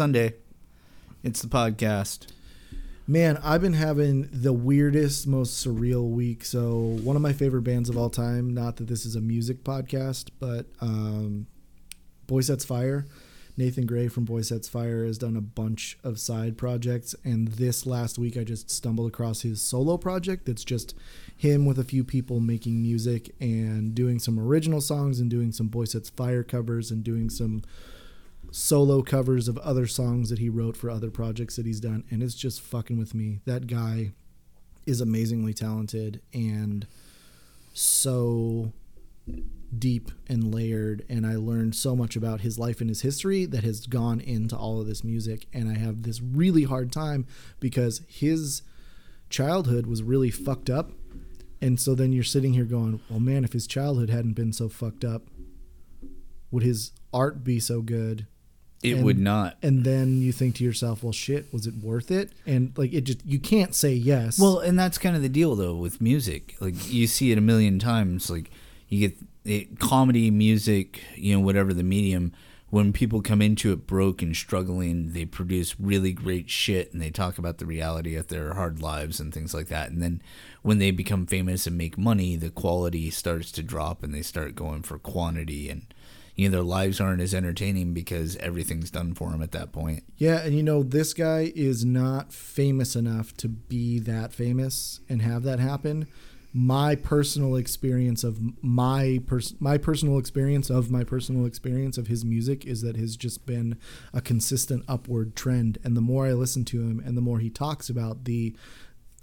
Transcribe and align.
Sunday. 0.00 0.32
It's 1.22 1.42
the 1.42 1.48
podcast. 1.48 2.28
Man, 3.06 3.36
I've 3.44 3.60
been 3.60 3.74
having 3.74 4.30
the 4.32 4.54
weirdest, 4.54 5.26
most 5.26 5.62
surreal 5.62 6.08
week. 6.08 6.42
So, 6.42 6.98
one 7.02 7.16
of 7.16 7.22
my 7.22 7.34
favorite 7.34 7.64
bands 7.64 7.90
of 7.90 7.98
all 7.98 8.08
time, 8.08 8.54
not 8.54 8.76
that 8.76 8.86
this 8.86 9.04
is 9.04 9.14
a 9.14 9.20
music 9.20 9.62
podcast, 9.62 10.30
but 10.38 10.64
um, 10.80 11.48
Boy 12.26 12.40
Sets 12.40 12.64
Fire. 12.64 13.04
Nathan 13.58 13.84
Gray 13.84 14.08
from 14.08 14.24
Boy 14.24 14.40
Sets 14.40 14.70
Fire 14.70 15.04
has 15.04 15.18
done 15.18 15.36
a 15.36 15.42
bunch 15.42 15.98
of 16.02 16.18
side 16.18 16.56
projects. 16.56 17.14
And 17.22 17.48
this 17.48 17.84
last 17.84 18.18
week, 18.18 18.38
I 18.38 18.44
just 18.44 18.70
stumbled 18.70 19.06
across 19.06 19.42
his 19.42 19.60
solo 19.60 19.98
project 19.98 20.46
that's 20.46 20.64
just 20.64 20.96
him 21.36 21.66
with 21.66 21.78
a 21.78 21.84
few 21.84 22.04
people 22.04 22.40
making 22.40 22.80
music 22.80 23.34
and 23.38 23.94
doing 23.94 24.18
some 24.18 24.40
original 24.40 24.80
songs 24.80 25.20
and 25.20 25.28
doing 25.28 25.52
some 25.52 25.68
Boy 25.68 25.84
Sets 25.84 26.08
Fire 26.08 26.42
covers 26.42 26.90
and 26.90 27.04
doing 27.04 27.28
some 27.28 27.60
solo 28.50 29.02
covers 29.02 29.48
of 29.48 29.58
other 29.58 29.86
songs 29.86 30.30
that 30.30 30.38
he 30.38 30.48
wrote 30.48 30.76
for 30.76 30.90
other 30.90 31.10
projects 31.10 31.56
that 31.56 31.66
he's 31.66 31.80
done. 31.80 32.04
And 32.10 32.22
it's 32.22 32.34
just 32.34 32.60
fucking 32.60 32.98
with 32.98 33.14
me. 33.14 33.40
That 33.44 33.66
guy 33.66 34.12
is 34.86 35.00
amazingly 35.00 35.54
talented 35.54 36.20
and 36.32 36.86
so 37.72 38.72
deep 39.78 40.10
and 40.28 40.52
layered 40.52 41.04
and 41.08 41.24
I 41.24 41.36
learned 41.36 41.76
so 41.76 41.94
much 41.94 42.16
about 42.16 42.40
his 42.40 42.58
life 42.58 42.80
and 42.80 42.90
his 42.90 43.02
history 43.02 43.46
that 43.46 43.62
has 43.62 43.86
gone 43.86 44.20
into 44.20 44.56
all 44.56 44.80
of 44.80 44.88
this 44.88 45.04
music 45.04 45.46
and 45.52 45.70
I 45.70 45.78
have 45.78 46.02
this 46.02 46.20
really 46.20 46.64
hard 46.64 46.90
time 46.90 47.26
because 47.60 48.02
his 48.08 48.62
childhood 49.28 49.86
was 49.86 50.02
really 50.02 50.30
fucked 50.30 50.68
up 50.68 50.90
and 51.62 51.78
so 51.78 51.94
then 51.94 52.12
you're 52.12 52.24
sitting 52.24 52.54
here 52.54 52.64
going 52.64 53.00
well 53.08 53.20
man 53.20 53.44
if 53.44 53.52
his 53.52 53.68
childhood 53.68 54.10
hadn't 54.10 54.32
been 54.32 54.52
so 54.52 54.68
fucked 54.68 55.04
up 55.04 55.22
would 56.50 56.64
his 56.64 56.90
art 57.12 57.44
be 57.44 57.60
so 57.60 57.80
good 57.80 58.26
It 58.82 58.94
And- 58.96 59.04
would 59.04 59.18
not. 59.18 59.58
and 59.62 59.84
then 59.84 60.22
you 60.22 60.32
think 60.32 60.54
to 60.56 60.64
yourself 60.64 61.02
well 61.02 61.12
shit 61.12 61.52
was 61.52 61.66
it 61.66 61.74
worth 61.82 62.10
it 62.10 62.32
and 62.46 62.72
like 62.78 62.92
it 62.94 63.02
just 63.04 63.24
you 63.26 63.38
can't 63.38 63.74
say 63.74 63.92
yes 63.92 64.38
Well, 64.38 64.58
and 64.58 64.78
that's 64.78 64.96
kind 64.96 65.14
of 65.16 65.20
the 65.22 65.28
deal 65.28 65.54
though 65.54 65.74
with 65.76 66.00
music. 66.00 66.56
Like 66.60 66.90
you 66.92 67.06
see 67.06 67.30
it 67.30 67.36
a 67.38 67.42
million 67.42 67.78
times. 67.78 68.30
Like 68.30 68.50
you 68.88 69.08
get 69.08 69.18
it, 69.44 69.78
comedy, 69.78 70.30
music, 70.30 71.02
you 71.14 71.34
know, 71.34 71.40
whatever 71.40 71.72
the 71.74 71.82
medium. 71.84 72.32
When 72.70 72.92
people 72.92 73.20
come 73.20 73.42
into 73.42 73.72
it 73.72 73.84
broke 73.88 74.22
and 74.22 74.34
struggling, 74.36 75.12
they 75.12 75.24
produce 75.24 75.74
really 75.80 76.12
great 76.12 76.48
shit 76.48 76.92
and 76.92 77.02
they 77.02 77.10
talk 77.10 77.36
about 77.36 77.58
the 77.58 77.66
reality 77.66 78.14
of 78.14 78.28
their 78.28 78.54
hard 78.54 78.80
lives 78.80 79.18
and 79.18 79.34
things 79.34 79.52
like 79.52 79.66
that. 79.68 79.90
And 79.90 80.00
then 80.00 80.22
when 80.62 80.78
they 80.78 80.92
become 80.92 81.26
famous 81.26 81.66
and 81.66 81.76
make 81.76 81.98
money, 81.98 82.36
the 82.36 82.48
quality 82.50 83.10
starts 83.10 83.50
to 83.52 83.62
drop 83.64 84.04
and 84.04 84.14
they 84.14 84.22
start 84.22 84.54
going 84.54 84.82
for 84.82 84.98
quantity 85.00 85.68
and 85.68 85.82
you 86.40 86.48
know 86.48 86.56
their 86.56 86.64
lives 86.64 87.02
aren't 87.02 87.20
as 87.20 87.34
entertaining 87.34 87.92
because 87.92 88.34
everything's 88.36 88.90
done 88.90 89.12
for 89.12 89.30
them 89.30 89.42
at 89.42 89.52
that 89.52 89.72
point. 89.72 90.04
Yeah, 90.16 90.40
and 90.40 90.54
you 90.54 90.62
know, 90.62 90.82
this 90.82 91.12
guy 91.12 91.52
is 91.54 91.84
not 91.84 92.32
famous 92.32 92.96
enough 92.96 93.36
to 93.38 93.48
be 93.48 93.98
that 93.98 94.32
famous 94.32 95.00
and 95.06 95.20
have 95.20 95.42
that 95.42 95.58
happen. 95.58 96.06
My 96.54 96.94
personal 96.94 97.56
experience 97.56 98.24
of 98.24 98.40
my 98.64 99.20
pers- 99.26 99.54
my 99.60 99.76
personal 99.76 100.16
experience 100.16 100.70
of 100.70 100.90
my 100.90 101.04
personal 101.04 101.44
experience 101.44 101.98
of 101.98 102.06
his 102.06 102.24
music 102.24 102.64
is 102.64 102.80
that 102.80 102.96
has 102.96 103.16
just 103.16 103.44
been 103.44 103.76
a 104.14 104.22
consistent 104.22 104.82
upward 104.88 105.36
trend 105.36 105.76
and 105.84 105.94
the 105.94 106.00
more 106.00 106.26
I 106.26 106.32
listen 106.32 106.64
to 106.64 106.80
him 106.80 107.02
and 107.04 107.18
the 107.18 107.22
more 107.22 107.38
he 107.38 107.50
talks 107.50 107.90
about 107.90 108.24
the 108.24 108.56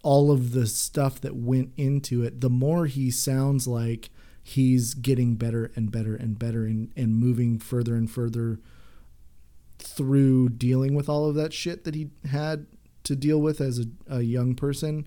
all 0.04 0.32
of 0.32 0.52
the 0.52 0.68
stuff 0.68 1.20
that 1.22 1.36
went 1.36 1.74
into 1.78 2.24
it, 2.24 2.42
the 2.42 2.50
more 2.50 2.86
he 2.86 3.10
sounds 3.10 3.68
like 3.68 4.12
he's 4.48 4.94
getting 4.94 5.36
better 5.36 5.72
and 5.76 5.92
better 5.92 6.16
and 6.16 6.40
better 6.40 6.64
and, 6.66 6.90
and 6.96 7.14
moving 7.18 7.60
further 7.60 7.96
and 7.96 8.10
further 8.10 8.60
through 9.78 10.48
dealing 10.50 10.96
with 10.96 11.10
all 11.10 11.28
of 11.28 11.36
that 11.36 11.52
shit 11.52 11.84
that 11.84 11.96
he 11.96 12.08
had 12.32 12.66
to 13.04 13.14
deal 13.14 13.42
with 13.42 13.60
as 13.60 13.80
a, 13.80 13.86
a 14.08 14.22
young 14.22 14.56
person. 14.56 15.06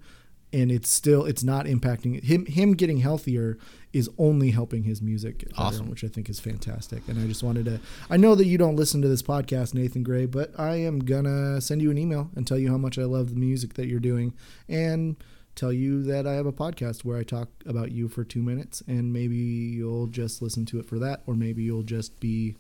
And 0.53 0.71
it's 0.71 0.91
still 0.91 1.25
it's 1.25 1.43
not 1.45 1.65
impacting 1.67 2.23
him 2.23 2.45
him 2.45 2.73
getting 2.75 2.99
healthier 2.99 3.57
is 3.95 4.11
only 4.19 4.51
helping 4.51 4.83
his 4.83 5.01
music 5.01 5.45
better, 5.57 5.63
Awesome. 5.63 5.89
which 5.89 6.03
i 6.05 6.09
think 6.09 6.29
is 6.29 6.41
fantastic. 6.41 7.07
And 7.09 7.23
i 7.23 7.27
just 7.29 7.43
wanted 7.45 7.65
to 7.67 7.81
i 8.11 8.17
know 8.17 8.35
that 8.35 8.47
you 8.47 8.59
don't 8.59 8.75
listen 8.75 9.01
to 9.03 9.09
this 9.09 9.23
podcast 9.23 9.75
nathan 9.75 10.03
gray 10.03 10.27
but 10.27 10.51
i 10.59 10.75
am 10.75 10.99
gonna 10.99 11.61
send 11.61 11.81
you 11.83 11.91
an 11.93 11.99
email 11.99 12.31
and 12.35 12.47
tell 12.49 12.59
you 12.59 12.69
how 12.69 12.79
much 12.79 12.99
i 12.99 13.05
love 13.05 13.31
the 13.31 13.37
music 13.37 13.75
that 13.75 13.87
you're 13.87 14.01
doing. 14.01 14.35
And 14.69 15.17
tell 15.61 15.73
you 15.73 16.03
that 16.03 16.27
i 16.27 16.33
have 16.33 16.47
a 16.47 16.53
podcast 16.53 17.05
where 17.05 17.19
i 17.19 17.23
talk 17.23 17.49
about 17.67 17.93
you 17.93 18.09
for 18.09 18.25
two 18.25 18.43
minutes 18.43 18.83
and 18.87 19.13
maybe 19.13 19.37
you'll 19.37 20.07
just 20.07 20.41
listen 20.41 20.65
to 20.65 20.79
it 20.79 20.87
for 20.87 20.99
that 20.99 21.21
or 21.27 21.35
maybe 21.35 21.63
you'll 21.63 21.83
just 21.83 22.19
be 22.19 22.57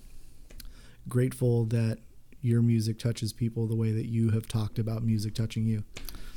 grateful 1.09 1.65
that 1.65 1.99
your 2.43 2.62
music 2.62 2.99
touches 2.99 3.33
people 3.33 3.66
the 3.66 3.77
way 3.77 3.93
that 3.93 4.06
you 4.06 4.31
have 4.31 4.47
talked 4.47 4.78
about 4.78 5.03
music 5.03 5.34
touching 5.34 5.66
you. 5.66 5.84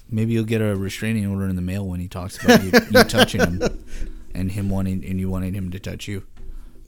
Maybe 0.09 0.34
you'll 0.34 0.44
get 0.44 0.62
a 0.62 0.75
restraining 0.75 1.25
order 1.25 1.47
in 1.47 1.56
the 1.56 1.62
mail 1.62 1.88
when 1.88 2.00
he 2.00 2.07
talks 2.07 2.44
about 2.44 2.63
you, 2.63 2.72
you 2.91 3.03
touching 3.06 3.41
him 3.41 3.85
and 4.35 4.51
him 4.51 4.69
wanting 4.69 5.03
and 5.06 5.19
you 5.19 5.30
wanting 5.30 5.53
him 5.53 5.72
to 5.72 5.80
touch 5.80 6.07
you. 6.07 6.25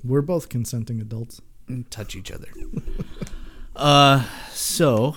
We're 0.04 0.22
both 0.22 0.50
consenting 0.50 1.00
adults. 1.00 1.42
and 1.68 1.90
touch 1.90 2.16
each 2.16 2.32
other. 2.32 2.50
uh, 3.76 4.26
so 4.52 5.16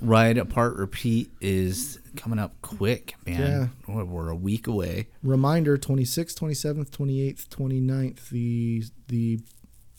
ride 0.00 0.38
apart 0.38 0.76
repeat 0.76 1.30
is 1.40 1.98
coming 2.16 2.38
up 2.38 2.60
quick, 2.62 3.14
man. 3.26 3.72
We're, 3.86 4.04
we're 4.04 4.28
a 4.30 4.36
week 4.36 4.66
away. 4.66 5.08
Reminder 5.22 5.76
26th, 5.76 6.38
27th, 6.38 6.90
28th, 6.90 7.48
29th, 7.48 8.28
the 8.30 8.84
the 9.08 9.40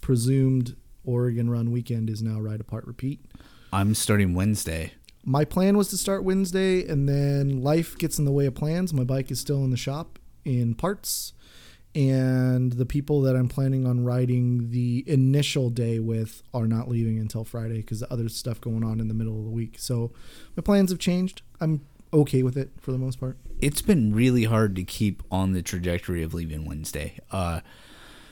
presumed 0.02 0.75
Oregon 1.03 1.50
run 1.50 1.72
weekend 1.72 2.09
is 2.09 2.22
now 2.22 2.40
Ride 2.40 2.62
Apart 2.62 2.85
Repeat. 2.85 3.22
I'm 3.74 3.96
starting 3.96 4.34
Wednesday. 4.34 4.94
My 5.25 5.44
plan 5.44 5.78
was 5.78 5.90
to 5.90 5.97
start 5.97 6.24
Wednesday 6.24 6.88
and 6.88 7.08
then 7.08 7.62
life 7.62 7.97
gets 7.97 8.18
in 8.18 8.25
the 8.25 8.31
way 8.31 8.46
of 8.46 8.56
plans. 8.56 8.94
My 8.94 9.03
bike 9.03 9.29
is 9.31 9.40
still 9.40 9.64
in 9.64 9.72
the 9.72 9.78
shop 9.78 10.19
in 10.46 10.74
parts. 10.74 11.34
And 11.97 12.74
the 12.74 12.85
people 12.85 13.22
that 13.22 13.35
I'm 13.35 13.47
planning 13.47 13.88
on 13.88 14.03
riding 14.03 14.69
the 14.69 15.03
initial 15.08 15.72
day 15.72 15.97
with 15.97 16.44
are 16.53 16.68
not 16.68 16.88
leaving 16.88 17.18
until 17.18 17.44
Friday 17.44 17.78
because 17.78 18.02
the 18.02 18.13
other 18.13 18.30
stuff 18.30 18.62
going 18.62 18.84
on 18.84 19.00
in 19.00 19.08
the 19.08 19.16
middle 19.16 19.40
of 19.40 19.46
the 19.46 19.50
week. 19.50 19.78
So 19.80 20.12
my 20.56 20.62
plans 20.62 20.91
have 20.91 21.00
changed. 21.00 21.41
I'm 21.59 21.81
okay 22.13 22.44
with 22.44 22.56
it 22.56 22.69
for 22.80 22.91
the 22.91 23.00
most 23.00 23.19
part. 23.19 23.40
It's 23.62 23.81
been 23.81 24.13
really 24.13 24.44
hard 24.44 24.75
to 24.75 24.84
keep 24.84 25.24
on 25.31 25.53
the 25.53 25.63
trajectory 25.63 26.22
of 26.22 26.35
leaving 26.35 26.66
Wednesday. 26.66 27.18
Uh, 27.31 27.62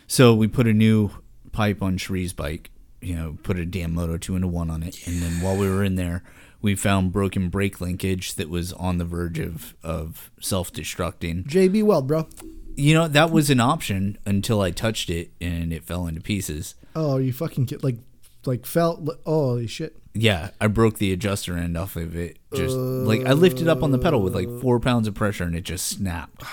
so 0.05 0.35
we 0.35 0.47
put 0.47 0.67
a 0.67 0.73
new 0.73 1.09
pipe 1.51 1.81
on 1.81 1.97
Cherie's 1.97 2.33
bike, 2.33 2.69
you 3.01 3.15
know, 3.15 3.39
put 3.41 3.57
a 3.57 3.65
damn 3.65 3.95
Moto 3.95 4.19
2 4.19 4.35
into 4.35 4.47
1 4.47 4.69
on 4.69 4.83
it. 4.83 5.07
And 5.07 5.23
then 5.23 5.41
while 5.41 5.57
we 5.57 5.67
were 5.67 5.83
in 5.83 5.95
there, 5.95 6.21
we 6.61 6.75
found 6.75 7.11
broken 7.11 7.49
brake 7.49 7.81
linkage 7.81 8.35
that 8.35 8.47
was 8.47 8.73
on 8.73 8.99
the 8.99 9.05
verge 9.05 9.39
of, 9.39 9.73
of 9.81 10.29
self 10.39 10.71
destructing. 10.71 11.47
JB 11.47 11.81
Weld, 11.81 12.07
bro. 12.07 12.27
You 12.75 12.93
know, 12.93 13.07
that 13.07 13.31
was 13.31 13.49
an 13.49 13.59
option 13.59 14.17
until 14.25 14.61
I 14.61 14.71
touched 14.71 15.09
it 15.09 15.31
and 15.39 15.71
it 15.71 15.83
fell 15.83 16.07
into 16.07 16.21
pieces. 16.21 16.75
Oh, 16.95 17.17
you 17.17 17.31
fucking 17.33 17.67
kid. 17.67 17.83
Like, 17.83 17.97
like 18.45 18.65
felt. 18.65 19.07
Oh, 19.25 19.49
holy 19.49 19.67
shit. 19.67 19.95
Yeah, 20.13 20.51
I 20.61 20.67
broke 20.67 20.97
the 20.97 21.11
adjuster 21.11 21.57
end 21.57 21.77
off 21.77 21.95
of 21.95 22.15
it. 22.15 22.37
Just 22.53 22.75
like 22.77 23.25
I 23.25 23.33
lifted 23.33 23.67
up 23.67 23.83
on 23.83 23.91
the 23.91 23.99
pedal 23.99 24.21
with 24.21 24.33
like 24.33 24.49
four 24.61 24.79
pounds 24.79 25.07
of 25.07 25.13
pressure 25.13 25.43
and 25.43 25.55
it 25.55 25.65
just 25.65 25.87
snapped. 25.87 26.43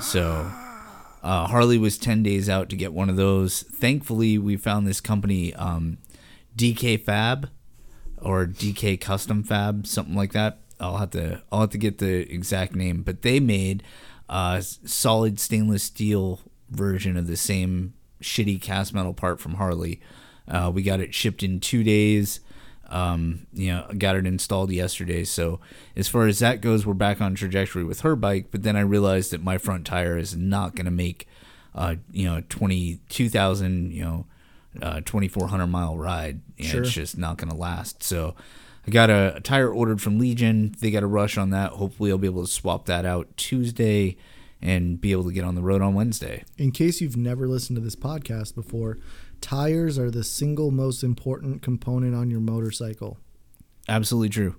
So 0.00 0.50
uh, 1.22 1.46
Harley 1.46 1.76
was 1.76 1.98
10 1.98 2.22
days 2.22 2.48
out 2.48 2.70
to 2.70 2.76
get 2.76 2.94
one 2.94 3.10
of 3.10 3.16
those. 3.16 3.62
Thankfully, 3.62 4.38
we 4.38 4.56
found 4.56 4.86
this 4.86 5.00
company, 5.00 5.54
um, 5.54 5.98
DK 6.56 6.98
Fab 7.02 7.50
or 8.22 8.46
DK 8.46 8.98
Custom 9.00 9.42
Fab, 9.42 9.86
something 9.86 10.14
like 10.14 10.32
that. 10.32 10.58
I'll 10.78 10.96
have 10.96 11.10
to 11.10 11.42
I'll 11.52 11.60
have 11.60 11.70
to 11.70 11.78
get 11.78 11.98
the 11.98 12.32
exact 12.32 12.74
name, 12.74 13.02
but 13.02 13.20
they 13.20 13.38
made 13.38 13.82
a 14.30 14.54
s- 14.58 14.78
solid 14.84 15.38
stainless 15.40 15.82
steel 15.82 16.40
version 16.70 17.16
of 17.16 17.26
the 17.26 17.36
same 17.36 17.92
shitty 18.22 18.60
cast 18.62 18.94
metal 18.94 19.12
part 19.12 19.40
from 19.40 19.54
Harley. 19.54 20.00
Uh, 20.48 20.70
we 20.72 20.82
got 20.82 21.00
it 21.00 21.12
shipped 21.14 21.42
in 21.42 21.60
two 21.60 21.82
days. 21.84 22.40
Um, 22.88 23.46
you 23.52 23.68
know, 23.68 23.86
got 23.98 24.16
it 24.16 24.26
installed 24.26 24.72
yesterday. 24.72 25.22
So 25.24 25.60
as 25.94 26.08
far 26.08 26.26
as 26.26 26.40
that 26.40 26.60
goes, 26.60 26.84
we're 26.84 26.94
back 26.94 27.20
on 27.20 27.34
trajectory 27.36 27.84
with 27.84 28.00
her 28.00 28.16
bike. 28.16 28.46
But 28.50 28.62
then 28.64 28.74
I 28.76 28.80
realized 28.80 29.30
that 29.30 29.42
my 29.44 29.58
front 29.58 29.84
tire 29.86 30.18
is 30.18 30.36
not 30.36 30.74
going 30.74 30.86
to 30.86 30.90
make, 30.90 31.28
uh, 31.74 31.96
you 32.10 32.24
know, 32.26 32.42
twenty 32.48 32.98
two 33.08 33.28
thousand, 33.28 33.92
you 33.92 34.02
know, 34.02 34.26
uh, 34.82 35.00
twenty 35.04 35.28
four 35.28 35.46
hundred 35.48 35.68
mile 35.68 35.96
ride. 35.96 36.40
You 36.56 36.64
know, 36.64 36.70
Sure. 36.70 36.82
It's 36.82 36.90
just 36.92 37.16
not 37.16 37.36
going 37.36 37.50
to 37.50 37.56
last. 37.56 38.02
So 38.02 38.34
I 38.86 38.90
got 38.90 39.10
a, 39.10 39.36
a 39.36 39.40
tire 39.40 39.72
ordered 39.72 40.00
from 40.00 40.18
Legion. 40.18 40.74
They 40.80 40.90
got 40.90 41.02
a 41.02 41.08
rush 41.08 41.36
on 41.36 41.50
that. 41.50 41.72
Hopefully, 41.72 42.10
I'll 42.10 42.18
be 42.18 42.26
able 42.26 42.44
to 42.44 42.50
swap 42.50 42.86
that 42.86 43.04
out 43.04 43.36
Tuesday 43.36 44.16
and 44.62 45.00
be 45.00 45.12
able 45.12 45.24
to 45.24 45.32
get 45.32 45.44
on 45.44 45.54
the 45.54 45.62
road 45.62 45.82
on 45.82 45.94
Wednesday. 45.94 46.44
In 46.58 46.70
case 46.70 47.00
you've 47.00 47.16
never 47.16 47.48
listened 47.48 47.76
to 47.76 47.82
this 47.82 47.96
podcast 47.96 48.54
before, 48.54 48.98
tires 49.40 49.98
are 49.98 50.10
the 50.10 50.24
single 50.24 50.70
most 50.70 51.02
important 51.02 51.62
component 51.62 52.14
on 52.14 52.30
your 52.30 52.40
motorcycle. 52.40 53.18
Absolutely 53.88 54.28
true. 54.28 54.56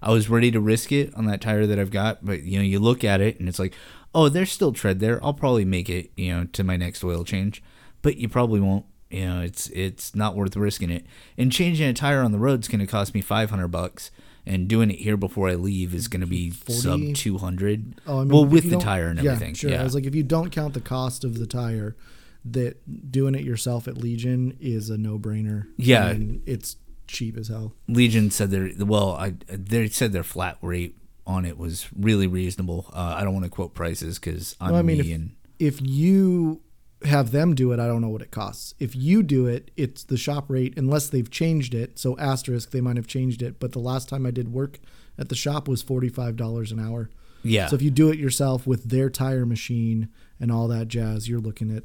I 0.00 0.12
was 0.12 0.28
ready 0.28 0.50
to 0.52 0.60
risk 0.60 0.92
it 0.92 1.14
on 1.14 1.26
that 1.26 1.40
tire 1.40 1.66
that 1.66 1.78
I've 1.78 1.90
got, 1.90 2.24
but 2.24 2.42
you 2.42 2.58
know, 2.58 2.64
you 2.64 2.78
look 2.78 3.02
at 3.02 3.20
it 3.20 3.40
and 3.40 3.48
it's 3.48 3.58
like, 3.58 3.74
oh, 4.14 4.28
there's 4.28 4.52
still 4.52 4.72
tread 4.72 5.00
there. 5.00 5.22
I'll 5.24 5.34
probably 5.34 5.64
make 5.64 5.88
it, 5.88 6.10
you 6.16 6.32
know, 6.32 6.44
to 6.44 6.62
my 6.62 6.76
next 6.76 7.02
oil 7.02 7.24
change, 7.24 7.62
but 8.02 8.16
you 8.16 8.28
probably 8.28 8.60
won't. 8.60 8.84
You 9.10 9.26
know, 9.26 9.40
it's 9.40 9.68
it's 9.70 10.14
not 10.14 10.36
worth 10.36 10.54
risking 10.56 10.90
it. 10.90 11.06
And 11.36 11.50
changing 11.50 11.88
a 11.88 11.92
tire 11.94 12.20
on 12.20 12.32
the 12.32 12.38
road 12.38 12.60
is 12.60 12.68
going 12.68 12.80
to 12.80 12.86
cost 12.86 13.14
me 13.14 13.20
five 13.20 13.50
hundred 13.50 13.68
bucks, 13.68 14.10
and 14.46 14.68
doing 14.68 14.90
it 14.90 14.98
here 14.98 15.16
before 15.16 15.48
I 15.48 15.54
leave 15.54 15.94
is 15.94 16.08
going 16.08 16.20
to 16.20 16.26
be 16.26 16.50
40? 16.50 16.80
sub 16.80 17.14
two 17.14 17.38
hundred. 17.38 18.00
Oh, 18.06 18.16
I 18.18 18.20
mean, 18.20 18.28
well, 18.28 18.44
with 18.44 18.68
the 18.70 18.78
tire 18.78 19.08
and 19.08 19.18
yeah, 19.22 19.32
everything. 19.32 19.54
Sure. 19.54 19.70
Yeah, 19.70 19.80
I 19.80 19.84
was 19.84 19.94
like, 19.94 20.04
if 20.04 20.14
you 20.14 20.22
don't 20.22 20.50
count 20.50 20.74
the 20.74 20.80
cost 20.80 21.24
of 21.24 21.38
the 21.38 21.46
tire, 21.46 21.96
that 22.44 23.10
doing 23.10 23.34
it 23.34 23.44
yourself 23.44 23.88
at 23.88 23.96
Legion 23.96 24.56
is 24.60 24.90
a 24.90 24.98
no 24.98 25.18
brainer. 25.18 25.66
Yeah. 25.76 26.08
and 26.08 26.42
it's 26.46 26.76
cheap 27.06 27.36
as 27.38 27.48
hell. 27.48 27.74
Legion 27.88 28.30
said 28.30 28.50
their 28.50 28.70
well, 28.78 29.12
I 29.12 29.34
they 29.48 29.88
said 29.88 30.12
their 30.12 30.22
flat 30.22 30.58
rate 30.60 30.96
on 31.26 31.44
it 31.46 31.56
was 31.58 31.88
really 31.96 32.26
reasonable. 32.26 32.90
Uh, 32.92 33.14
I 33.18 33.24
don't 33.24 33.32
want 33.32 33.44
to 33.44 33.50
quote 33.50 33.74
prices 33.74 34.18
because 34.18 34.54
I'm 34.60 34.72
Well, 34.72 34.78
I 34.80 34.82
mean, 34.82 34.98
me 34.98 35.10
if- 35.10 35.14
and 35.16 35.30
If 35.58 35.80
you 35.82 36.60
have 37.04 37.30
them 37.30 37.54
do 37.54 37.72
it, 37.72 37.78
I 37.80 37.86
don't 37.86 38.00
know 38.00 38.08
what 38.08 38.22
it 38.22 38.30
costs. 38.30 38.74
If 38.78 38.96
you 38.96 39.22
do 39.22 39.46
it, 39.46 39.70
it's 39.76 40.02
the 40.04 40.16
shop 40.16 40.46
rate 40.48 40.74
unless 40.76 41.08
they've 41.08 41.30
changed 41.30 41.74
it. 41.74 41.98
So 41.98 42.18
asterisk, 42.18 42.70
they 42.72 42.80
might 42.80 42.96
have 42.96 43.06
changed 43.06 43.40
it. 43.42 43.60
But 43.60 43.72
the 43.72 43.78
last 43.78 44.08
time 44.08 44.26
I 44.26 44.30
did 44.30 44.52
work 44.52 44.78
at 45.18 45.28
the 45.28 45.34
shop 45.36 45.68
was 45.68 45.82
forty 45.82 46.08
five 46.08 46.36
dollars 46.36 46.72
an 46.72 46.80
hour. 46.80 47.10
yeah, 47.42 47.66
So 47.68 47.76
if 47.76 47.82
you 47.82 47.90
do 47.90 48.10
it 48.10 48.18
yourself 48.18 48.66
with 48.66 48.90
their 48.90 49.10
tire 49.10 49.46
machine 49.46 50.08
and 50.40 50.50
all 50.50 50.66
that 50.68 50.88
jazz, 50.88 51.28
you're 51.28 51.40
looking 51.40 51.74
at 51.76 51.84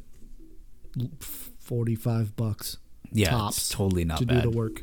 forty 1.19 1.95
five 1.95 2.35
bucks 2.35 2.77
yeah, 3.11 3.29
tops 3.29 3.57
it's 3.57 3.69
totally 3.69 4.05
not 4.05 4.17
to 4.19 4.25
bad. 4.25 4.43
do 4.43 4.51
the 4.51 4.57
work. 4.57 4.81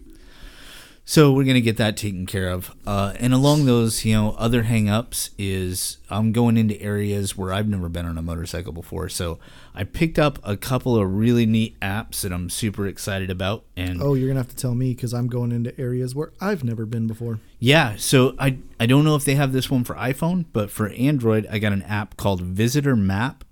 So 1.10 1.32
we're 1.32 1.42
gonna 1.42 1.60
get 1.60 1.76
that 1.78 1.96
taken 1.96 2.24
care 2.24 2.50
of. 2.50 2.70
Uh, 2.86 3.14
and 3.18 3.34
along 3.34 3.64
those, 3.64 4.04
you 4.04 4.14
know, 4.14 4.36
other 4.38 4.62
hang-ups 4.62 5.30
is 5.36 5.98
I'm 6.08 6.30
going 6.30 6.56
into 6.56 6.80
areas 6.80 7.36
where 7.36 7.52
I've 7.52 7.66
never 7.66 7.88
been 7.88 8.06
on 8.06 8.16
a 8.16 8.22
motorcycle 8.22 8.72
before. 8.72 9.08
So 9.08 9.40
I 9.74 9.82
picked 9.82 10.20
up 10.20 10.38
a 10.44 10.56
couple 10.56 10.96
of 10.96 11.12
really 11.12 11.46
neat 11.46 11.76
apps 11.80 12.20
that 12.20 12.32
I'm 12.32 12.48
super 12.48 12.86
excited 12.86 13.28
about. 13.28 13.64
And 13.76 14.00
Oh, 14.00 14.14
you're 14.14 14.28
gonna 14.28 14.38
have 14.38 14.50
to 14.50 14.54
tell 14.54 14.76
me 14.76 14.94
because 14.94 15.12
I'm 15.12 15.26
going 15.26 15.50
into 15.50 15.76
areas 15.80 16.14
where 16.14 16.30
I've 16.40 16.62
never 16.62 16.86
been 16.86 17.08
before. 17.08 17.40
yeah, 17.58 17.96
so 17.96 18.36
I 18.38 18.58
I 18.78 18.86
don't 18.86 19.02
know 19.02 19.16
if 19.16 19.24
they 19.24 19.34
have 19.34 19.52
this 19.52 19.68
one 19.68 19.82
for 19.82 19.96
iPhone, 19.96 20.44
but 20.52 20.70
for 20.70 20.90
Android, 20.90 21.44
I 21.50 21.58
got 21.58 21.72
an 21.72 21.82
app 21.82 22.16
called 22.18 22.40
Visitor 22.40 22.94
Map. 22.94 23.42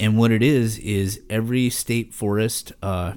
And 0.00 0.18
what 0.18 0.32
it 0.32 0.42
is 0.42 0.76
is 0.78 1.20
every 1.30 1.70
state 1.70 2.12
forest, 2.12 2.72
uh, 2.82 3.12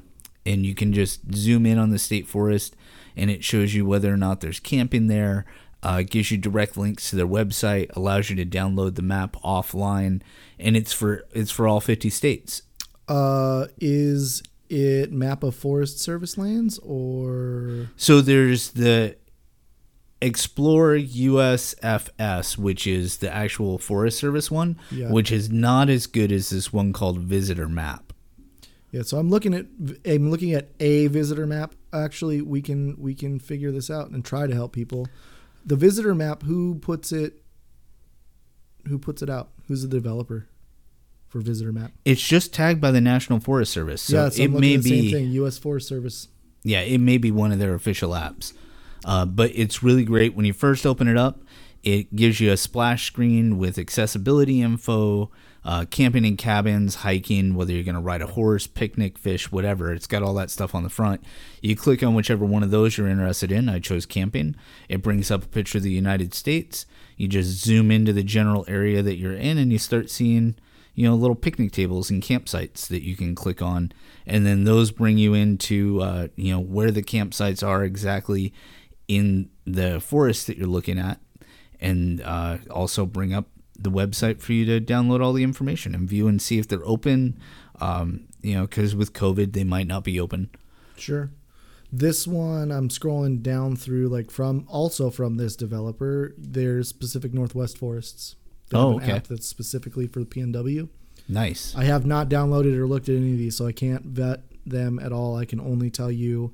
and 0.46 0.64
you 0.64 0.76
can 0.76 0.94
just 0.94 1.34
zoom 1.34 1.66
in 1.66 1.80
on 1.80 1.90
the 1.90 1.98
state 1.98 2.28
forest, 2.28 2.76
and 3.16 3.30
it 3.30 3.44
shows 3.44 3.74
you 3.74 3.86
whether 3.86 4.14
or 4.14 4.18
not 4.18 4.42
there's 4.42 4.60
camping 4.60 5.08
there. 5.08 5.46
Uh, 5.82 6.02
gives 6.02 6.32
you 6.32 6.38
direct 6.38 6.78
links 6.78 7.10
to 7.10 7.16
their 7.18 7.28
website, 7.28 7.94
allows 7.94 8.30
you 8.30 8.36
to 8.38 8.46
download 8.46 8.96
the 8.96 9.02
map 9.02 9.36
offline, 9.44 10.22
and 10.58 10.78
it's 10.78 10.94
for 10.94 11.26
it's 11.34 11.52
for 11.52 11.68
all 11.68 11.82
50 11.82 12.10
states. 12.10 12.62
Uh, 13.10 13.66
is 13.82 14.42
it 14.70 15.12
map 15.12 15.44
of 15.44 15.54
Forest 15.56 16.00
Service 16.00 16.38
lands 16.38 16.80
or 16.84 17.90
So 17.98 18.22
there's 18.22 18.72
the 18.72 19.18
Explore 20.22 20.96
USFS, 20.96 22.58
which 22.58 22.88
is 22.88 23.18
the 23.18 23.34
actual 23.34 23.78
Forest 23.78 24.18
Service 24.20 24.50
one, 24.50 24.78
Yeah. 24.90 25.12
which 25.12 25.34
is 25.34 25.50
not 25.52 25.90
as 25.90 26.08
good 26.08 26.32
as 26.32 26.50
this 26.50 26.72
one 26.72 26.94
called 26.94 27.20
Visitor 27.20 27.68
Map. 27.68 28.13
Yeah? 28.94 29.02
So 29.02 29.18
I'm 29.18 29.30
looking 29.30 29.54
at 29.54 29.66
I'm 30.06 30.32
looking 30.32 30.54
at 30.54 30.70
a 30.80 31.08
visitor 31.08 31.46
map. 31.46 31.76
Actually, 31.92 32.42
we 32.42 32.62
can 32.62 32.96
we 32.98 33.14
can 33.16 33.40
figure 33.40 33.72
this 33.72 33.90
out 33.90 34.12
and 34.12 34.24
try 34.24 34.48
to 34.48 34.54
help 34.54 34.72
people. 34.72 35.08
The 35.66 35.76
visitor 35.76 36.16
map, 36.16 36.44
who 36.44 36.76
puts 36.76 37.12
it? 37.12 37.42
Who 38.88 39.00
puts 39.00 39.22
it 39.22 39.30
out? 39.30 39.50
Who's 39.68 39.82
the 39.82 39.88
developer 39.88 40.48
for 41.28 41.40
visitor 41.40 41.72
map? 41.72 41.92
It's 42.06 42.22
just 42.22 42.54
tagged 42.54 42.80
by 42.80 42.92
the 42.92 43.02
National 43.02 43.40
Forest 43.40 43.74
Service, 43.74 44.02
so 44.02 44.24
yeah, 44.24 44.30
so 44.30 44.44
it 44.44 44.52
may 44.52 44.78
be 44.78 45.10
same 45.10 45.12
thing. 45.12 45.32
U.S. 45.32 45.58
Forest 45.58 45.88
Service. 45.88 46.28
yeah, 46.64 46.82
it 46.82 47.00
may 47.00 47.18
be 47.18 47.32
one 47.32 47.52
of 47.52 47.60
their 47.60 47.74
official 47.74 48.12
apps. 48.12 48.54
Uh, 49.06 49.26
but 49.26 49.52
it's 49.54 49.84
really 49.84 50.06
great 50.06 50.34
when 50.34 50.46
you 50.46 50.54
first 50.54 50.86
open 50.86 51.08
it 51.08 51.18
up. 51.18 51.42
It 51.82 52.16
gives 52.16 52.40
you 52.40 52.52
a 52.52 52.58
splash 52.58 53.06
screen 53.08 53.58
with 53.58 53.78
accessibility 53.78 54.62
info, 54.62 55.30
uh, 55.66 55.86
camping 55.90 56.26
in 56.26 56.38
cabins, 56.38 56.96
hiking, 56.96 57.56
whether 57.56 57.72
you're 57.72 57.84
going 57.84 57.96
to 57.96 58.02
ride 58.02 58.22
a 58.22 58.28
horse, 58.28 58.68
picnic, 58.68 59.18
fish, 59.18 59.52
whatever. 59.52 59.94
It's 59.94 60.08
got 60.08 60.24
all 60.24 60.34
that 60.36 60.52
stuff 60.52 60.76
on 60.76 60.84
the 60.84 60.90
front. 60.90 61.24
You 61.62 61.76
click 61.76 62.04
on 62.04 62.16
whichever 62.16 62.46
one 62.46 62.64
of 62.64 62.72
those 62.72 62.98
you're 62.98 63.08
interested 63.08 63.52
in. 63.52 63.70
I 63.70 63.80
chose 63.80 64.06
camping. 64.06 64.56
It 64.90 65.02
brings 65.02 65.32
up 65.32 65.44
a 65.44 65.48
picture 65.48 65.78
of 65.78 65.84
the 65.84 65.92
United 65.92 66.34
States. 66.34 66.86
You 67.16 67.28
just 67.28 67.50
zoom 67.64 67.92
into 67.92 68.12
the 68.12 68.24
general 68.24 68.66
area 68.68 69.02
that 69.02 69.16
you're 69.16 69.34
in, 69.34 69.58
and 69.58 69.72
you 69.72 69.78
start 69.78 70.10
seeing 70.10 70.56
you 70.96 71.08
know 71.08 71.16
little 71.16 71.36
picnic 71.36 71.72
tables 71.72 72.10
and 72.10 72.22
campsites 72.22 72.88
that 72.88 73.04
you 73.04 73.16
can 73.16 73.34
click 73.34 73.62
on 73.64 73.92
and 74.28 74.46
then 74.46 74.64
those 74.64 74.92
bring 74.92 75.18
you 75.18 75.34
into 75.34 76.00
uh, 76.02 76.28
you 76.36 76.54
know 76.54 76.60
where 76.60 76.92
the 76.92 77.02
campsites 77.02 77.66
are 77.66 77.84
exactly 77.84 78.54
in 79.08 79.50
the 79.66 80.00
forest 80.00 80.48
that 80.48 80.58
you're 80.58 80.68
looking 80.68 81.00
at 81.00 81.20
and 81.80 82.22
uh, 82.22 82.58
also 82.70 83.06
bring 83.06 83.34
up 83.34 83.48
the 83.78 83.92
website 83.92 84.40
for 84.40 84.54
you 84.54 84.66
to 84.66 84.80
download 84.80 85.24
all 85.24 85.34
the 85.34 85.44
information 85.44 85.94
and 85.96 86.08
view 86.08 86.28
and 86.28 86.42
see 86.42 86.60
if 86.60 86.68
they're 86.68 86.86
open 86.86 87.38
um, 87.82 88.26
you 88.42 88.54
know 88.54 88.62
because 88.62 88.96
with 88.96 89.14
covid 89.14 89.54
they 89.54 89.64
might 89.64 89.88
not 89.88 90.04
be 90.04 90.20
open 90.20 90.50
Sure. 90.96 91.32
This 91.92 92.28
one 92.28 92.72
I'm 92.72 92.90
scrolling 92.90 93.42
down 93.42 93.76
through 93.76 94.08
like 94.10 94.32
from 94.32 94.66
also 94.68 95.10
from 95.10 95.38
this 95.38 95.56
developer. 95.56 96.34
There's 96.38 96.92
Pacific 96.94 97.34
Northwest 97.34 97.78
Forests. 97.78 98.36
They 98.70 98.78
Oh, 98.78 98.96
okay. 98.98 99.12
app 99.12 99.28
that's 99.28 99.48
specifically 99.48 100.08
for 100.08 100.20
the 100.20 100.26
PNW. 100.26 100.88
nice 101.28 101.76
I 101.76 101.84
have 101.86 102.06
not 102.06 102.30
downloaded 102.30 102.76
or 102.78 102.88
looked 102.88 103.10
at 103.10 103.16
any 103.16 103.34
of 103.34 103.38
these, 103.38 103.58
so 103.58 103.66
I 103.68 103.72
can't 103.74 104.06
vet 104.06 104.42
them 104.66 104.98
at 105.00 105.12
all. 105.12 105.36
I 105.36 105.46
can 105.46 105.60
only 105.60 105.90
tell 105.90 106.12
you 106.12 106.52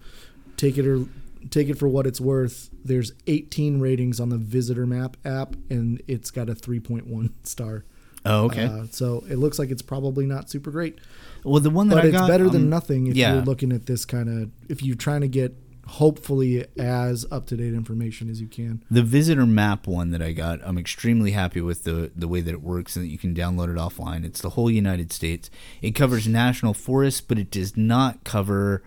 take 0.57 0.77
it 0.77 0.86
or 0.86 1.06
take 1.50 1.69
it 1.69 1.77
for 1.77 1.88
what 1.88 2.06
it's 2.06 2.19
worth. 2.21 2.69
There's 2.83 3.12
18 3.27 3.80
ratings 3.80 4.19
on 4.19 4.30
the 4.30 4.38
Visitor 4.38 4.86
Map 4.86 5.18
app, 5.25 5.56
and 5.69 6.01
it's 6.07 6.31
got 6.31 6.50
a 6.50 6.53
3.1 6.53 7.31
star. 7.44 7.86
oh 8.25 8.45
okay 8.45 8.65
Uh, 8.65 8.86
so 8.91 9.24
it 9.30 9.38
looks 9.38 9.59
like 9.59 9.69
it's 9.69 9.81
probably 9.81 10.25
not 10.25 10.50
super 10.50 10.71
great, 10.71 11.00
well 11.44 11.62
the 11.62 11.69
one 11.69 11.88
that 11.89 11.95
but 11.95 12.03
i 12.03 12.07
it's 12.07 12.18
got 12.18 12.27
better 12.27 12.50
than 12.50 12.63
um, 12.63 12.69
nothing 12.69 13.07
if 13.07 13.15
yeah. 13.15 13.33
you're 13.33 13.44
looking 13.44 13.71
at 13.71 13.86
this 13.86 14.03
kind 14.06 14.27
of 14.27 14.51
if 14.68 14.83
you're 14.83 14.97
trying 14.97 15.21
to 15.21 15.27
get 15.30 15.56
hopefully 15.89 16.65
as 16.77 17.25
up 17.31 17.47
to 17.47 17.57
date 17.57 17.74
information 17.74 18.30
as 18.30 18.39
you 18.39 18.47
can. 18.47 18.83
The 18.91 19.01
visitor 19.01 19.45
map 19.47 19.88
one 19.88 20.12
that 20.12 20.21
I 20.21 20.33
got, 20.33 20.59
I'm 20.63 20.77
extremely 20.77 21.31
happy 21.31 21.62
with 21.62 21.83
the 21.83 22.12
the 22.15 22.27
way 22.27 22.41
that 22.41 22.51
it 22.51 22.62
works 22.62 22.95
and 22.95 23.03
that 23.06 23.09
you 23.09 23.18
can 23.18 23.33
download 23.33 23.69
it 23.69 23.75
offline. 23.77 24.24
It's 24.24 24.41
the 24.41 24.51
whole 24.51 24.69
United 24.69 25.12
States. 25.12 25.50
It 25.81 25.91
covers 25.91 26.27
national 26.27 26.75
forests, 26.75 27.21
but 27.21 27.39
it 27.39 27.50
does 27.50 27.75
not 27.75 28.24
cover 28.24 28.83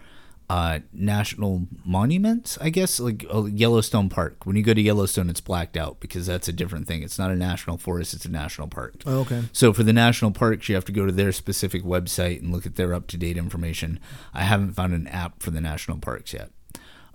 uh, 0.53 0.81
national 0.93 1.67
monuments. 1.83 2.59
I 2.61 2.69
guess 2.69 3.01
like 3.01 3.25
uh, 3.33 3.45
Yellowstone 3.45 4.11
Park. 4.11 4.45
When 4.45 4.55
you 4.55 4.63
go 4.63 4.75
to 4.75 4.83
Yellowstone, 4.83 5.31
it's 5.31 5.41
blacked 5.41 5.79
out 5.79 5.99
because 5.99 6.27
that's 6.27 6.47
a 6.47 6.53
different 6.53 6.87
thing. 6.87 7.03
It's 7.03 7.19
not 7.19 7.31
a 7.31 7.35
national 7.35 7.79
forest; 7.79 8.13
it's 8.13 8.27
a 8.27 8.31
national 8.31 8.69
park. 8.69 8.97
Oh, 9.07 9.21
okay. 9.21 9.45
So 9.53 9.73
for 9.73 9.83
the 9.83 9.95
national 9.95 10.33
parks, 10.33 10.69
you 10.69 10.75
have 10.75 10.85
to 10.85 10.93
go 10.93 11.07
to 11.07 11.13
their 11.13 11.33
specific 11.33 11.83
website 11.85 12.41
and 12.43 12.53
look 12.53 12.67
at 12.67 12.77
their 12.77 12.93
up 12.93 13.07
to 13.07 13.17
date 13.17 13.39
information. 13.39 13.99
I 14.35 14.43
haven't 14.43 14.75
found 14.75 14.93
an 14.93 15.07
app 15.07 15.43
for 15.43 15.51
the 15.51 15.61
national 15.63 15.97
parks 15.97 16.35
yet. 16.35 16.51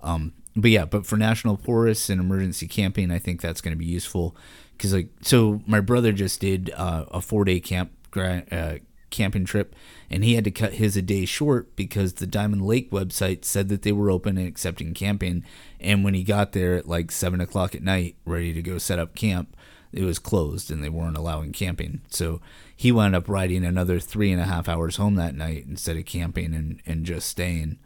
Um, 0.00 0.32
but 0.56 0.72
yeah, 0.72 0.84
but 0.84 1.06
for 1.06 1.16
national 1.16 1.58
forests 1.58 2.10
and 2.10 2.20
emergency 2.20 2.66
camping, 2.66 3.12
I 3.12 3.20
think 3.20 3.40
that's 3.40 3.60
going 3.60 3.72
to 3.72 3.78
be 3.78 3.86
useful 3.86 4.34
because 4.76 4.92
like 4.92 5.10
so 5.20 5.62
my 5.64 5.78
brother 5.78 6.10
just 6.10 6.40
did 6.40 6.72
uh, 6.74 7.04
a 7.12 7.20
four 7.20 7.44
day 7.44 7.60
camp 7.60 7.92
gra- 8.10 8.44
uh, 8.50 8.74
camping 9.18 9.44
trip 9.44 9.74
and 10.08 10.22
he 10.22 10.34
had 10.34 10.44
to 10.44 10.50
cut 10.50 10.74
his 10.74 10.96
a 10.96 11.02
day 11.02 11.24
short 11.24 11.74
because 11.74 12.14
the 12.14 12.26
Diamond 12.26 12.64
Lake 12.64 12.90
website 12.90 13.44
said 13.44 13.68
that 13.68 13.82
they 13.82 13.92
were 13.92 14.10
open 14.10 14.38
and 14.38 14.46
accepting 14.46 14.94
camping, 14.94 15.44
and 15.80 16.04
when 16.04 16.14
he 16.14 16.22
got 16.22 16.52
there 16.52 16.76
at 16.76 16.88
like 16.88 17.10
seven 17.10 17.40
o'clock 17.40 17.74
at 17.74 17.82
night, 17.82 18.16
ready 18.24 18.52
to 18.52 18.62
go 18.62 18.78
set 18.78 18.98
up 18.98 19.14
camp, 19.14 19.56
it 19.92 20.04
was 20.04 20.18
closed 20.18 20.70
and 20.70 20.82
they 20.82 20.88
weren't 20.88 21.16
allowing 21.16 21.52
camping. 21.52 22.00
So 22.08 22.40
he 22.74 22.92
wound 22.92 23.16
up 23.16 23.28
riding 23.28 23.64
another 23.64 23.98
three 23.98 24.30
and 24.30 24.40
a 24.40 24.44
half 24.44 24.68
hours 24.68 24.96
home 24.96 25.16
that 25.16 25.34
night 25.34 25.66
instead 25.66 25.96
of 25.96 26.04
camping 26.04 26.54
and, 26.54 26.80
and 26.86 27.04
just 27.04 27.28
staying. 27.28 27.78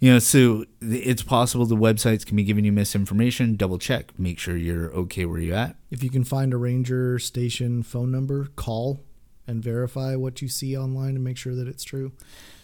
You 0.00 0.14
know, 0.14 0.18
so 0.18 0.64
it's 0.80 1.22
possible 1.22 1.66
the 1.66 1.76
websites 1.76 2.26
can 2.26 2.36
be 2.36 2.44
giving 2.44 2.64
you 2.64 2.72
misinformation. 2.72 3.56
Double 3.56 3.78
check, 3.78 4.18
make 4.18 4.38
sure 4.38 4.56
you're 4.56 4.92
okay 4.92 5.24
where 5.24 5.40
you're 5.40 5.56
at. 5.56 5.76
If 5.90 6.02
you 6.02 6.10
can 6.10 6.24
find 6.24 6.52
a 6.52 6.56
ranger 6.56 7.18
station 7.18 7.82
phone 7.82 8.10
number, 8.10 8.48
call 8.56 9.00
and 9.46 9.62
verify 9.62 10.14
what 10.16 10.40
you 10.42 10.48
see 10.48 10.76
online 10.76 11.16
and 11.16 11.24
make 11.24 11.36
sure 11.36 11.54
that 11.54 11.68
it's 11.68 11.84
true. 11.84 12.12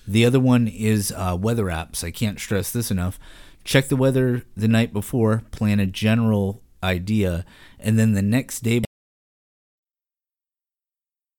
The 0.07 0.25
other 0.25 0.41
one 0.41 0.67
is 0.69 1.13
uh, 1.17 1.37
weather 1.41 1.65
apps. 1.67 2.03
I 2.03 2.11
can't 2.11 2.41
stress 2.41 2.71
this 2.73 2.91
enough. 2.91 3.19
Check 3.65 3.89
the 3.89 3.97
weather 3.97 4.45
the 4.57 4.69
night 4.69 4.93
before, 4.93 5.43
plan 5.51 5.79
a 5.81 5.87
general 5.87 6.63
idea, 6.83 7.45
and 7.79 7.99
then 7.99 8.15
the 8.15 8.23
next 8.23 8.61
day 8.61 8.83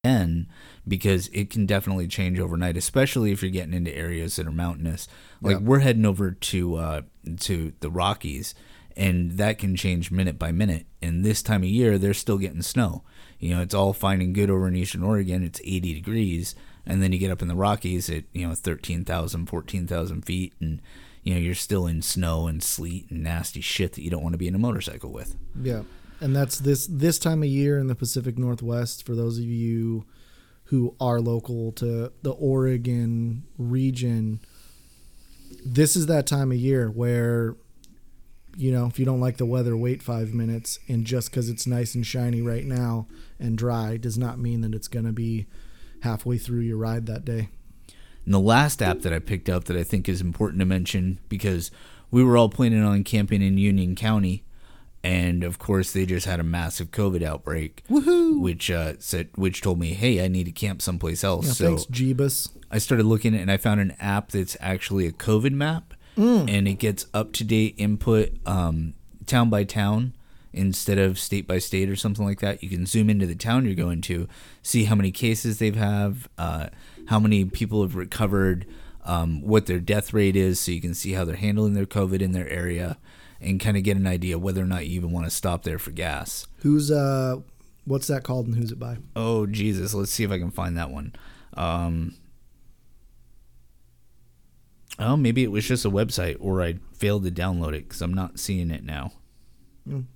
again 0.03 0.47
because 0.87 1.27
it 1.29 1.49
can 1.49 1.65
definitely 1.65 2.07
change 2.07 2.39
overnight, 2.39 2.77
especially 2.77 3.31
if 3.31 3.41
you're 3.41 3.51
getting 3.51 3.73
into 3.73 3.95
areas 3.95 4.35
that 4.35 4.47
are 4.47 4.51
mountainous. 4.51 5.07
Like 5.41 5.57
Yeah. 5.59 5.63
we're 5.63 5.79
heading 5.79 6.05
over 6.05 6.31
to 6.31 6.75
uh, 6.75 7.01
to 7.41 7.73
the 7.79 7.89
Rockies, 7.91 8.53
and 8.95 9.31
that 9.33 9.57
can 9.57 9.75
change 9.75 10.11
minute 10.11 10.39
by 10.39 10.51
minute. 10.51 10.85
And 11.01 11.23
this 11.23 11.41
time 11.43 11.61
of 11.63 11.69
year, 11.69 11.97
they're 11.97 12.13
still 12.13 12.37
getting 12.37 12.61
snow. 12.61 13.03
You 13.41 13.55
know, 13.55 13.61
it's 13.61 13.73
all 13.73 13.91
fine 13.91 14.21
and 14.21 14.35
good 14.35 14.49
over 14.51 14.67
in 14.67 14.75
Eastern 14.75 15.03
Oregon. 15.03 15.43
It's 15.43 15.59
80 15.65 15.95
degrees. 15.95 16.55
and 16.85 17.01
then 17.03 17.11
you 17.11 17.19
get 17.19 17.31
up 17.31 17.41
in 17.41 17.47
the 17.47 17.55
Rockies 17.55 18.09
at 18.09 18.23
you 18.33 18.47
know 18.47 18.55
13,000, 18.55 19.45
14,000 19.47 20.21
feet, 20.23 20.53
and 20.59 20.81
you 21.23 21.33
know 21.33 21.39
you're 21.39 21.55
still 21.55 21.85
in 21.87 22.01
snow 22.01 22.47
and 22.47 22.63
sleet 22.63 23.09
and 23.09 23.23
nasty 23.23 23.61
shit 23.61 23.93
that 23.93 24.01
you 24.03 24.09
don't 24.09 24.23
want 24.23 24.33
to 24.33 24.37
be 24.39 24.47
in 24.47 24.55
a 24.55 24.59
motorcycle 24.59 25.11
with. 25.11 25.35
Yeah, 25.61 25.83
and 26.19 26.35
that's 26.35 26.59
this 26.59 26.87
this 26.87 27.19
time 27.19 27.43
of 27.43 27.49
year 27.49 27.77
in 27.79 27.87
the 27.87 27.95
Pacific 27.95 28.37
Northwest. 28.37 29.05
For 29.05 29.15
those 29.15 29.37
of 29.37 29.43
you 29.45 30.05
who 30.65 30.95
are 30.99 31.19
local 31.19 31.71
to 31.73 32.11
the 32.21 32.31
Oregon 32.31 33.43
region, 33.57 34.39
this 35.65 35.95
is 35.95 36.05
that 36.07 36.25
time 36.27 36.51
of 36.51 36.57
year 36.57 36.89
where 36.89 37.55
you 38.55 38.71
know 38.71 38.85
if 38.85 38.99
you 38.99 39.05
don't 39.05 39.21
like 39.21 39.37
the 39.37 39.45
weather, 39.45 39.75
wait 39.75 40.01
five 40.01 40.33
minutes, 40.33 40.79
and 40.87 41.05
just 41.05 41.31
because 41.31 41.49
it's 41.49 41.67
nice 41.67 41.95
and 41.95 42.05
shiny 42.05 42.41
right 42.41 42.65
now 42.65 43.07
and 43.39 43.57
dry 43.57 43.97
does 43.97 44.17
not 44.17 44.39
mean 44.39 44.61
that 44.61 44.73
it's 44.73 44.87
going 44.87 45.05
to 45.05 45.11
be 45.11 45.47
halfway 46.01 46.37
through 46.37 46.61
your 46.61 46.77
ride 46.77 47.05
that 47.05 47.25
day. 47.25 47.49
And 48.25 48.33
the 48.33 48.39
last 48.39 48.81
app 48.81 48.99
that 48.99 49.13
I 49.13 49.19
picked 49.19 49.49
up 49.49 49.63
that 49.65 49.77
I 49.77 49.83
think 49.83 50.07
is 50.07 50.21
important 50.21 50.59
to 50.59 50.65
mention 50.65 51.19
because 51.27 51.71
we 52.11 52.23
were 52.23 52.37
all 52.37 52.49
planning 52.49 52.83
on 52.83 53.03
camping 53.03 53.41
in 53.41 53.57
Union 53.57 53.95
County, 53.95 54.43
and 55.03 55.43
of 55.43 55.57
course 55.57 55.91
they 55.91 56.05
just 56.05 56.27
had 56.27 56.39
a 56.39 56.43
massive 56.43 56.91
COVID 56.91 57.23
outbreak, 57.23 57.83
Woohoo! 57.89 58.39
which 58.39 58.69
uh, 58.69 58.93
said 58.99 59.29
which 59.35 59.61
told 59.61 59.79
me, 59.79 59.93
hey, 59.93 60.23
I 60.23 60.27
need 60.27 60.45
to 60.45 60.51
camp 60.51 60.81
someplace 60.81 61.23
else. 61.23 61.47
Yeah, 61.47 61.53
so 61.53 61.65
thanks, 61.65 61.85
Jeebus. 61.85 62.49
I 62.69 62.77
started 62.77 63.05
looking 63.05 63.35
and 63.35 63.51
I 63.51 63.57
found 63.57 63.81
an 63.81 63.95
app 63.99 64.31
that's 64.31 64.55
actually 64.59 65.07
a 65.07 65.11
COVID 65.11 65.51
map, 65.53 65.93
and 66.17 66.67
it 66.67 66.75
gets 66.75 67.05
up 67.13 67.33
to 67.33 67.43
date 67.43 67.75
input 67.77 68.31
um, 68.45 68.93
town 69.25 69.49
by 69.49 69.63
town 69.63 70.13
instead 70.53 70.97
of 70.97 71.17
state 71.17 71.47
by 71.47 71.57
state 71.57 71.89
or 71.89 71.95
something 71.95 72.25
like 72.25 72.39
that. 72.41 72.61
You 72.61 72.69
can 72.69 72.85
zoom 72.85 73.09
into 73.09 73.25
the 73.25 73.35
town 73.35 73.65
you're 73.65 73.75
going 73.75 74.01
to, 74.01 74.27
see 74.61 74.85
how 74.85 74.95
many 74.95 75.11
cases 75.11 75.59
they've 75.59 75.75
have, 75.75 76.27
uh, 76.37 76.67
how 77.07 77.19
many 77.19 77.45
people 77.45 77.81
have 77.81 77.95
recovered, 77.95 78.65
um, 79.05 79.41
what 79.41 79.65
their 79.65 79.79
death 79.79 80.13
rate 80.13 80.35
is, 80.35 80.59
so 80.59 80.71
you 80.71 80.81
can 80.81 80.93
see 80.93 81.13
how 81.13 81.25
they're 81.25 81.35
handling 81.35 81.73
their 81.73 81.85
COVID 81.85 82.21
in 82.21 82.33
their 82.33 82.49
area, 82.49 82.97
and 83.39 83.59
kind 83.59 83.77
of 83.77 83.83
get 83.83 83.97
an 83.97 84.05
idea 84.05 84.37
whether 84.37 84.61
or 84.61 84.67
not 84.67 84.85
you 84.85 84.95
even 84.95 85.11
want 85.11 85.25
to 85.25 85.31
stop 85.31 85.63
there 85.63 85.79
for 85.79 85.91
gas. 85.91 86.45
Who's 86.57 86.91
uh, 86.91 87.37
what's 87.85 88.07
that 88.07 88.23
called 88.23 88.45
and 88.47 88.55
who's 88.55 88.71
it 88.71 88.79
by? 88.79 88.97
Oh 89.15 89.45
Jesus, 89.47 89.93
let's 89.93 90.11
see 90.11 90.23
if 90.23 90.31
I 90.31 90.37
can 90.37 90.51
find 90.51 90.77
that 90.77 90.91
one. 90.91 91.13
Um, 91.55 92.15
oh, 94.99 95.17
maybe 95.17 95.43
it 95.43 95.51
was 95.51 95.65
just 95.67 95.85
a 95.85 95.89
website, 95.89 96.37
or 96.39 96.61
I 96.61 96.75
failed 96.93 97.23
to 97.25 97.31
download 97.31 97.73
it 97.73 97.87
because 97.87 98.01
I'm 98.01 98.13
not 98.13 98.39
seeing 98.39 98.71
it 98.71 98.83
now. 98.83 99.13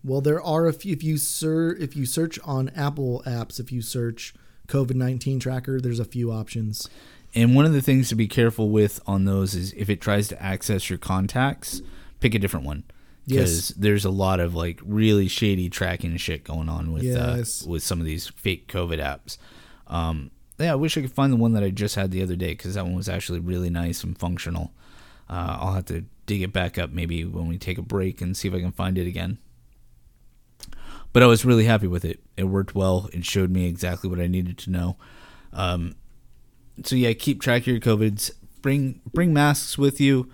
Well, 0.04 0.22
there 0.22 0.42
are 0.42 0.68
a 0.68 0.74
few. 0.74 0.94
If 0.94 1.04
you 1.04 1.18
ser- 1.18 1.76
if 1.80 1.96
you 1.96 2.06
search 2.06 2.38
on 2.44 2.70
Apple 2.70 3.24
apps, 3.26 3.60
if 3.60 3.72
you 3.72 3.82
search 3.82 4.34
COVID 4.68 4.94
nineteen 4.96 5.40
tracker, 5.40 5.82
there's 5.82 6.00
a 6.00 6.06
few 6.06 6.32
options. 6.32 6.88
And 7.34 7.56
one 7.56 7.66
of 7.66 7.74
the 7.74 7.82
things 7.82 8.08
to 8.10 8.16
be 8.16 8.28
careful 8.28 8.70
with 8.70 9.02
on 9.08 9.26
those 9.26 9.56
is 9.56 9.74
if 9.74 9.90
it 9.90 10.00
tries 10.00 10.28
to 10.30 10.42
access 10.42 10.90
your 10.90 11.00
contacts, 11.00 11.82
pick 12.20 12.34
a 12.36 12.40
different 12.40 12.66
one. 12.66 12.84
Because 13.28 13.70
Yes. 13.72 13.78
there's 13.78 14.06
a 14.06 14.12
lot 14.12 14.40
of 14.40 14.54
like 14.54 14.80
really 14.86 15.28
shady 15.28 15.68
tracking 15.68 16.16
shit 16.18 16.44
going 16.44 16.70
on 16.70 16.92
with 16.94 17.02
Yes. 17.04 17.66
uh, 17.66 17.70
with 17.72 17.82
some 17.84 18.00
of 18.00 18.06
these 18.06 18.28
fake 18.28 18.68
COVID 18.72 19.00
apps. 19.02 19.38
Um, 19.88 20.30
yeah, 20.60 20.72
I 20.72 20.76
wish 20.76 20.98
I 20.98 21.02
could 21.02 21.12
find 21.12 21.34
the 21.34 21.38
one 21.38 21.54
that 21.54 21.64
I 21.64 21.70
just 21.70 21.96
had 21.96 22.12
the 22.12 22.24
other 22.24 22.36
day 22.36 22.50
because 22.50 22.76
that 22.76 22.86
one 22.86 22.96
was 22.96 23.10
actually 23.10 23.40
really 23.40 23.70
nice 23.70 24.04
and 24.04 24.18
functional. 24.18 24.72
Uh, 25.30 25.58
I'll 25.60 25.74
have 25.74 25.86
to 25.86 26.06
dig 26.26 26.42
it 26.42 26.54
back 26.54 26.78
up 26.78 26.92
maybe 26.92 27.26
when 27.26 27.48
we 27.48 27.58
take 27.58 27.78
a 27.78 27.84
break 27.84 28.22
and 28.22 28.36
see 28.38 28.48
if 28.48 28.54
I 28.54 28.62
can 28.62 28.72
find 28.72 28.98
it 28.98 29.08
again. 29.08 29.38
But 31.14 31.24
I 31.24 31.28
was 31.28 31.46
really 31.46 31.66
happy 31.66 31.88
with 31.88 32.04
it. 32.04 32.20
It 32.36 32.46
worked 32.46 32.76
well. 32.76 33.10
It 33.14 33.26
showed 33.26 33.50
me 33.50 33.68
exactly 33.68 34.10
what 34.10 34.20
I 34.20 34.28
needed 34.28 34.58
to 34.60 34.70
know. 34.70 34.98
Um, 35.54 35.96
so 36.84 36.96
yeah, 36.96 37.14
keep 37.14 37.42
track 37.42 37.62
of 37.62 37.68
your 37.68 37.80
covids. 37.80 38.32
Bring 38.62 39.02
bring 39.14 39.34
masks 39.34 39.78
with 39.78 40.02
you. 40.02 40.30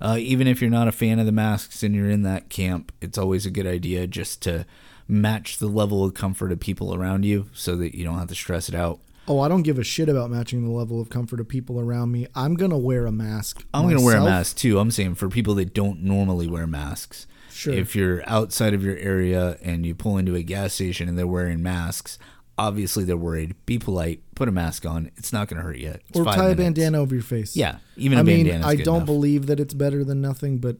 Uh, 0.00 0.16
even 0.18 0.46
if 0.46 0.60
you're 0.60 0.70
not 0.70 0.88
a 0.88 0.92
fan 0.92 1.18
of 1.18 1.24
the 1.24 1.32
masks 1.32 1.82
and 1.82 1.94
you're 1.94 2.10
in 2.10 2.22
that 2.22 2.50
camp, 2.50 2.92
it's 3.00 3.16
always 3.16 3.46
a 3.46 3.50
good 3.50 3.66
idea 3.66 4.06
just 4.06 4.42
to 4.42 4.66
match 5.08 5.56
the 5.56 5.68
level 5.68 6.04
of 6.04 6.12
comfort 6.12 6.52
of 6.52 6.60
people 6.60 6.94
around 6.94 7.24
you, 7.24 7.48
so 7.54 7.76
that 7.76 7.94
you 7.94 8.04
don't 8.04 8.18
have 8.18 8.28
to 8.28 8.34
stress 8.34 8.68
it 8.68 8.74
out. 8.74 8.98
Oh, 9.28 9.40
I 9.40 9.48
don't 9.48 9.62
give 9.62 9.78
a 9.78 9.84
shit 9.84 10.08
about 10.08 10.30
matching 10.30 10.64
the 10.64 10.70
level 10.70 11.00
of 11.00 11.10
comfort 11.10 11.40
of 11.40 11.48
people 11.48 11.80
around 11.80 12.12
me. 12.12 12.26
I'm 12.34 12.54
gonna 12.54 12.78
wear 12.78 13.06
a 13.06 13.12
mask. 13.12 13.64
I'm 13.74 13.88
gonna 13.88 14.02
wear 14.04 14.16
a 14.16 14.24
mask 14.24 14.56
too. 14.56 14.78
I'm 14.78 14.90
saying 14.90 15.16
for 15.16 15.28
people 15.28 15.54
that 15.56 15.74
don't 15.74 16.02
normally 16.02 16.46
wear 16.46 16.66
masks. 16.66 17.26
Sure. 17.50 17.72
If 17.72 17.96
you're 17.96 18.22
outside 18.28 18.74
of 18.74 18.84
your 18.84 18.96
area 18.98 19.56
and 19.62 19.86
you 19.86 19.94
pull 19.94 20.18
into 20.18 20.34
a 20.34 20.42
gas 20.42 20.74
station 20.74 21.08
and 21.08 21.18
they're 21.18 21.26
wearing 21.26 21.62
masks, 21.62 22.18
obviously 22.58 23.02
they're 23.04 23.16
worried. 23.16 23.54
Be 23.64 23.78
polite. 23.78 24.20
Put 24.34 24.48
a 24.48 24.52
mask 24.52 24.84
on. 24.86 25.10
It's 25.16 25.32
not 25.32 25.48
gonna 25.48 25.62
hurt 25.62 25.78
you. 25.78 25.94
It's 26.08 26.18
or 26.18 26.24
tie 26.24 26.50
a 26.50 26.54
bandana 26.54 26.98
over 26.98 27.14
your 27.14 27.24
face. 27.24 27.56
Yeah, 27.56 27.78
even 27.96 28.18
a 28.18 28.20
I 28.20 28.24
mean, 28.24 28.46
bandana. 28.46 28.66
I 28.66 28.76
don't 28.76 29.06
believe 29.06 29.46
that 29.46 29.58
it's 29.58 29.74
better 29.74 30.04
than 30.04 30.20
nothing, 30.20 30.58
but 30.58 30.76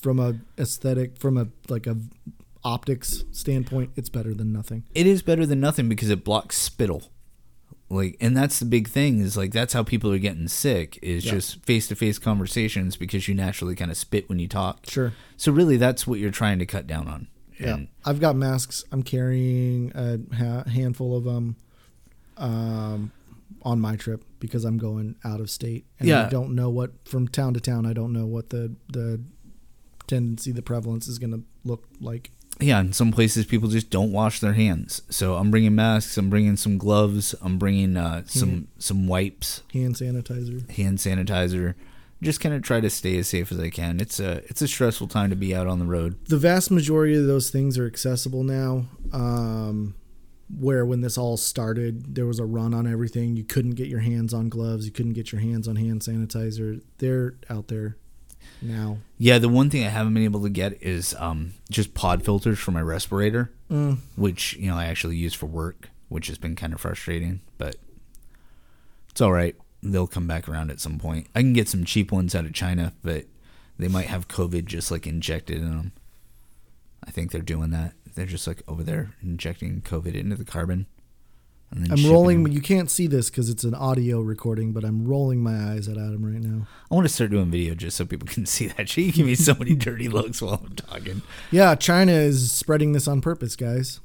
from 0.00 0.20
a 0.20 0.36
aesthetic, 0.58 1.18
from 1.18 1.36
a 1.36 1.48
like 1.68 1.86
a 1.86 1.96
optics 2.62 3.24
standpoint, 3.32 3.90
it's 3.96 4.10
better 4.10 4.34
than 4.34 4.52
nothing. 4.52 4.84
it 4.94 5.06
is 5.06 5.22
better 5.22 5.46
than 5.46 5.60
nothing 5.60 5.88
because 5.88 6.10
it 6.10 6.22
blocks 6.24 6.58
spittle 6.58 7.10
like 7.90 8.16
and 8.20 8.36
that's 8.36 8.58
the 8.60 8.64
big 8.64 8.88
thing 8.88 9.18
is 9.20 9.36
like 9.36 9.52
that's 9.52 9.72
how 9.72 9.82
people 9.82 10.10
are 10.12 10.18
getting 10.18 10.46
sick 10.48 10.98
is 11.02 11.24
Yeah. 11.26 11.32
just 11.32 11.64
face-to-face 11.66 12.18
conversations 12.20 12.96
because 12.96 13.26
you 13.28 13.34
naturally 13.34 13.74
kind 13.74 13.90
of 13.90 13.96
spit 13.96 14.28
when 14.28 14.38
you 14.38 14.46
talk 14.48 14.86
Sure. 14.88 15.12
so 15.36 15.50
really 15.52 15.76
that's 15.76 16.06
what 16.06 16.18
you're 16.20 16.30
trying 16.30 16.58
to 16.60 16.66
cut 16.66 16.86
down 16.86 17.08
on 17.08 17.26
Yeah, 17.58 17.74
And 17.74 17.88
I've 18.06 18.20
got 18.20 18.36
masks. 18.36 18.84
I'm 18.92 19.02
carrying 19.02 19.92
a 19.94 20.18
ha- 20.34 20.64
handful 20.70 21.16
of 21.16 21.24
them 21.24 21.56
um, 22.36 23.12
on 23.62 23.80
my 23.80 23.96
trip 23.96 24.24
because 24.38 24.64
I'm 24.64 24.78
going 24.78 25.16
out 25.24 25.40
of 25.40 25.50
state, 25.50 25.84
and 25.98 26.08
Yeah. 26.08 26.26
I 26.26 26.28
don't 26.30 26.54
know 26.54 26.70
what 26.70 26.92
from 27.06 27.28
town 27.28 27.52
to 27.54 27.60
town. 27.60 27.84
I 27.86 27.92
don't 27.92 28.12
know 28.12 28.24
what 28.26 28.48
the 28.50 28.74
the 28.90 29.20
tendency, 30.06 30.52
the 30.52 30.62
prevalence 30.62 31.06
is 31.08 31.18
going 31.18 31.32
to 31.32 31.42
look 31.64 31.84
like. 32.00 32.30
Yeah 32.60 32.80
in 32.80 32.92
some 32.92 33.12
places 33.12 33.46
people 33.46 33.68
just 33.68 33.90
don't 33.90 34.12
wash 34.12 34.40
their 34.40 34.52
hands 34.54 35.02
so 35.10 35.34
i'm 35.36 35.50
bringing 35.50 35.74
masks 35.74 36.16
i'm 36.16 36.30
bringing 36.30 36.56
some 36.56 36.78
gloves 36.78 37.34
i'm 37.42 37.58
bringing 37.58 37.96
uh, 37.96 38.22
some 38.26 38.68
some 38.78 39.06
wipes 39.06 39.62
Hand 39.72 39.94
sanitizer. 39.94 40.68
hand 40.70 40.98
sanitizer 40.98 41.74
just 42.22 42.40
kind 42.40 42.54
of 42.54 42.62
try 42.62 42.80
to 42.80 42.90
stay 42.90 43.16
as 43.18 43.28
safe 43.28 43.50
as 43.50 43.58
i 43.58 43.70
can 43.70 43.98
it's 44.00 44.20
a 44.20 44.42
it's 44.48 44.60
a 44.62 44.68
stressful 44.68 45.08
time 45.08 45.30
to 45.30 45.36
be 45.36 45.54
out 45.54 45.66
on 45.66 45.78
the 45.78 45.86
road 45.86 46.16
The 46.28 46.38
vast 46.38 46.70
majority 46.70 47.16
of 47.16 47.26
those 47.26 47.50
things 47.50 47.78
are 47.78 47.86
accessible 47.86 48.44
now. 48.44 48.86
Um, 49.12 49.94
where 50.58 50.84
when 50.84 51.00
this 51.00 51.16
all 51.16 51.36
started, 51.36 52.16
there 52.16 52.26
was 52.26 52.40
a 52.40 52.44
run 52.44 52.74
on 52.74 52.84
everything. 52.86 53.36
You 53.36 53.44
couldn't 53.44 53.76
get 53.76 53.86
your 53.86 54.00
hands 54.00 54.34
on 54.34 54.48
gloves. 54.48 54.84
You 54.84 54.90
couldn't 54.90 55.12
get 55.12 55.30
your 55.30 55.40
hands 55.40 55.68
on 55.68 55.76
hand 55.76 56.00
sanitizer. 56.00 56.82
They're 56.98 57.34
out 57.48 57.68
there 57.68 57.96
now. 58.62 58.98
Yeah, 59.18 59.38
the 59.38 59.48
one 59.48 59.70
thing 59.70 59.84
I 59.84 59.88
haven't 59.88 60.14
been 60.14 60.24
able 60.24 60.42
to 60.42 60.48
get 60.50 60.82
is 60.82 61.14
um, 61.18 61.54
just 61.70 61.94
pod 61.94 62.24
filters 62.24 62.58
for 62.58 62.70
my 62.72 62.82
respirator, 62.82 63.50
Mm. 63.70 63.98
which 64.16 64.54
you 64.56 64.68
know 64.70 64.76
I 64.76 64.86
actually 64.86 65.16
use 65.16 65.32
for 65.34 65.46
work, 65.46 65.90
which 66.08 66.26
has 66.26 66.38
been 66.38 66.56
kind 66.56 66.72
of 66.72 66.80
frustrating, 66.80 67.40
but 67.58 67.76
it's 69.10 69.20
all 69.20 69.32
right. 69.32 69.54
They'll 69.82 70.06
come 70.06 70.26
back 70.26 70.48
around 70.48 70.70
at 70.70 70.80
some 70.80 70.98
point. 70.98 71.26
I 71.34 71.40
can 71.40 71.52
get 71.52 71.68
some 71.68 71.84
cheap 71.84 72.12
ones 72.12 72.34
out 72.34 72.44
of 72.44 72.52
China, 72.52 72.92
but 73.02 73.26
they 73.78 73.88
might 73.88 74.06
have 74.08 74.28
COVID 74.28 74.66
just 74.66 74.90
like 74.90 75.06
injected 75.06 75.58
in 75.58 75.70
them. 75.70 75.92
I 77.04 77.10
think 77.10 77.30
they're 77.30 77.40
doing 77.40 77.70
that. 77.70 77.94
They're 78.14 78.26
just 78.26 78.46
like 78.46 78.62
over 78.68 78.82
there 78.82 79.14
injecting 79.22 79.80
COVID 79.82 80.14
into 80.14 80.36
the 80.36 80.44
carbon. 80.44 80.86
I'm 81.72 82.10
rolling. 82.10 82.42
them. 82.42 82.52
You 82.52 82.60
can't 82.60 82.90
see 82.90 83.06
this 83.06 83.30
because 83.30 83.48
it's 83.48 83.62
an 83.62 83.74
audio 83.74 84.20
recording, 84.20 84.72
but 84.72 84.82
I'm 84.82 85.06
rolling 85.06 85.40
my 85.42 85.72
eyes 85.72 85.86
at 85.88 85.96
Adam 85.96 86.24
right 86.24 86.42
now. 86.42 86.66
I 86.90 86.94
want 86.94 87.06
to 87.06 87.12
start 87.12 87.30
doing 87.30 87.50
video 87.50 87.74
just 87.74 87.96
so 87.96 88.04
people 88.04 88.26
can 88.32 88.44
see 88.46 88.66
that 88.68 88.88
shit. 88.88 89.04
You 89.06 89.12
give 89.12 89.26
me 89.26 89.36
so 89.36 89.54
many 89.54 89.74
dirty 89.76 90.08
looks 90.08 90.42
while 90.42 90.60
I'm 90.66 90.74
talking. 90.74 91.22
Yeah, 91.50 91.74
China 91.76 92.12
is 92.12 92.50
spreading 92.50 92.92
this 92.92 93.06
on 93.06 93.20
purpose, 93.20 93.54
guys. 93.54 94.00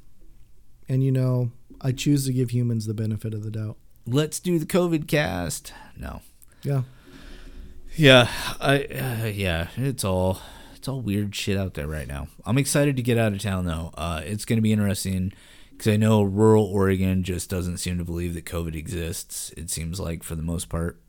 And 0.87 1.03
you 1.03 1.11
know, 1.11 1.51
I 1.81 1.91
choose 1.91 2.25
to 2.27 2.33
give 2.33 2.51
humans 2.51 2.85
the 2.85 2.93
benefit 2.93 3.33
of 3.33 3.43
the 3.43 3.49
doubt. 3.51 3.77
Let's 4.05 4.39
do 4.39 4.59
the 4.59 4.67
COVID 4.67 5.07
cast. 5.07 5.73
No. 5.97 6.21
Yeah. 6.61 6.83
Yeah, 7.95 8.29
I 8.59 8.83
uh, 8.83 9.25
yeah, 9.27 9.69
it's 9.77 10.03
all 10.03 10.39
it's 10.75 10.87
all 10.87 10.99
weird 11.01 11.33
shit 11.33 11.57
out 11.57 11.75
there 11.75 11.87
right 11.87 12.07
now. 12.07 12.27
I'm 12.45 12.57
excited 12.57 12.97
to 12.97 13.01
get 13.01 13.17
out 13.17 13.31
of 13.31 13.39
town 13.39 13.65
though. 13.65 13.91
Uh, 13.95 14.21
it's 14.23 14.43
going 14.45 14.57
to 14.57 14.61
be 14.61 14.73
interesting 14.73 15.31
because 15.77 15.93
I 15.93 15.97
know 15.97 16.23
rural 16.23 16.65
Oregon 16.65 17.23
just 17.23 17.49
doesn't 17.49 17.77
seem 17.77 17.97
to 17.97 18.03
believe 18.05 18.33
that 18.33 18.45
COVID 18.45 18.75
exists. 18.75 19.51
It 19.57 19.69
seems 19.69 19.99
like 19.99 20.23
for 20.23 20.35
the 20.35 20.41
most 20.43 20.69
part. 20.69 21.01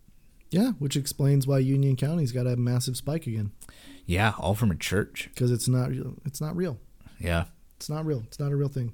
Yeah, 0.50 0.72
which 0.78 0.96
explains 0.96 1.46
why 1.46 1.58
Union 1.58 1.96
County's 1.96 2.32
got 2.32 2.46
a 2.46 2.56
massive 2.56 2.96
spike 2.96 3.26
again 3.26 3.50
Yeah, 4.06 4.32
all 4.38 4.54
from 4.54 4.70
a 4.70 4.76
church. 4.76 5.28
because 5.34 5.50
it's 5.50 5.66
not 5.68 5.90
real. 5.90 6.14
It's 6.24 6.40
not 6.40 6.54
real. 6.56 6.78
Yeah. 7.18 7.44
It's 7.76 7.90
not 7.90 8.06
real. 8.06 8.22
It's 8.26 8.38
not 8.38 8.52
a 8.52 8.56
real 8.56 8.68
thing. 8.68 8.92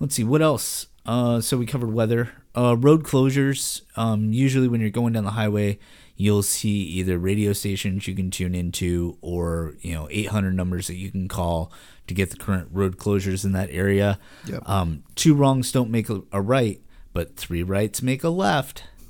Let's 0.00 0.14
see 0.14 0.24
what 0.24 0.42
else. 0.42 0.88
Uh, 1.06 1.40
so 1.40 1.56
we 1.56 1.66
covered 1.66 1.92
weather, 1.92 2.30
uh, 2.56 2.76
road 2.76 3.04
closures. 3.04 3.82
Um, 3.96 4.32
usually 4.32 4.68
when 4.68 4.80
you're 4.80 4.90
going 4.90 5.12
down 5.12 5.24
the 5.24 5.30
highway, 5.32 5.78
you'll 6.22 6.42
see 6.44 6.70
either 6.70 7.18
radio 7.18 7.52
stations 7.52 8.06
you 8.06 8.14
can 8.14 8.30
tune 8.30 8.54
into 8.54 9.18
or 9.20 9.74
you 9.80 9.92
know 9.92 10.06
800 10.08 10.54
numbers 10.54 10.86
that 10.86 10.94
you 10.94 11.10
can 11.10 11.26
call 11.26 11.72
to 12.06 12.14
get 12.14 12.30
the 12.30 12.36
current 12.36 12.68
road 12.70 12.96
closures 12.96 13.44
in 13.44 13.50
that 13.52 13.68
area. 13.72 14.20
Yep. 14.46 14.68
Um, 14.68 15.02
two 15.16 15.34
wrongs 15.34 15.72
don't 15.72 15.90
make 15.90 16.08
a, 16.08 16.22
a 16.30 16.40
right, 16.40 16.80
but 17.12 17.36
three 17.36 17.64
rights 17.64 18.02
make 18.02 18.22
a 18.22 18.28
left. 18.28 18.84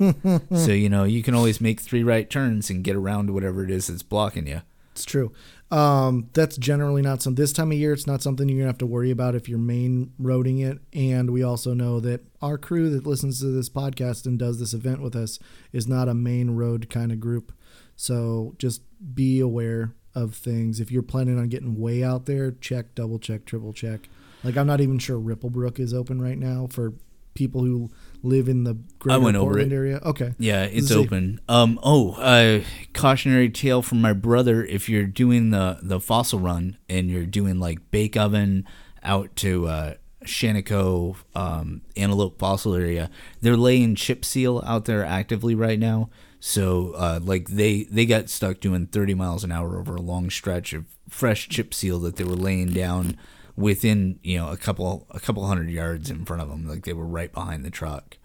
so 0.55 0.73
you 0.73 0.89
know 0.89 1.05
you 1.05 1.23
can 1.23 1.35
always 1.35 1.61
make 1.61 1.81
three 1.81 2.03
right 2.03 2.31
turns 2.31 2.71
and 2.71 2.83
get 2.83 2.97
around 2.97 3.31
whatever 3.31 3.63
it 3.63 3.71
is 3.71 3.89
that's 3.89 4.03
blocking 4.03 4.47
you. 4.47 4.63
It's 4.93 5.05
true. 5.05 5.33
Um, 5.71 6.29
that's 6.35 6.59
generally 6.59 7.01
not 7.01 7.23
some. 7.23 7.35
This 7.35 7.53
time 7.53 7.73
of 7.73 7.79
year, 7.79 7.95
it's 7.95 8.07
not 8.07 8.21
something 8.23 8.47
you're 8.47 8.59
gonna 8.59 8.69
have 8.69 8.79
to 8.79 8.87
worry 8.87 9.11
about 9.11 9.35
if 9.35 9.49
you're 9.49 9.59
main 9.59 10.13
roading 10.21 10.63
it. 10.65 10.79
And 10.93 11.31
we 11.31 11.43
also 11.43 11.73
know 11.73 11.99
that 12.01 12.21
our 12.43 12.59
crew 12.59 12.91
that 12.91 13.07
listens 13.07 13.41
to 13.41 13.47
this 13.47 13.71
podcast 13.71 14.27
and 14.27 14.39
does 14.39 14.61
this 14.61 14.75
event 14.75 15.01
with 15.01 15.17
us 15.17 15.39
is 15.73 15.89
not 15.89 16.09
a 16.09 16.15
main 16.15 16.51
road 16.51 16.91
kind 16.91 17.11
of 17.11 17.21
group. 17.21 17.53
So 17.97 18.55
just 18.59 18.83
be 19.15 19.41
aware 19.41 19.95
of 20.15 20.35
things. 20.35 20.79
If 20.79 20.93
you're 20.93 21.03
planning 21.03 21.39
on 21.39 21.49
getting 21.49 21.81
way 21.81 22.05
out 22.05 22.27
there, 22.27 22.51
check, 22.51 22.95
double 22.95 23.19
check, 23.19 23.47
triple 23.47 23.73
check. 23.73 24.11
Like 24.45 24.59
I'm 24.59 24.67
not 24.67 24.83
even 24.83 24.99
sure 24.99 25.19
Ripplebrook 25.19 25.79
is 25.81 25.95
open 25.95 26.21
right 26.21 26.39
now 26.39 26.67
for 26.71 26.93
people 27.35 27.63
who 27.63 27.91
live 28.23 28.49
in 28.49 28.65
the 28.65 28.75
greater 28.99 29.21
went 29.21 29.37
over 29.37 29.53
Portland 29.53 29.73
it. 29.73 29.77
area. 29.77 30.01
Okay. 30.05 30.35
Yeah, 30.39 30.65
it's 30.65 30.91
open. 30.91 31.41
Um. 31.49 31.79
Oh, 31.83 32.13
uh, 32.13 32.63
cautionary 32.95 33.51
tale 33.51 33.83
from 33.83 34.01
my 34.01 34.13
brother: 34.13 34.65
if 34.65 34.89
you're 34.89 35.07
doing 35.07 35.51
the 35.51 35.79
the 35.83 36.01
fossil 36.01 36.39
run 36.39 36.77
and 36.89 37.11
you're 37.11 37.27
doing 37.27 37.59
like 37.59 37.91
bake 37.91 38.17
oven 38.17 38.67
out 39.03 39.35
to 39.37 39.67
uh, 39.67 39.95
Shaniko 40.25 41.17
um, 41.35 41.83
Antelope 41.97 42.39
Fossil 42.39 42.75
area, 42.75 43.11
they're 43.41 43.57
laying 43.57 43.95
chip 43.95 44.25
seal 44.25 44.63
out 44.67 44.85
there 44.85 45.05
actively 45.05 45.55
right 45.55 45.79
now. 45.79 46.11
So, 46.41 46.93
uh, 46.97 47.21
like 47.23 47.49
they 47.49 47.85
they 47.85 48.07
got 48.07 48.29
stuck 48.29 48.61
doing 48.61 48.87
30 48.87 49.15
miles 49.15 49.45
an 49.45 49.53
hour 49.53 49.79
over 49.79 49.95
a 49.95 50.01
long 50.01 50.29
stretch 50.29 50.73
of 50.73 50.87
fresh 51.09 51.49
chip 51.49 51.73
seal 51.73 51.99
that 52.01 52.17
they 52.17 52.25
were 52.25 52.35
laying 52.35 52.73
down 52.73 53.17
within 53.57 54.19
you 54.23 54.39
know 54.39 54.51
a 54.51 54.57
couple 54.57 55.07
a 55.11 55.21
couple 55.21 55.47
hundred 55.47 55.71
yards 55.71 56.11
in 56.11 56.25
front 56.25 56.43
of 56.43 56.49
them. 56.49 56.67
Like 56.67 56.85
they 56.85 56.93
were 56.93 57.07
right 57.07 57.33
behind 57.33 57.65
the 57.65 57.71
truck. 57.71 58.19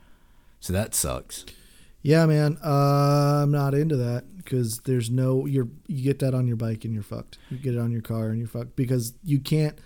So 0.60 0.74
that 0.74 0.96
sucks. 0.96 1.46
Yeah, 2.01 2.25
man. 2.25 2.57
Uh, 2.63 3.41
I'm 3.43 3.51
not 3.51 3.74
into 3.74 3.98
that 3.98 4.38
because 4.38 4.79
there's 4.79 5.10
no 5.10 5.46
you're 5.46 5.67
you 5.88 6.03
get 6.03 6.19
that 6.19 6.34
on 6.34 6.48
your 6.48 6.55
bike 6.55 6.86
and 6.86 6.93
you're 6.93 7.03
fucked. 7.03 7.38
You 7.50 7.57
get 7.57 7.75
it 7.75 7.79
on 7.79 7.91
your 7.91 8.01
car 8.01 8.29
and 8.29 8.39
you're 8.39 8.48
fucked 8.48 8.75
because 8.75 9.13
you 9.24 9.39
can't 9.39 9.77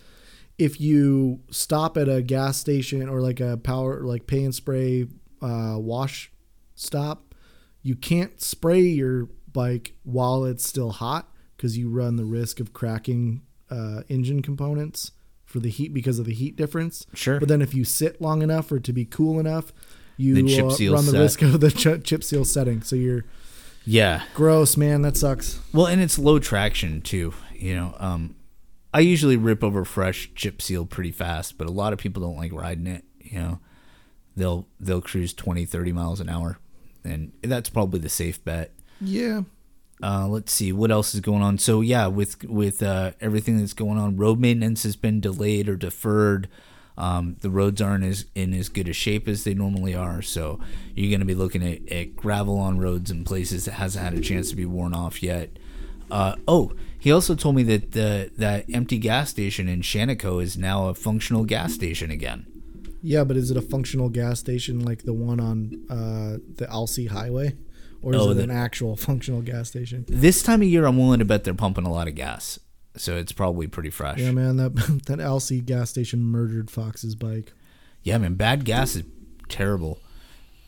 if 0.58 0.80
you 0.80 1.40
stop 1.50 1.98
at 1.98 2.08
a 2.08 2.22
gas 2.22 2.58
station 2.58 3.10
or 3.10 3.22
like 3.22 3.40
a 3.40 3.58
power 3.58 4.02
like 4.04 4.28
pay 4.28 4.44
and 4.44 4.54
spray 4.54 5.08
uh, 5.42 5.76
wash 5.78 6.32
stop, 6.76 7.34
you 7.82 7.96
can't 7.96 8.40
spray 8.42 8.82
your 8.82 9.28
bike 9.52 9.94
while 10.04 10.46
it's 10.46 10.68
still 10.68 10.92
hot 10.92 11.30
because 11.58 11.78
you 11.78 11.90
run 11.90 12.16
the 12.16 12.26
risk 12.26 12.60
of 12.60 12.74
cracking 12.74 13.42
uh, 13.72 14.02
engine 14.10 14.42
components 14.42 15.12
for 15.52 15.60
the 15.60 15.70
heat 15.70 15.94
because 15.94 16.18
of 16.18 16.26
the 16.26 16.34
heat 16.34 16.56
difference. 16.56 17.06
Sure. 17.14 17.40
But 17.40 17.50
then 17.50 17.62
if 17.62 17.74
you 17.76 17.84
sit 17.84 18.22
long 18.22 18.42
enough 18.42 18.68
for 18.68 18.78
it 18.78 18.84
to 18.86 18.94
be 18.94 19.06
cool 19.06 19.40
enough, 19.40 19.72
you 20.18 20.48
chip 20.48 20.66
uh, 20.66 20.94
run 20.94 21.06
the 21.06 21.12
set. 21.12 21.20
risk 21.20 21.42
of 21.44 21.60
the 21.60 21.72
ch- 21.72 22.04
chip 22.04 22.24
seal 22.24 22.46
setting. 22.46 22.82
So 22.82 22.96
you're 22.96 23.26
Yeah. 23.86 24.24
gross, 24.34 24.78
man. 24.78 25.02
That 25.02 25.18
sucks. 25.18 25.60
Well, 25.74 25.88
and 25.88 26.02
it's 26.02 26.18
low 26.20 26.40
traction 26.40 27.02
too. 27.02 27.34
You 27.54 27.76
know, 27.76 27.96
um, 28.00 28.36
I 28.94 29.00
usually 29.02 29.38
rip 29.38 29.64
over 29.64 29.86
fresh 29.86 30.32
chip 30.36 30.62
seal 30.62 30.86
pretty 30.86 31.12
fast, 31.12 31.58
but 31.58 31.68
a 31.68 31.72
lot 31.72 31.94
of 31.94 32.00
people 32.00 32.22
don't 32.22 32.38
like 32.38 32.52
riding 32.54 32.88
it. 32.88 33.04
You 33.20 33.40
know, 33.40 33.60
they'll 34.36 34.68
they'll 34.80 35.02
cruise 35.02 35.34
20, 35.34 35.66
30 35.66 35.92
miles 35.92 36.20
an 36.20 36.28
hour, 36.30 36.58
and 37.04 37.32
that's 37.42 37.70
probably 37.70 38.00
the 38.00 38.10
safe 38.10 38.44
bet. 38.44 38.72
Yeah. 39.00 39.42
Uh, 40.04 40.28
let's 40.28 40.52
see 40.52 40.72
what 40.72 40.92
else 40.92 41.14
is 41.14 41.22
going 41.22 41.42
on. 41.42 41.58
So 41.58 41.82
yeah, 41.82 42.08
with 42.08 42.44
with 42.44 42.82
uh, 42.82 43.12
everything 43.22 43.60
that's 43.60 43.74
going 43.74 43.98
on, 43.98 44.18
road 44.18 44.40
maintenance 44.40 44.84
has 44.84 44.96
been 44.96 45.20
delayed 45.20 45.70
or 45.70 45.76
deferred. 45.76 46.48
Um, 46.98 47.38
the 47.40 47.50
roads 47.50 47.82
aren't 47.82 48.04
as 48.04 48.26
in 48.36 48.54
as 48.54 48.70
good 48.70 48.88
a 48.88 48.94
shape 48.94 49.28
as 49.28 49.44
they 49.44 49.54
normally 49.54 49.96
are, 49.96 50.22
so 50.22 50.60
you're 50.94 51.10
going 51.10 51.22
to 51.22 51.26
be 51.26 51.36
looking 51.36 51.64
at, 51.66 51.90
at 51.92 52.16
gravel 52.16 52.58
on 52.58 52.80
roads 52.80 53.10
in 53.10 53.24
places 53.24 53.66
that 53.66 53.74
hasn't 53.74 54.04
had 54.04 54.14
a 54.14 54.22
chance 54.22 54.50
to 54.50 54.56
be 54.56 54.66
worn 54.66 54.94
off 54.94 55.24
yet. 55.24 55.58
Uh, 56.12 56.36
oh, 56.48 56.74
he 57.00 57.12
also 57.12 57.34
told 57.34 57.56
me 57.56 57.64
that 57.64 57.94
the 57.94 58.32
that 58.38 58.66
empty 58.72 58.98
gas 58.98 59.30
station 59.30 59.68
in 59.70 59.82
Shaniko 59.82 60.44
is 60.44 60.58
now 60.58 60.90
a 60.90 60.94
functional 60.94 61.46
gas 61.46 61.74
station 61.74 62.12
again. 62.12 62.46
Yeah, 63.02 63.24
but 63.24 63.38
is 63.38 63.50
it 63.50 63.58
a 63.58 63.62
functional 63.62 64.10
gas 64.10 64.40
station 64.40 64.82
like 64.82 65.04
the 65.04 65.14
one 65.14 65.40
on 65.40 65.86
uh, 65.90 66.38
the 66.56 66.70
Alsea 66.70 67.10
Highway? 67.10 67.56
Or 68.02 68.16
is 68.16 68.22
Oh, 68.22 68.32
it 68.32 68.36
the- 68.36 68.44
an 68.44 68.52
actual 68.52 68.96
functional 69.08 69.42
gas 69.42 69.68
station? 69.70 70.06
This 70.08 70.42
time 70.44 70.62
of 70.62 70.68
year, 70.68 70.86
I'm 70.86 70.98
willing 70.98 71.20
to 71.20 71.26
bet 71.26 71.44
they're 71.44 71.54
pumping 71.54 71.86
a 71.86 71.92
lot 71.92 72.08
of 72.08 72.16
gas, 72.16 72.60
so 72.96 73.16
it's 73.18 73.32
probably 73.32 73.68
pretty 73.68 73.90
fresh. 73.92 74.20
Yeah, 74.20 74.32
man, 74.32 74.58
that 74.58 75.02
that 75.08 75.20
Alsea 75.20 75.62
gas 75.62 75.90
station 75.90 76.24
murdered 76.24 76.70
Fox's 76.72 77.16
bike. 77.16 77.54
Yeah, 78.04 78.18
man, 78.18 78.34
bad 78.36 78.66
gas 78.66 78.96
is 78.96 79.04
terrible. 79.50 80.00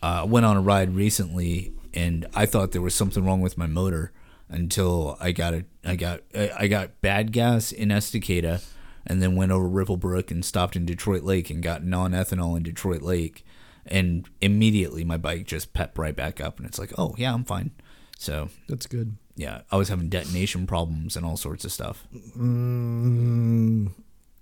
Uh, 0.04 0.22
I 0.22 0.24
went 0.26 0.46
on 0.46 0.58
a 0.58 0.62
ride 0.62 0.94
recently, 0.96 1.74
and 1.94 2.28
I 2.36 2.46
thought 2.46 2.72
there 2.72 2.82
was 2.82 2.94
something 2.94 3.26
wrong 3.26 3.42
with 3.42 3.58
my 3.58 3.68
motor 3.68 4.12
until 4.50 5.18
I 5.20 5.32
got 5.32 5.54
a 5.54 5.66
I 5.84 5.96
got 5.96 6.22
I 6.36 6.52
I 6.60 6.68
got 6.68 7.02
bad 7.02 7.32
gas 7.32 7.72
in 7.72 7.90
Estacada, 7.90 8.64
and 9.08 9.22
then 9.22 9.36
went 9.36 9.52
over 9.52 9.68
Ripplebrook 9.68 10.30
and 10.30 10.46
stopped 10.46 10.76
in 10.76 10.86
Detroit 10.86 11.24
Lake 11.24 11.50
and 11.50 11.64
got 11.64 11.84
non-ethanol 11.84 12.56
in 12.58 12.64
Detroit 12.64 13.02
Lake, 13.02 13.44
and 13.86 14.28
immediately 14.42 15.04
my 15.04 15.18
bike 15.18 15.46
just 15.46 15.74
pepped 15.74 15.98
right 15.98 16.16
back 16.16 16.40
up, 16.42 16.58
and 16.58 16.68
it's 16.68 16.80
like, 16.80 16.92
oh 16.98 17.16
yeah, 17.18 17.34
I'm 17.34 17.44
fine. 17.44 17.72
So 18.18 18.50
That's 18.70 18.86
good. 18.88 19.18
yeah, 19.36 19.62
I 19.72 19.76
was 19.78 19.90
having 19.90 20.10
detonation 20.10 20.66
problems 20.68 21.18
and 21.18 21.26
all 21.26 21.36
sorts 21.38 21.66
of 21.66 21.72
stuff. 21.72 22.08
Mm, 22.38 23.92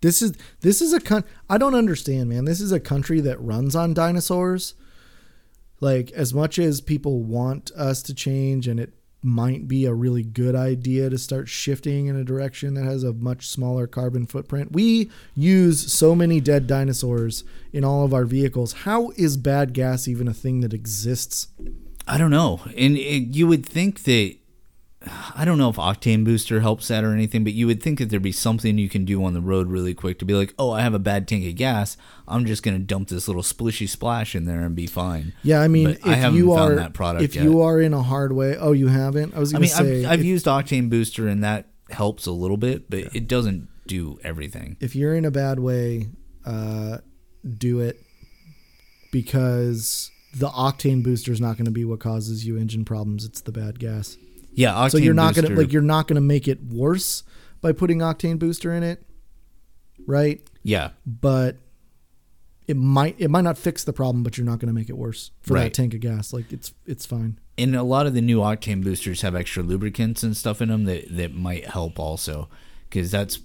this 0.02 0.22
is 0.22 0.34
this 0.62 0.82
is 0.82 0.94
a 0.94 1.00
con- 1.00 1.24
I 1.50 1.58
don't 1.58 1.76
understand, 1.76 2.30
man. 2.30 2.46
This 2.46 2.62
is 2.62 2.72
a 2.72 2.80
country 2.80 3.22
that 3.22 3.42
runs 3.42 3.76
on 3.76 3.94
dinosaurs. 3.94 4.76
Like 5.80 6.12
as 6.12 6.34
much 6.34 6.60
as 6.60 6.80
people 6.82 7.24
want 7.24 7.72
us 7.72 8.04
to 8.04 8.14
change, 8.14 8.68
and 8.68 8.80
it 8.80 8.94
might 9.24 9.68
be 9.68 9.86
a 9.86 9.94
really 9.94 10.24
good 10.24 10.56
idea 10.56 11.10
to 11.10 11.18
start 11.18 11.48
shifting 11.48 12.08
in 12.08 12.16
a 12.16 12.24
direction 12.24 12.74
that 12.74 12.86
has 12.86 13.04
a 13.04 13.14
much 13.14 13.48
smaller 13.48 13.86
carbon 13.86 14.26
footprint. 14.26 14.72
We 14.72 15.12
use 15.36 15.92
so 15.92 16.16
many 16.16 16.40
dead 16.40 16.66
dinosaurs 16.66 17.44
in 17.72 17.84
all 17.84 18.04
of 18.04 18.14
our 18.14 18.26
vehicles. 18.26 18.74
How 18.74 19.12
is 19.12 19.38
bad 19.38 19.74
gas 19.74 20.08
even 20.08 20.28
a 20.28 20.34
thing 20.34 20.62
that 20.62 20.74
exists? 20.74 21.48
I 22.08 22.18
don't 22.18 22.32
know. 22.32 22.62
And 22.76 22.98
it, 22.98 23.36
you 23.36 23.48
would 23.48 23.66
think 23.66 24.04
that 24.04 24.38
I 25.36 25.46
don't 25.46 25.58
know 25.58 25.70
if 25.70 25.78
octane 25.78 26.24
booster 26.24 26.60
helps 26.60 26.90
that 26.90 27.04
or 27.04 27.12
anything, 27.12 27.44
but 27.44 27.54
you 27.54 27.66
would 27.66 27.82
think 27.82 27.98
that 27.98 28.10
there'd 28.10 28.22
be 28.22 28.32
something 28.32 28.78
you 28.78 28.88
can 28.88 29.04
do 29.04 29.24
on 29.24 29.34
the 29.34 29.42
road 29.42 29.68
really 29.68 29.96
quick 29.96 30.20
to 30.20 30.26
be 30.26 30.36
like, 30.36 30.54
"Oh, 30.60 30.70
I 30.70 30.82
have 30.82 30.94
a 30.94 31.00
bad 31.00 31.28
tank 31.28 31.44
of 31.48 31.56
gas. 31.56 31.98
I'm 32.28 32.46
just 32.46 32.62
going 32.62 32.78
to 32.78 32.84
dump 32.84 33.08
this 33.10 33.28
little 33.28 33.42
splishy 33.42 33.90
splash 33.90 34.36
in 34.36 34.46
there 34.46 34.62
and 34.62 34.76
be 34.76 34.86
fine." 34.86 35.34
Yeah, 35.42 35.60
I 35.62 35.68
mean, 35.68 35.86
But 35.86 35.98
if 35.98 36.06
I 36.06 36.14
haven't 36.14 36.38
you 36.38 36.54
found 36.54 36.74
are 36.74 36.76
that 36.76 36.94
product 36.94 37.24
if 37.24 37.34
yet. 37.34 37.46
you 37.46 37.62
are 37.62 37.82
in 37.82 37.94
a 37.94 38.04
hard 38.04 38.32
way, 38.34 38.56
oh, 38.58 38.74
you 38.74 38.90
haven't. 38.90 39.34
I 39.36 39.40
was 39.40 39.52
going 39.52 39.62
mean, 39.62 39.72
to 39.72 39.76
say, 39.76 40.06
I've, 40.06 40.12
I've 40.12 40.20
if- 40.20 40.26
used 40.26 40.46
octane 40.46 40.90
booster 40.90 41.28
and 41.28 41.44
that 41.44 41.70
helps 41.90 42.28
a 42.28 42.32
little 42.32 42.58
bit, 42.58 42.90
but 42.90 43.16
it 43.16 43.28
doesn't 43.28 43.70
do 43.88 44.20
everything. 44.24 44.78
if 44.80 44.96
you're 44.96 45.16
in 45.16 45.26
a 45.26 45.32
bad 45.32 45.60
way, 45.60 46.10
uh, 46.46 46.98
do 47.58 47.80
it 47.80 48.00
because 49.12 50.12
the 50.34 50.50
octane 50.50 51.04
booster 51.04 51.32
is 51.32 51.42
not 51.42 51.58
going 51.58 51.66
to 51.66 51.72
be 51.72 51.86
what 51.86 52.00
causes 52.00 52.46
you 52.46 52.58
engine 52.58 52.86
problems. 52.86 53.26
It's 53.26 53.42
the 53.42 53.52
bad 53.52 53.80
gas. 53.80 54.18
Yeah, 54.54 54.72
octane 54.74 54.92
so 54.92 54.98
you're 54.98 55.14
not 55.14 55.36
going 55.36 55.48
to 55.48 55.56
like 55.56 55.72
you're 55.72 55.82
not 55.82 56.08
to 56.08 56.22
make 56.22 56.48
it 56.48 56.64
worse 56.64 57.24
by 57.62 57.72
putting 57.72 58.00
octane 58.00 58.38
booster 58.40 58.74
in 58.74 58.84
it, 58.84 59.04
right? 60.06 60.42
yeah, 60.64 60.92
But 61.06 61.58
it 62.68 62.76
might 62.78 63.16
it 63.20 63.30
might 63.30 63.42
not 63.42 63.58
fix 63.58 63.84
the 63.84 63.94
problem, 63.94 64.24
but 64.24 64.38
you're 64.38 64.46
not 64.46 64.60
going 64.60 64.68
to 64.68 64.74
make 64.74 64.90
it 64.90 64.98
worse 64.98 65.32
for 65.42 65.54
that 65.56 65.74
tank 65.74 65.94
of 65.94 66.00
gas. 66.00 66.34
Like 66.34 66.52
it's 66.52 66.74
it's 66.86 67.06
fine. 67.06 67.40
and 67.58 67.76
a 67.76 67.84
lot 67.84 68.06
of 68.08 68.14
the 68.14 68.22
new 68.22 68.40
octane 68.40 68.84
boosters 68.84 69.22
have 69.22 69.36
extra 69.36 69.64
lubricants 69.64 70.24
and 70.24 70.36
stuff 70.38 70.62
in 70.62 70.70
them 70.70 70.86
that, 70.86 71.16
that 71.16 71.34
might 71.34 71.66
help 71.68 72.00
also 72.00 72.50
because 72.90 73.12
that's 73.12 73.40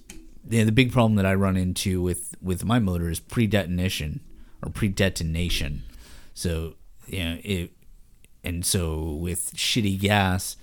yeah, 0.49 0.63
the 0.63 0.71
big 0.71 0.91
problem 0.93 1.15
that 1.15 1.25
I 1.25 1.33
run 1.33 1.57
into 1.57 2.01
with 2.01 2.35
with 2.41 2.63
my 2.63 2.79
motor 2.79 3.09
is 3.09 3.19
pre-detonation 3.19 4.21
or 4.63 4.71
pre-detonation. 4.71 5.83
So 6.33 6.75
yeah, 7.07 7.35
it 7.43 7.71
and 8.43 8.65
so 8.65 9.11
with 9.13 9.53
shitty 9.55 9.99
gas, 9.99 10.55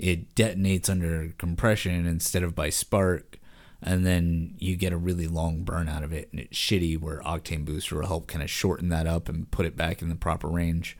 it 0.00 0.34
detonates 0.34 0.88
under 0.88 1.34
compression 1.38 2.06
instead 2.06 2.42
of 2.42 2.54
by 2.54 2.70
spark, 2.70 3.38
and 3.82 4.06
then 4.06 4.54
you 4.58 4.76
get 4.76 4.92
a 4.92 4.96
really 4.96 5.26
long 5.28 5.62
burn 5.62 5.88
out 5.88 6.02
of 6.02 6.12
it, 6.12 6.28
and 6.32 6.40
it's 6.40 6.58
shitty. 6.58 6.98
Where 7.00 7.20
octane 7.20 7.64
booster 7.64 7.96
will 7.96 8.06
help 8.06 8.26
kind 8.26 8.42
of 8.42 8.50
shorten 8.50 8.88
that 8.88 9.06
up 9.06 9.28
and 9.28 9.50
put 9.50 9.66
it 9.66 9.76
back 9.76 10.02
in 10.02 10.08
the 10.08 10.14
proper 10.16 10.48
range. 10.48 10.96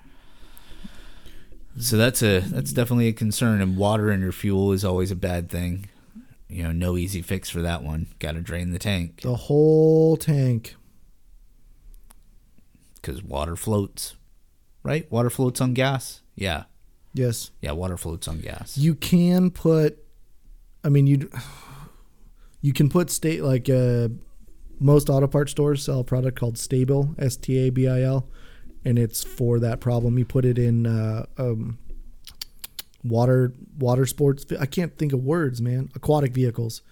So 1.79 1.97
that's 1.97 2.23
a 2.23 2.41
that's 2.41 2.73
definitely 2.73 3.09
a 3.09 3.13
concern. 3.13 3.61
And 3.61 3.77
water 3.77 4.11
in 4.11 4.21
your 4.21 4.33
fuel 4.33 4.73
is 4.73 4.85
always 4.85 5.11
a 5.11 5.17
bad 5.17 5.49
thing. 5.49 5.87
You 6.49 6.65
know, 6.65 6.73
no 6.73 6.97
easy 6.97 7.23
fix 7.23 7.49
for 7.49 7.63
that 7.63 7.83
one. 7.85 8.09
Got 8.19 8.33
to 8.33 8.41
drain 8.41 8.73
the 8.73 8.79
tank 8.81 9.21
The 9.23 9.37
whole 9.37 10.17
tank. 10.17 10.75
because 12.97 13.23
water 13.23 13.55
floats, 13.57 14.17
right? 14.83 15.11
Water 15.13 15.31
floats 15.31 15.61
on 15.61 15.75
gas. 15.75 16.23
Yeah, 16.35 16.65
Yes. 17.13 17.51
yeah, 17.61 17.73
water 17.73 17.97
floats 17.97 18.29
on 18.29 18.41
gas. 18.41 18.79
You 18.79 18.95
can 18.95 19.51
put, 19.51 19.99
I 20.85 20.89
mean, 20.89 21.07
you 21.07 21.31
you 22.61 22.73
can 22.73 22.89
put 22.89 23.11
state 23.11 23.43
like 23.43 23.69
uh, 23.69 24.09
most 24.79 25.11
auto 25.11 25.27
parts 25.27 25.51
stores 25.51 25.83
sell 25.85 26.01
a 26.01 26.05
product 26.05 26.39
called 26.39 26.57
Stabil, 26.57 27.15
S 27.19 27.37
T 27.37 27.59
A 27.67 27.71
B 27.71 27.89
I 27.89 28.03
L, 28.03 28.29
and 28.85 28.99
it's 28.99 29.25
for 29.25 29.59
that 29.61 29.81
problem. 29.81 30.19
You 30.19 30.25
put 30.25 30.45
it 30.45 30.59
in 30.59 30.87
uh, 30.87 31.27
um, 31.39 31.79
water 33.03 33.53
water 33.79 34.07
sports. 34.07 34.45
I 34.59 34.67
can't 34.67 34.97
think 34.97 35.13
of 35.13 35.25
words, 35.25 35.61
man. 35.61 35.91
Aquatic 35.95 36.33
vehicles 36.33 36.83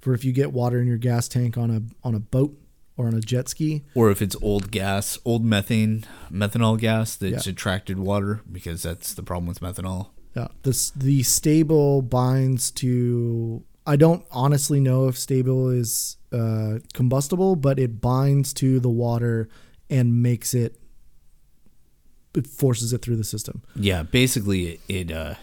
for 0.00 0.14
if 0.14 0.24
you 0.24 0.32
get 0.32 0.52
water 0.52 0.80
in 0.80 0.86
your 0.86 0.98
gas 0.98 1.28
tank 1.28 1.56
on 1.56 1.70
a 1.70 1.82
on 2.06 2.14
a 2.14 2.20
boat 2.20 2.58
or 2.96 3.06
on 3.06 3.14
a 3.14 3.20
jet 3.20 3.48
ski. 3.48 3.82
Or 3.94 4.10
if 4.10 4.20
it's 4.22 4.36
old 4.42 4.70
gas, 4.70 5.18
old 5.24 5.44
methane, 5.44 6.04
methanol 6.30 6.78
gas 6.78 7.16
that's 7.16 7.46
Yeah. 7.46 7.52
attracted 7.52 7.98
water, 7.98 8.42
because 8.50 8.82
that's 8.82 9.14
the 9.14 9.22
problem 9.22 9.46
with 9.46 9.60
methanol. 9.60 10.08
Yeah, 10.36 10.48
this 10.62 10.90
the 10.90 11.20
Stabil 11.20 12.08
binds 12.08 12.70
to. 12.72 13.62
I 13.86 13.96
don't 13.96 14.24
honestly 14.30 14.78
know 14.80 15.08
if 15.08 15.16
Stabil 15.16 15.76
is 15.76 16.16
uh, 16.32 16.78
combustible, 16.94 17.56
but 17.56 17.78
it 17.78 18.00
binds 18.00 18.52
to 18.54 18.78
the 18.80 18.88
water 18.88 19.48
and 19.90 20.22
makes 20.22 20.54
it. 20.54 20.78
It 22.34 22.46
forces 22.46 22.94
it 22.94 23.02
through 23.02 23.16
the 23.16 23.24
system. 23.24 23.62
Yeah, 23.76 24.04
basically 24.04 24.64
it, 24.66 24.80
it 24.88 25.12
uh 25.12 25.34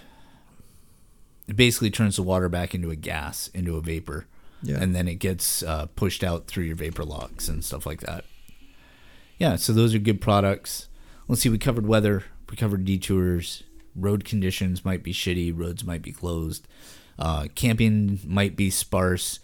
it 1.48 1.56
basically 1.56 1.92
turns 1.92 2.16
the 2.16 2.24
water 2.24 2.50
back 2.50 2.74
into 2.74 2.90
a 2.90 2.96
gas, 2.96 3.50
into 3.54 3.76
a 3.76 3.82
vapor. 3.82 4.26
Yeah. 4.62 4.78
And 4.82 4.96
then 4.96 5.08
it 5.08 5.16
gets 5.16 5.64
uh, 5.64 5.88
pushed 5.96 6.24
out 6.24 6.48
through 6.48 6.66
your 6.66 6.76
vapor 6.76 7.06
locks 7.06 7.48
and 7.48 7.64
stuff 7.64 7.86
like 7.86 8.02
that. 8.02 8.26
Yeah, 9.38 9.56
so 9.56 9.72
those 9.72 9.96
are 9.96 10.00
good 10.00 10.20
products. 10.20 10.90
Let's 11.28 11.42
see, 11.42 11.50
we 11.50 11.58
covered 11.58 11.88
weather, 11.88 12.26
we 12.50 12.58
covered 12.58 12.84
detours, 12.84 13.64
road 13.96 14.26
conditions 14.26 14.84
might 14.84 15.04
be 15.04 15.14
shitty, 15.14 15.58
roads 15.58 15.86
might 15.86 16.02
be 16.02 16.12
closed, 16.12 16.68
uh, 17.18 17.48
camping 17.56 18.20
might 18.26 18.56
be 18.56 18.70
sparse. 18.70 19.40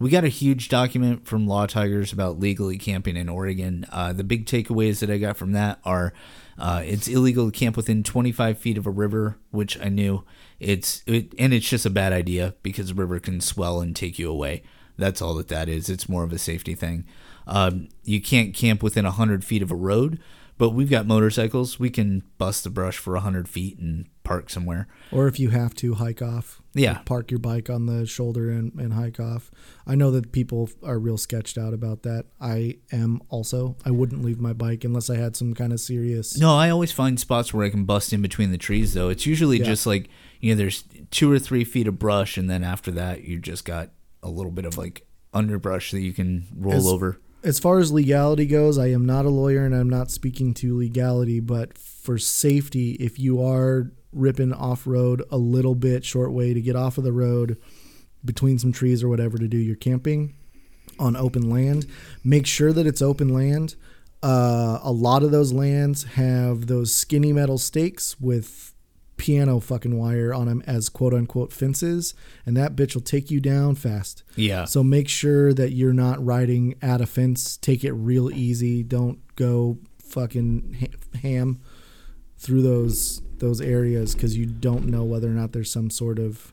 We 0.00 0.08
got 0.08 0.24
a 0.24 0.28
huge 0.28 0.70
document 0.70 1.26
from 1.26 1.46
Law 1.46 1.66
Tigers 1.66 2.10
about 2.10 2.40
legally 2.40 2.78
camping 2.78 3.18
in 3.18 3.28
Oregon. 3.28 3.84
Uh, 3.92 4.14
the 4.14 4.24
big 4.24 4.46
takeaways 4.46 5.00
that 5.00 5.10
I 5.10 5.18
got 5.18 5.36
from 5.36 5.52
that 5.52 5.78
are 5.84 6.14
uh, 6.58 6.80
it's 6.82 7.06
illegal 7.06 7.50
to 7.50 7.56
camp 7.56 7.76
within 7.76 8.02
25 8.02 8.56
feet 8.56 8.78
of 8.78 8.86
a 8.86 8.90
river, 8.90 9.36
which 9.50 9.78
I 9.78 9.90
knew. 9.90 10.24
It's 10.58 11.02
it, 11.06 11.34
and 11.38 11.52
it's 11.52 11.68
just 11.68 11.84
a 11.84 11.90
bad 11.90 12.14
idea 12.14 12.54
because 12.62 12.88
the 12.88 12.94
river 12.94 13.20
can 13.20 13.42
swell 13.42 13.82
and 13.82 13.94
take 13.94 14.18
you 14.18 14.30
away. 14.30 14.62
That's 14.96 15.20
all 15.20 15.34
that 15.34 15.48
that 15.48 15.68
is. 15.68 15.90
It's 15.90 16.08
more 16.08 16.24
of 16.24 16.32
a 16.32 16.38
safety 16.38 16.74
thing. 16.74 17.04
Um, 17.46 17.90
you 18.02 18.22
can't 18.22 18.54
camp 18.54 18.82
within 18.82 19.04
100 19.04 19.44
feet 19.44 19.60
of 19.60 19.70
a 19.70 19.76
road, 19.76 20.18
but 20.56 20.70
we've 20.70 20.90
got 20.90 21.06
motorcycles. 21.06 21.78
We 21.78 21.90
can 21.90 22.22
bust 22.38 22.64
the 22.64 22.70
brush 22.70 22.96
for 22.96 23.12
100 23.12 23.50
feet 23.50 23.78
and 23.78 24.06
park 24.30 24.48
somewhere. 24.48 24.86
Or 25.10 25.26
if 25.26 25.40
you 25.40 25.48
have 25.48 25.74
to 25.74 25.94
hike 25.94 26.22
off, 26.22 26.62
Yeah. 26.72 26.92
like 26.92 27.04
park 27.04 27.30
your 27.32 27.40
bike 27.40 27.68
on 27.68 27.86
the 27.86 28.06
shoulder 28.06 28.48
and, 28.48 28.72
and 28.78 28.92
hike 28.92 29.18
off. 29.18 29.50
I 29.88 29.96
know 29.96 30.12
that 30.12 30.30
people 30.30 30.70
are 30.84 31.00
real 31.00 31.16
sketched 31.16 31.58
out 31.58 31.74
about 31.74 32.04
that. 32.04 32.26
I 32.40 32.76
am 32.92 33.20
also. 33.28 33.76
I 33.84 33.90
wouldn't 33.90 34.24
leave 34.24 34.38
my 34.38 34.52
bike 34.52 34.84
unless 34.84 35.10
I 35.10 35.16
had 35.16 35.34
some 35.34 35.52
kind 35.52 35.72
of 35.72 35.80
serious. 35.80 36.38
No, 36.38 36.54
I 36.56 36.70
always 36.70 36.92
find 36.92 37.18
spots 37.18 37.52
where 37.52 37.66
I 37.66 37.70
can 37.70 37.84
bust 37.84 38.12
in 38.12 38.22
between 38.22 38.52
the 38.52 38.56
trees, 38.58 38.94
though. 38.94 39.08
It's 39.08 39.26
usually 39.26 39.58
Yeah. 39.58 39.64
just 39.64 39.84
like, 39.84 40.08
you 40.40 40.52
know, 40.52 40.58
there's 40.58 40.84
two 41.10 41.30
or 41.32 41.40
three 41.40 41.64
feet 41.64 41.88
of 41.88 41.98
brush, 41.98 42.38
and 42.38 42.48
then 42.48 42.62
after 42.62 42.92
that, 42.92 43.24
you 43.24 43.40
just 43.40 43.64
got 43.64 43.90
a 44.22 44.30
little 44.30 44.52
bit 44.52 44.64
of 44.64 44.78
like 44.78 45.08
underbrush 45.34 45.90
that 45.90 46.02
you 46.02 46.12
can 46.12 46.46
roll 46.56 46.74
As- 46.74 46.86
over. 46.86 47.18
As 47.42 47.58
far 47.58 47.78
as 47.78 47.90
legality 47.90 48.46
goes, 48.46 48.76
I 48.78 48.88
am 48.88 49.06
not 49.06 49.24
a 49.24 49.30
lawyer 49.30 49.64
and 49.64 49.74
I'm 49.74 49.88
not 49.88 50.10
speaking 50.10 50.52
to 50.54 50.76
legality, 50.76 51.40
but 51.40 51.78
for 51.78 52.18
safety, 52.18 52.92
if 53.00 53.18
you 53.18 53.42
are 53.42 53.90
ripping 54.12 54.52
off 54.52 54.86
road 54.86 55.22
a 55.30 55.36
little 55.36 55.74
bit 55.74 56.04
short 56.04 56.32
way 56.32 56.52
to 56.54 56.60
get 56.60 56.76
off 56.76 56.98
of 56.98 57.04
the 57.04 57.12
road 57.12 57.56
between 58.24 58.58
some 58.58 58.72
trees 58.72 59.02
or 59.02 59.08
whatever 59.08 59.38
to 59.38 59.48
do 59.48 59.56
your 59.56 59.76
camping 59.76 60.34
on 60.98 61.16
open 61.16 61.48
land, 61.48 61.86
make 62.22 62.46
sure 62.46 62.72
that 62.72 62.86
it's 62.86 63.00
open 63.00 63.28
land. 63.28 63.76
Uh, 64.22 64.78
a 64.82 64.92
lot 64.92 65.22
of 65.22 65.30
those 65.30 65.52
lands 65.52 66.04
have 66.04 66.66
those 66.66 66.94
skinny 66.94 67.32
metal 67.32 67.56
stakes 67.56 68.20
with 68.20 68.74
piano 69.16 69.60
fucking 69.60 69.98
wire 69.98 70.32
on 70.32 70.46
them 70.46 70.62
as 70.66 70.88
quote 70.88 71.14
unquote 71.14 71.52
fences, 71.52 72.14
and 72.44 72.56
that 72.56 72.76
bitch 72.76 72.94
will 72.94 73.02
take 73.02 73.30
you 73.30 73.40
down 73.40 73.74
fast. 73.74 74.22
Yeah. 74.36 74.64
So 74.66 74.82
make 74.82 75.08
sure 75.08 75.54
that 75.54 75.72
you're 75.72 75.92
not 75.92 76.24
riding 76.24 76.74
at 76.82 77.00
a 77.00 77.06
fence. 77.06 77.56
Take 77.56 77.84
it 77.84 77.92
real 77.92 78.30
easy. 78.30 78.82
Don't 78.82 79.20
go 79.36 79.78
fucking 80.02 80.76
ha- 80.80 81.18
ham 81.20 81.60
through 82.38 82.62
those 82.62 83.22
those 83.40 83.60
areas 83.60 84.14
because 84.14 84.36
you 84.36 84.46
don't 84.46 84.86
know 84.86 85.02
whether 85.04 85.28
or 85.28 85.32
not 85.32 85.52
there's 85.52 85.70
some 85.70 85.90
sort 85.90 86.18
of 86.18 86.52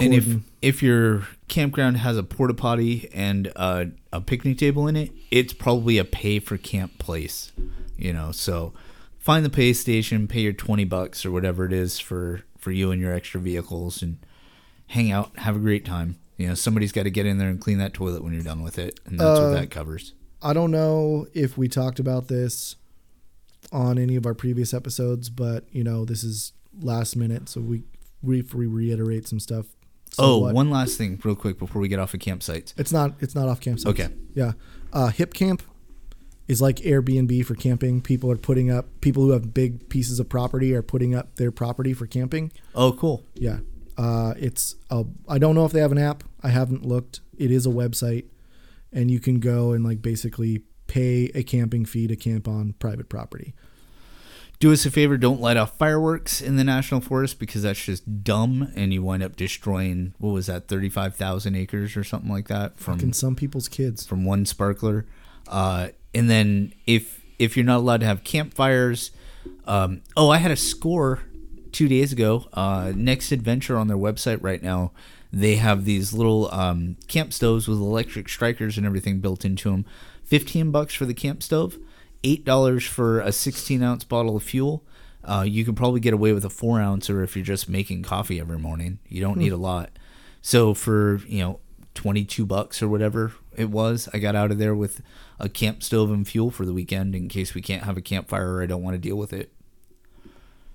and 0.00 0.12
if 0.12 0.26
if 0.60 0.82
your 0.82 1.28
campground 1.46 1.98
has 1.98 2.16
a 2.16 2.24
porta 2.24 2.54
potty 2.54 3.08
and 3.14 3.52
uh, 3.54 3.84
a 4.12 4.20
picnic 4.20 4.58
table 4.58 4.88
in 4.88 4.96
it, 4.96 5.12
it's 5.30 5.52
probably 5.52 5.98
a 5.98 6.04
pay 6.04 6.40
for 6.40 6.56
camp 6.58 6.98
place. 6.98 7.52
You 7.96 8.12
know, 8.12 8.32
so 8.32 8.72
find 9.18 9.44
the 9.44 9.50
pay 9.50 9.72
station, 9.72 10.26
pay 10.26 10.40
your 10.40 10.52
twenty 10.52 10.84
bucks 10.84 11.24
or 11.24 11.30
whatever 11.30 11.64
it 11.64 11.72
is 11.72 12.00
for 12.00 12.40
for 12.58 12.72
you 12.72 12.90
and 12.90 13.00
your 13.00 13.14
extra 13.14 13.40
vehicles, 13.40 14.02
and 14.02 14.18
hang 14.88 15.12
out, 15.12 15.38
have 15.38 15.54
a 15.54 15.60
great 15.60 15.84
time. 15.84 16.18
You 16.38 16.48
know, 16.48 16.54
somebody's 16.54 16.90
got 16.90 17.04
to 17.04 17.10
get 17.10 17.24
in 17.24 17.38
there 17.38 17.48
and 17.48 17.60
clean 17.60 17.78
that 17.78 17.94
toilet 17.94 18.24
when 18.24 18.32
you're 18.32 18.42
done 18.42 18.62
with 18.64 18.78
it, 18.78 18.98
and 19.06 19.20
that's 19.20 19.38
Uh, 19.38 19.42
what 19.44 19.60
that 19.60 19.70
covers. 19.70 20.12
I 20.42 20.52
don't 20.54 20.72
know 20.72 21.28
if 21.34 21.56
we 21.56 21.68
talked 21.68 22.00
about 22.00 22.26
this 22.26 22.74
on 23.72 23.98
any 23.98 24.16
of 24.16 24.26
our 24.26 24.34
previous 24.34 24.72
episodes, 24.74 25.30
but 25.30 25.64
you 25.72 25.84
know 25.84 26.04
this 26.04 26.24
is 26.24 26.52
last 26.80 27.16
minute, 27.16 27.48
so 27.48 27.60
we 27.60 27.82
we, 28.22 28.42
we 28.42 28.66
reiterate 28.66 29.28
some 29.28 29.40
stuff. 29.40 29.66
So 30.12 30.24
oh, 30.24 30.38
what- 30.38 30.54
one 30.54 30.70
last 30.70 30.96
thing, 30.96 31.20
real 31.24 31.34
quick, 31.34 31.58
before 31.58 31.82
we 31.82 31.88
get 31.88 31.98
off 31.98 32.14
of 32.14 32.20
campsites. 32.20 32.72
It's 32.76 32.92
not. 32.92 33.14
It's 33.20 33.34
not 33.34 33.48
off 33.48 33.60
campsites. 33.60 33.86
Okay. 33.86 34.08
Yeah. 34.34 34.52
Uh, 34.92 35.08
Hip 35.08 35.34
Camp 35.34 35.62
is 36.46 36.60
like 36.62 36.76
Airbnb 36.76 37.44
for 37.44 37.54
camping. 37.54 38.00
People 38.00 38.30
are 38.30 38.36
putting 38.36 38.70
up. 38.70 38.86
People 39.00 39.24
who 39.24 39.30
have 39.30 39.52
big 39.52 39.88
pieces 39.88 40.20
of 40.20 40.28
property 40.28 40.72
are 40.74 40.82
putting 40.82 41.14
up 41.14 41.34
their 41.36 41.50
property 41.50 41.92
for 41.92 42.06
camping. 42.06 42.52
Oh, 42.74 42.92
cool. 42.92 43.24
Yeah. 43.34 43.58
Uh, 43.96 44.34
it's. 44.36 44.76
A, 44.90 45.04
I 45.28 45.38
don't 45.38 45.54
know 45.54 45.64
if 45.64 45.72
they 45.72 45.80
have 45.80 45.92
an 45.92 45.98
app. 45.98 46.22
I 46.42 46.48
haven't 46.50 46.84
looked. 46.86 47.20
It 47.36 47.50
is 47.50 47.66
a 47.66 47.70
website, 47.70 48.26
and 48.92 49.10
you 49.10 49.18
can 49.18 49.40
go 49.40 49.72
and 49.72 49.84
like 49.84 50.00
basically 50.00 50.62
pay 50.86 51.30
a 51.34 51.42
camping 51.42 51.84
fee 51.84 52.06
to 52.06 52.16
camp 52.16 52.46
on 52.48 52.74
private 52.78 53.08
property. 53.08 53.54
Do 54.60 54.72
us 54.72 54.86
a 54.86 54.90
favor, 54.90 55.18
don't 55.18 55.40
light 55.40 55.56
off 55.56 55.76
fireworks 55.76 56.40
in 56.40 56.56
the 56.56 56.64
national 56.64 57.00
forest 57.00 57.38
because 57.38 57.62
that's 57.62 57.84
just 57.84 58.22
dumb, 58.22 58.72
and 58.76 58.94
you 58.94 59.02
wind 59.02 59.22
up 59.22 59.36
destroying 59.36 60.14
what 60.18 60.30
was 60.30 60.46
that, 60.46 60.68
thirty-five 60.68 61.16
thousand 61.16 61.56
acres 61.56 61.96
or 61.96 62.04
something 62.04 62.30
like 62.30 62.48
that 62.48 62.78
from 62.78 62.98
Fucking 62.98 63.12
some 63.14 63.34
people's 63.34 63.68
kids. 63.68 64.06
from 64.06 64.24
one 64.24 64.46
sparkler. 64.46 65.06
Uh, 65.48 65.88
and 66.14 66.30
then 66.30 66.72
if 66.86 67.20
if 67.38 67.56
you're 67.56 67.66
not 67.66 67.78
allowed 67.78 68.00
to 68.00 68.06
have 68.06 68.22
campfires, 68.24 69.10
um, 69.66 70.02
oh, 70.16 70.30
I 70.30 70.38
had 70.38 70.52
a 70.52 70.56
score 70.56 71.22
two 71.72 71.88
days 71.88 72.12
ago. 72.12 72.46
Uh, 72.52 72.92
Next 72.94 73.32
Adventure 73.32 73.76
on 73.76 73.88
their 73.88 73.98
website 73.98 74.38
right 74.40 74.62
now, 74.62 74.92
they 75.32 75.56
have 75.56 75.84
these 75.84 76.12
little 76.12 76.48
um, 76.54 76.96
camp 77.08 77.32
stoves 77.32 77.66
with 77.66 77.78
electric 77.78 78.28
strikers 78.28 78.78
and 78.78 78.86
everything 78.86 79.18
built 79.18 79.44
into 79.44 79.70
them. 79.70 79.84
Fifteen 80.24 80.70
bucks 80.70 80.94
for 80.94 81.04
the 81.04 81.14
camp 81.14 81.42
stove, 81.42 81.78
eight 82.22 82.44
dollars 82.44 82.84
for 82.84 83.20
a 83.20 83.32
sixteen 83.32 83.82
ounce 83.82 84.04
bottle 84.04 84.36
of 84.36 84.42
fuel. 84.42 84.84
Uh, 85.22 85.44
you 85.46 85.64
can 85.64 85.74
probably 85.74 86.00
get 86.00 86.12
away 86.12 86.32
with 86.32 86.44
a 86.44 86.50
four 86.50 86.80
ouncer 86.80 87.22
if 87.22 87.36
you're 87.36 87.44
just 87.44 87.68
making 87.68 88.02
coffee 88.02 88.40
every 88.40 88.58
morning. 88.58 88.98
You 89.08 89.20
don't 89.20 89.38
need 89.38 89.52
a 89.52 89.56
lot. 89.56 89.90
So 90.42 90.74
for 90.74 91.18
you 91.26 91.40
know 91.40 91.60
twenty 91.94 92.24
two 92.24 92.46
bucks 92.46 92.82
or 92.82 92.88
whatever 92.88 93.32
it 93.56 93.70
was, 93.70 94.08
I 94.12 94.18
got 94.18 94.34
out 94.34 94.50
of 94.50 94.58
there 94.58 94.74
with 94.74 95.00
a 95.38 95.48
camp 95.48 95.82
stove 95.82 96.10
and 96.10 96.26
fuel 96.26 96.50
for 96.50 96.66
the 96.66 96.72
weekend 96.72 97.14
in 97.14 97.28
case 97.28 97.54
we 97.54 97.62
can't 97.62 97.84
have 97.84 97.96
a 97.96 98.02
campfire 98.02 98.54
or 98.54 98.62
I 98.62 98.66
don't 98.66 98.82
want 98.82 98.94
to 98.94 98.98
deal 98.98 99.16
with 99.16 99.32
it. 99.32 99.52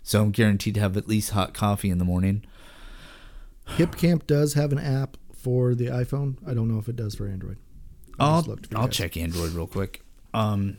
So 0.03 0.21
I'm 0.21 0.31
guaranteed 0.31 0.75
to 0.75 0.79
have 0.79 0.97
at 0.97 1.07
least 1.07 1.31
hot 1.31 1.53
coffee 1.53 1.89
in 1.89 1.97
the 1.97 2.05
morning. 2.05 2.43
Hip 3.77 3.95
Camp 3.95 4.25
does 4.25 4.53
have 4.55 4.71
an 4.71 4.79
app 4.79 5.17
for 5.33 5.75
the 5.75 5.87
iPhone. 5.87 6.37
I 6.47 6.53
don't 6.53 6.67
know 6.67 6.79
if 6.79 6.89
it 6.89 6.95
does 6.95 7.15
for 7.15 7.27
Android. 7.27 7.57
I'll 8.19 8.57
I'll 8.75 8.85
guys. 8.87 8.95
check 8.95 9.17
Android 9.17 9.51
real 9.51 9.67
quick. 9.67 10.03
Um, 10.33 10.77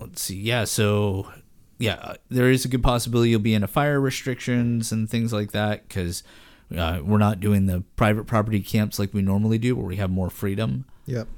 let's 0.00 0.22
see. 0.22 0.36
Yeah, 0.36 0.64
so 0.64 1.30
yeah, 1.78 1.94
uh, 2.02 2.14
there 2.28 2.50
is 2.50 2.64
a 2.64 2.68
good 2.68 2.82
possibility 2.82 3.30
you'll 3.30 3.40
be 3.40 3.54
in 3.54 3.62
a 3.62 3.68
fire 3.68 4.00
restrictions 4.00 4.92
and 4.92 5.10
things 5.10 5.32
like 5.32 5.52
that 5.52 5.88
because 5.88 6.22
uh, 6.76 7.00
we're 7.02 7.18
not 7.18 7.40
doing 7.40 7.66
the 7.66 7.82
private 7.96 8.26
property 8.26 8.60
camps 8.60 8.98
like 8.98 9.12
we 9.12 9.22
normally 9.22 9.58
do, 9.58 9.74
where 9.76 9.86
we 9.86 9.96
have 9.96 10.10
more 10.10 10.30
freedom. 10.30 10.84
Yep. 11.06 11.28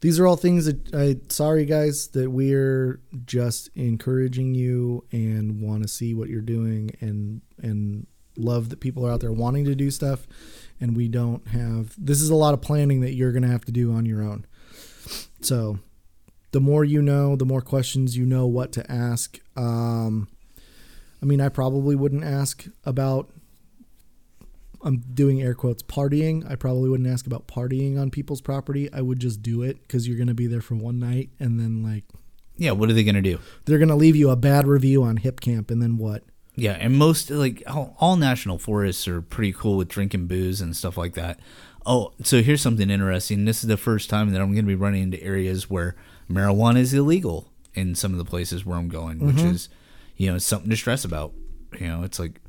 These 0.00 0.18
are 0.18 0.26
all 0.26 0.36
things 0.36 0.64
that 0.64 0.94
I 0.94 1.18
sorry 1.28 1.66
guys 1.66 2.08
that 2.08 2.30
we're 2.30 3.00
just 3.26 3.68
encouraging 3.74 4.54
you 4.54 5.04
and 5.12 5.60
want 5.60 5.82
to 5.82 5.88
see 5.88 6.14
what 6.14 6.28
you're 6.30 6.40
doing 6.40 6.96
and 7.00 7.42
and 7.62 8.06
love 8.36 8.70
that 8.70 8.80
people 8.80 9.06
are 9.06 9.10
out 9.10 9.20
there 9.20 9.32
wanting 9.32 9.66
to 9.66 9.74
do 9.74 9.90
stuff 9.90 10.26
and 10.80 10.96
we 10.96 11.08
don't 11.08 11.46
have 11.48 11.94
this 11.98 12.20
is 12.20 12.30
a 12.30 12.34
lot 12.34 12.54
of 12.54 12.60
planning 12.62 13.00
that 13.00 13.14
you're 13.14 13.32
going 13.32 13.42
to 13.42 13.48
have 13.48 13.64
to 13.66 13.72
do 13.72 13.92
on 13.92 14.06
your 14.06 14.22
own. 14.22 14.46
So, 15.40 15.78
the 16.52 16.60
more 16.60 16.84
you 16.84 17.00
know, 17.02 17.36
the 17.36 17.44
more 17.44 17.60
questions 17.60 18.16
you 18.16 18.26
know 18.26 18.46
what 18.46 18.72
to 18.72 18.90
ask. 18.90 19.38
Um 19.56 20.28
I 21.22 21.26
mean, 21.26 21.40
I 21.40 21.50
probably 21.50 21.94
wouldn't 21.96 22.24
ask 22.24 22.66
about 22.84 23.30
I'm 24.82 24.98
doing 25.12 25.42
air 25.42 25.54
quotes 25.54 25.82
partying. 25.82 26.50
I 26.50 26.54
probably 26.54 26.88
wouldn't 26.88 27.08
ask 27.08 27.26
about 27.26 27.46
partying 27.46 28.00
on 28.00 28.10
people's 28.10 28.40
property. 28.40 28.90
I 28.92 29.02
would 29.02 29.20
just 29.20 29.42
do 29.42 29.62
it 29.62 29.82
because 29.82 30.08
you're 30.08 30.16
going 30.16 30.28
to 30.28 30.34
be 30.34 30.46
there 30.46 30.62
for 30.62 30.74
one 30.76 30.98
night 30.98 31.28
and 31.38 31.60
then 31.60 31.82
like 31.82 32.04
Yeah, 32.56 32.72
what 32.72 32.88
are 32.90 32.92
they 32.94 33.04
gonna 33.04 33.22
do? 33.22 33.38
They're 33.64 33.78
gonna 33.78 33.96
leave 33.96 34.16
you 34.16 34.30
a 34.30 34.36
bad 34.36 34.66
review 34.66 35.02
on 35.02 35.18
Hip 35.18 35.40
Camp, 35.40 35.70
and 35.70 35.80
then 35.82 35.96
what? 35.98 36.24
Yeah, 36.60 36.72
and 36.72 36.96
most 36.96 37.30
like 37.30 37.62
all, 37.66 37.96
all 37.98 38.16
national 38.16 38.58
forests 38.58 39.08
are 39.08 39.22
pretty 39.22 39.52
cool 39.52 39.76
with 39.76 39.88
drinking 39.88 40.26
booze 40.26 40.60
and 40.60 40.76
stuff 40.76 40.98
like 40.98 41.14
that. 41.14 41.40
Oh, 41.86 42.12
so 42.22 42.42
here's 42.42 42.60
something 42.60 42.90
interesting. 42.90 43.46
This 43.46 43.62
is 43.62 43.68
the 43.68 43.78
first 43.78 44.10
time 44.10 44.30
that 44.32 44.40
I'm 44.42 44.52
going 44.52 44.66
to 44.66 44.68
be 44.68 44.74
running 44.74 45.04
into 45.04 45.22
areas 45.22 45.70
where 45.70 45.96
marijuana 46.30 46.80
is 46.80 46.92
illegal 46.92 47.50
in 47.72 47.94
some 47.94 48.12
of 48.12 48.18
the 48.18 48.26
places 48.26 48.66
where 48.66 48.76
I'm 48.76 48.88
going, 48.88 49.20
which 49.20 49.36
mm-hmm. 49.36 49.54
is, 49.54 49.70
you 50.16 50.30
know, 50.30 50.36
something 50.36 50.68
to 50.68 50.76
stress 50.76 51.04
about. 51.04 51.32
You 51.78 51.86
know, 51.86 52.02
it's 52.02 52.18
like 52.18 52.40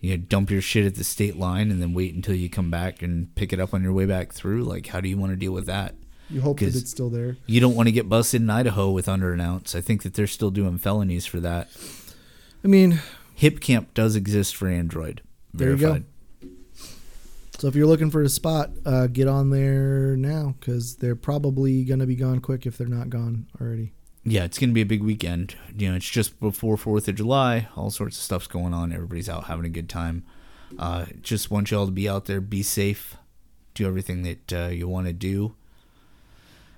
you 0.00 0.10
know, 0.10 0.16
dump 0.18 0.50
your 0.50 0.60
shit 0.60 0.84
at 0.84 0.96
the 0.96 1.04
state 1.04 1.36
line 1.36 1.70
and 1.70 1.80
then 1.80 1.94
wait 1.94 2.14
until 2.14 2.34
you 2.34 2.50
come 2.50 2.70
back 2.70 3.00
and 3.00 3.34
pick 3.36 3.54
it 3.54 3.60
up 3.60 3.72
on 3.72 3.82
your 3.82 3.94
way 3.94 4.04
back 4.04 4.34
through. 4.34 4.64
Like, 4.64 4.88
how 4.88 5.00
do 5.00 5.08
you 5.08 5.16
want 5.16 5.32
to 5.32 5.36
deal 5.36 5.52
with 5.52 5.64
that? 5.64 5.94
You 6.28 6.42
hope 6.42 6.58
that 6.58 6.74
it's 6.76 6.90
still 6.90 7.08
there. 7.08 7.38
You 7.46 7.62
don't 7.62 7.74
want 7.74 7.86
to 7.86 7.92
get 7.92 8.06
busted 8.06 8.42
in 8.42 8.50
Idaho 8.50 8.90
with 8.90 9.08
under 9.08 9.32
an 9.32 9.40
ounce. 9.40 9.74
I 9.74 9.80
think 9.80 10.02
that 10.02 10.12
they're 10.12 10.26
still 10.26 10.50
doing 10.50 10.76
felonies 10.76 11.24
for 11.24 11.40
that. 11.40 11.70
I 12.62 12.68
mean, 12.68 13.00
Hip 13.34 13.60
Camp 13.60 13.94
does 13.94 14.16
exist 14.16 14.56
for 14.56 14.68
Android. 14.68 15.22
There 15.52 15.70
you 15.70 15.76
go. 15.76 15.92
Verified. 15.92 16.04
so 17.58 17.68
if 17.68 17.74
you're 17.74 17.86
looking 17.86 18.10
for 18.10 18.22
a 18.22 18.28
spot, 18.28 18.70
uh, 18.86 19.06
get 19.06 19.28
on 19.28 19.50
there 19.50 20.16
now 20.16 20.54
because 20.58 20.96
they're 20.96 21.16
probably 21.16 21.84
gonna 21.84 22.06
be 22.06 22.16
gone 22.16 22.40
quick 22.40 22.66
if 22.66 22.78
they're 22.78 22.86
not 22.86 23.10
gone 23.10 23.46
already. 23.60 23.92
Yeah, 24.26 24.44
it's 24.44 24.58
going 24.58 24.70
to 24.70 24.74
be 24.74 24.80
a 24.80 24.86
big 24.86 25.02
weekend. 25.02 25.54
You 25.76 25.90
know, 25.90 25.96
it's 25.96 26.08
just 26.08 26.40
before 26.40 26.76
4th 26.76 27.08
of 27.08 27.14
July. 27.14 27.68
All 27.76 27.90
sorts 27.90 28.16
of 28.16 28.22
stuff's 28.22 28.46
going 28.46 28.72
on. 28.72 28.90
Everybody's 28.90 29.28
out 29.28 29.44
having 29.44 29.66
a 29.66 29.68
good 29.68 29.86
time. 29.88 30.24
Uh, 30.78 31.04
just 31.20 31.50
want 31.50 31.70
y'all 31.70 31.84
to 31.84 31.92
be 31.92 32.08
out 32.08 32.24
there, 32.24 32.40
be 32.40 32.62
safe, 32.62 33.16
do 33.74 33.86
everything 33.86 34.22
that 34.22 34.52
uh, 34.52 34.68
you 34.68 34.88
want 34.88 35.06
to 35.06 35.12
do. 35.12 35.54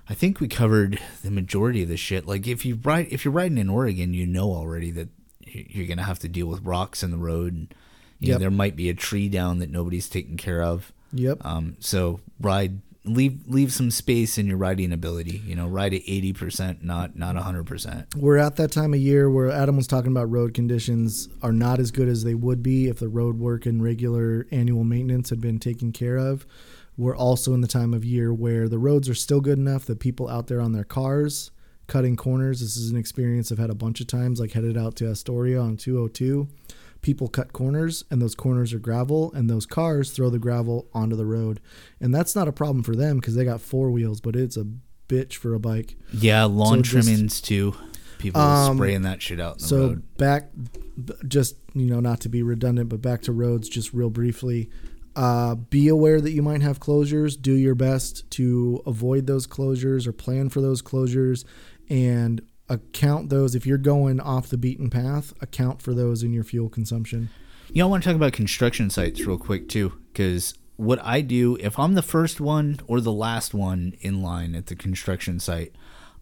I 0.09 0.13
think 0.13 0.39
we 0.39 0.47
covered 0.47 0.99
the 1.23 1.31
majority 1.31 1.83
of 1.83 1.89
the 1.89 1.97
shit. 1.97 2.27
Like 2.27 2.47
if 2.47 2.65
you 2.65 2.79
ride, 2.83 3.07
if 3.11 3.23
you're 3.23 3.33
riding 3.33 3.57
in 3.57 3.69
Oregon, 3.69 4.13
you 4.13 4.25
know 4.25 4.51
already 4.51 4.91
that 4.91 5.09
you're 5.51 5.87
gonna 5.87 6.03
have 6.03 6.19
to 6.19 6.27
deal 6.27 6.47
with 6.47 6.61
rocks 6.63 7.03
in 7.03 7.11
the 7.11 7.17
road, 7.17 7.53
and 7.53 7.73
you 8.19 8.33
know, 8.33 8.39
there 8.39 8.51
might 8.51 8.75
be 8.75 8.89
a 8.89 8.93
tree 8.93 9.29
down 9.29 9.59
that 9.59 9.69
nobody's 9.69 10.09
taking 10.09 10.37
care 10.37 10.61
of. 10.61 10.91
Yep. 11.13 11.45
Um, 11.45 11.77
so 11.79 12.19
ride, 12.39 12.81
leave 13.03 13.47
leave 13.47 13.71
some 13.71 13.91
space 13.91 14.37
in 14.37 14.47
your 14.47 14.57
riding 14.57 14.91
ability. 14.91 15.41
You 15.45 15.55
know, 15.55 15.67
ride 15.67 15.93
at 15.93 16.01
eighty 16.05 16.33
percent, 16.33 16.83
not 16.83 17.15
not 17.15 17.35
hundred 17.35 17.65
percent. 17.65 18.07
We're 18.15 18.37
at 18.37 18.55
that 18.57 18.71
time 18.71 18.93
of 18.93 18.99
year 18.99 19.29
where 19.29 19.51
Adam 19.51 19.77
was 19.77 19.87
talking 19.87 20.11
about 20.11 20.29
road 20.29 20.53
conditions 20.53 21.29
are 21.41 21.53
not 21.53 21.79
as 21.79 21.91
good 21.91 22.07
as 22.07 22.23
they 22.23 22.35
would 22.35 22.61
be 22.61 22.87
if 22.87 22.99
the 22.99 23.09
road 23.09 23.39
work 23.39 23.65
and 23.65 23.83
regular 23.83 24.47
annual 24.51 24.83
maintenance 24.83 25.29
had 25.29 25.41
been 25.41 25.59
taken 25.59 25.91
care 25.91 26.17
of. 26.17 26.45
We're 26.97 27.15
also 27.15 27.53
in 27.53 27.61
the 27.61 27.67
time 27.67 27.93
of 27.93 28.03
year 28.03 28.33
where 28.33 28.67
the 28.67 28.79
roads 28.79 29.07
are 29.07 29.15
still 29.15 29.39
good 29.39 29.59
enough 29.59 29.85
that 29.85 29.99
people 29.99 30.27
out 30.27 30.47
there 30.47 30.59
on 30.59 30.71
their 30.71 30.83
cars 30.83 31.51
cutting 31.87 32.15
corners. 32.15 32.59
This 32.59 32.77
is 32.77 32.91
an 32.91 32.97
experience 32.97 33.51
I've 33.51 33.57
had 33.57 33.69
a 33.69 33.75
bunch 33.75 34.01
of 34.01 34.07
times, 34.07 34.39
like 34.39 34.51
headed 34.51 34.77
out 34.77 34.95
to 34.97 35.09
Astoria 35.09 35.59
on 35.59 35.77
202. 35.77 36.47
People 37.01 37.27
cut 37.27 37.53
corners, 37.53 38.03
and 38.11 38.21
those 38.21 38.35
corners 38.35 38.73
are 38.73 38.79
gravel, 38.79 39.31
and 39.33 39.49
those 39.49 39.65
cars 39.65 40.11
throw 40.11 40.29
the 40.29 40.39
gravel 40.39 40.87
onto 40.93 41.15
the 41.15 41.25
road. 41.25 41.59
And 42.01 42.13
that's 42.13 42.35
not 42.35 42.47
a 42.47 42.51
problem 42.51 42.83
for 42.83 42.95
them 42.95 43.17
because 43.19 43.35
they 43.35 43.45
got 43.45 43.61
four 43.61 43.91
wheels, 43.91 44.19
but 44.19 44.35
it's 44.35 44.57
a 44.57 44.65
bitch 45.07 45.35
for 45.35 45.53
a 45.53 45.59
bike. 45.59 45.95
Yeah, 46.11 46.43
lawn 46.45 46.79
So 46.79 46.81
just- 46.81 47.07
trimmings 47.07 47.41
too. 47.41 47.73
People 48.17 48.41
Um, 48.41 48.77
spraying 48.77 49.03
that 49.03 49.21
shit 49.21 49.39
out 49.39 49.61
so 49.61 49.89
road. 49.89 50.03
back 50.17 50.49
just 51.27 51.55
you 51.75 51.85
know 51.85 51.99
not 51.99 52.19
to 52.21 52.29
be 52.29 52.41
redundant 52.41 52.89
but 52.89 52.99
back 52.99 53.21
to 53.21 53.31
roads 53.31 53.69
just 53.69 53.93
real 53.93 54.09
briefly 54.09 54.71
uh, 55.15 55.53
be 55.53 55.87
aware 55.87 56.19
that 56.19 56.31
you 56.31 56.41
might 56.41 56.63
have 56.63 56.79
closures 56.79 57.39
do 57.39 57.53
your 57.53 57.75
best 57.75 58.27
to 58.31 58.81
avoid 58.87 59.27
those 59.27 59.45
closures 59.45 60.07
or 60.07 60.11
plan 60.11 60.49
for 60.49 60.61
those 60.61 60.81
closures 60.81 61.43
and 61.89 62.41
account 62.69 63.29
those 63.29 63.55
if 63.55 63.65
you're 63.65 63.77
going 63.77 64.19
off 64.19 64.49
the 64.49 64.57
beaten 64.57 64.89
path 64.89 65.33
account 65.41 65.81
for 65.81 65.93
those 65.93 66.23
in 66.23 66.33
your 66.33 66.43
fuel 66.43 66.69
consumption. 66.69 67.29
I 67.79 67.83
want 67.83 68.03
to 68.03 68.09
talk 68.09 68.15
about 68.15 68.33
construction 68.33 68.89
sites 68.89 69.25
real 69.25 69.37
quick 69.37 69.69
too, 69.69 69.93
because 70.11 70.53
what 70.77 70.99
I 71.03 71.21
do, 71.21 71.57
if 71.59 71.77
I'm 71.77 71.95
the 71.95 72.01
first 72.01 72.39
one 72.39 72.79
or 72.87 73.01
the 73.01 73.11
last 73.11 73.53
one 73.53 73.93
in 74.01 74.21
line 74.21 74.55
at 74.55 74.67
the 74.67 74.75
construction 74.75 75.39
site, 75.39 75.73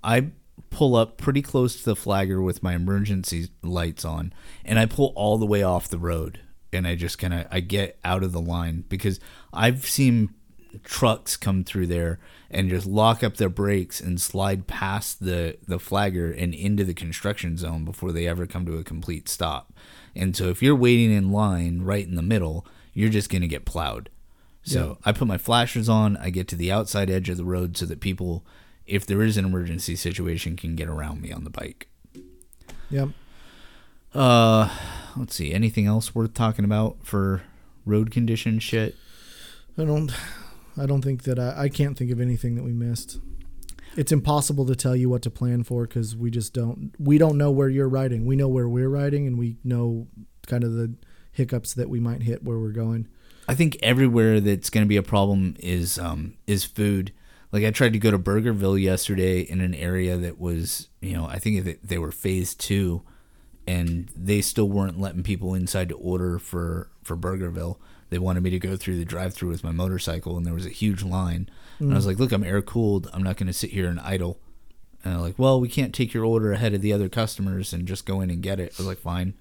I 0.04 0.32
pull 0.69 0.95
up 0.95 1.17
pretty 1.17 1.41
close 1.41 1.78
to 1.78 1.86
the 1.86 1.95
flagger 1.95 2.41
with 2.41 2.63
my 2.63 2.73
emergency 2.73 3.49
lights 3.62 4.06
on, 4.06 4.34
and 4.63 4.80
I 4.80 4.86
pull 4.86 5.13
all 5.15 5.38
the 5.38 5.45
way 5.45 5.63
off 5.63 5.88
the 5.88 5.97
road, 5.97 6.39
and 6.73 6.88
I 6.88 6.95
just 6.95 7.17
kind 7.17 7.34
of 7.34 7.47
I 7.51 7.60
get 7.60 7.99
out 8.04 8.23
of 8.23 8.32
the 8.32 8.41
line 8.41 8.86
because 8.88 9.19
I've 9.54 9.86
seen 9.86 10.34
trucks 10.83 11.38
come 11.38 11.63
through 11.63 11.88
there 11.88 12.19
and 12.49 12.69
just 12.69 12.85
lock 12.85 13.23
up 13.23 13.38
their 13.38 13.49
brakes 13.49 13.99
and 13.99 14.19
slide 14.21 14.67
past 14.67 15.23
the 15.23 15.57
the 15.67 15.79
flagger 15.79 16.31
and 16.31 16.53
into 16.53 16.83
the 16.83 16.93
construction 16.93 17.57
zone 17.57 17.85
before 17.85 18.11
they 18.11 18.27
ever 18.27 18.45
come 18.45 18.65
to 18.65 18.77
a 18.77 18.83
complete 18.83 19.27
stop. 19.29 19.73
And 20.15 20.35
so 20.35 20.49
if 20.49 20.61
you're 20.61 20.75
waiting 20.75 21.11
in 21.11 21.31
line 21.31 21.81
right 21.81 22.07
in 22.07 22.15
the 22.15 22.21
middle, 22.21 22.65
you're 22.93 23.09
just 23.09 23.29
going 23.29 23.41
to 23.41 23.47
get 23.47 23.65
plowed. 23.65 24.09
So 24.67 24.97
I 25.05 25.11
put 25.11 25.27
my 25.27 25.38
flashers 25.38 25.88
on, 25.88 26.17
I 26.17 26.31
get 26.31 26.47
to 26.47 26.55
the 26.55 26.71
outside 26.71 27.11
edge 27.11 27.29
of 27.29 27.38
the 27.38 27.45
road 27.45 27.77
so 27.77 27.85
that 27.85 27.99
people 27.99 28.43
if 28.88 29.05
there 29.05 29.21
is 29.21 29.38
an 29.38 29.45
emergency 29.45 29.95
situation 29.95 30.55
can 30.55 30.75
get 30.75 30.88
around 30.88 31.21
me 31.21 31.31
on 31.31 31.43
the 31.43 31.49
bike. 31.51 31.88
yep 32.89 33.09
Uh 34.13 34.69
let's 35.17 35.35
see, 35.35 35.53
anything 35.53 35.85
else 35.85 36.15
worth 36.15 36.33
talking 36.33 36.65
about 36.65 36.97
for 37.03 37.43
road 37.85 38.09
condition 38.11 38.57
shit? 38.59 38.95
i 39.77 39.83
don't 39.83 40.11
i 40.77 40.85
don't 40.85 41.01
think 41.01 41.23
that 41.23 41.39
i, 41.39 41.63
I 41.63 41.69
can't 41.69 41.97
think 41.97 42.11
of 42.11 42.19
anything 42.19 42.55
that 42.55 42.63
we 42.63 42.73
missed 42.73 43.19
it's 43.97 44.11
impossible 44.11 44.65
to 44.65 44.75
tell 44.75 44.95
you 44.95 45.09
what 45.09 45.21
to 45.21 45.29
plan 45.29 45.63
for 45.63 45.88
because 45.88 46.15
we 46.15 46.29
just 46.29 46.53
don't 46.53 46.91
we 46.99 47.17
don't 47.17 47.38
know 47.38 47.51
where 47.51 47.69
you're 47.69 47.89
riding 47.89 48.25
we 48.25 48.35
know 48.35 48.47
where 48.47 48.67
we're 48.67 48.89
riding 48.89 49.27
and 49.27 49.38
we 49.38 49.57
know 49.63 50.07
kind 50.47 50.63
of 50.63 50.73
the 50.73 50.93
hiccups 51.31 51.73
that 51.73 51.89
we 51.89 51.99
might 51.99 52.23
hit 52.23 52.43
where 52.43 52.59
we're 52.59 52.69
going 52.69 53.07
I 53.47 53.55
think 53.55 53.77
everywhere 53.81 54.39
that's 54.39 54.69
going 54.69 54.85
to 54.85 54.89
be 54.89 54.97
a 54.97 55.03
problem 55.03 55.55
is 55.59 55.99
um, 55.99 56.35
is 56.47 56.63
food. 56.63 57.11
Like 57.51 57.63
I 57.63 57.71
tried 57.71 57.93
to 57.93 57.99
go 57.99 58.11
to 58.11 58.19
Burgerville 58.19 58.81
yesterday 58.81 59.41
in 59.41 59.61
an 59.61 59.73
area 59.75 60.17
that 60.17 60.39
was, 60.39 60.89
you 61.01 61.13
know, 61.13 61.25
I 61.25 61.39
think 61.39 61.81
they 61.83 61.97
were 61.97 62.11
phase 62.11 62.55
two, 62.55 63.03
and 63.67 64.09
they 64.15 64.41
still 64.41 64.67
weren't 64.67 64.99
letting 64.99 65.23
people 65.23 65.53
inside 65.53 65.89
to 65.89 65.95
order 65.95 66.39
for 66.39 66.89
for 67.03 67.15
Burgerville. 67.15 67.77
They 68.15 68.19
wanted 68.19 68.43
me 68.43 68.49
to 68.51 68.60
go 68.60 68.78
through 68.78 68.95
the 68.95 69.04
drive-through 69.04 69.49
with 69.49 69.62
my 69.65 69.73
motorcycle, 69.73 70.38
and 70.38 70.45
there 70.45 70.54
was 70.54 70.65
a 70.65 70.69
huge 70.69 71.04
line. 71.04 71.49
And 71.80 71.91
I 71.91 71.97
was 71.97 72.06
like, 72.06 72.17
"Look, 72.17 72.32
I'm 72.32 72.45
air 72.45 72.62
cooled. 72.62 73.10
I'm 73.12 73.21
not 73.23 73.36
going 73.36 73.47
to 73.47 73.51
sit 73.54 73.71
here 73.71 73.89
and 73.89 73.99
idle." 73.99 74.39
And 75.04 75.12
they're 75.12 75.19
like, 75.21 75.38
"Well, 75.38 75.60
we 75.60 75.67
can't 75.67 75.93
take 75.93 76.13
your 76.13 76.23
order 76.23 76.54
ahead 76.54 76.73
of 76.73 76.80
the 76.80 76.93
other 76.93 77.10
customers 77.10 77.73
and 77.73 77.86
just 77.86 78.06
go 78.06 78.21
in 78.21 78.30
and 78.30 78.41
get 78.41 78.58
it." 78.62 78.71
I 78.71 78.75
was 78.78 78.88
like, 78.88 78.99
"Fine." 78.99 79.34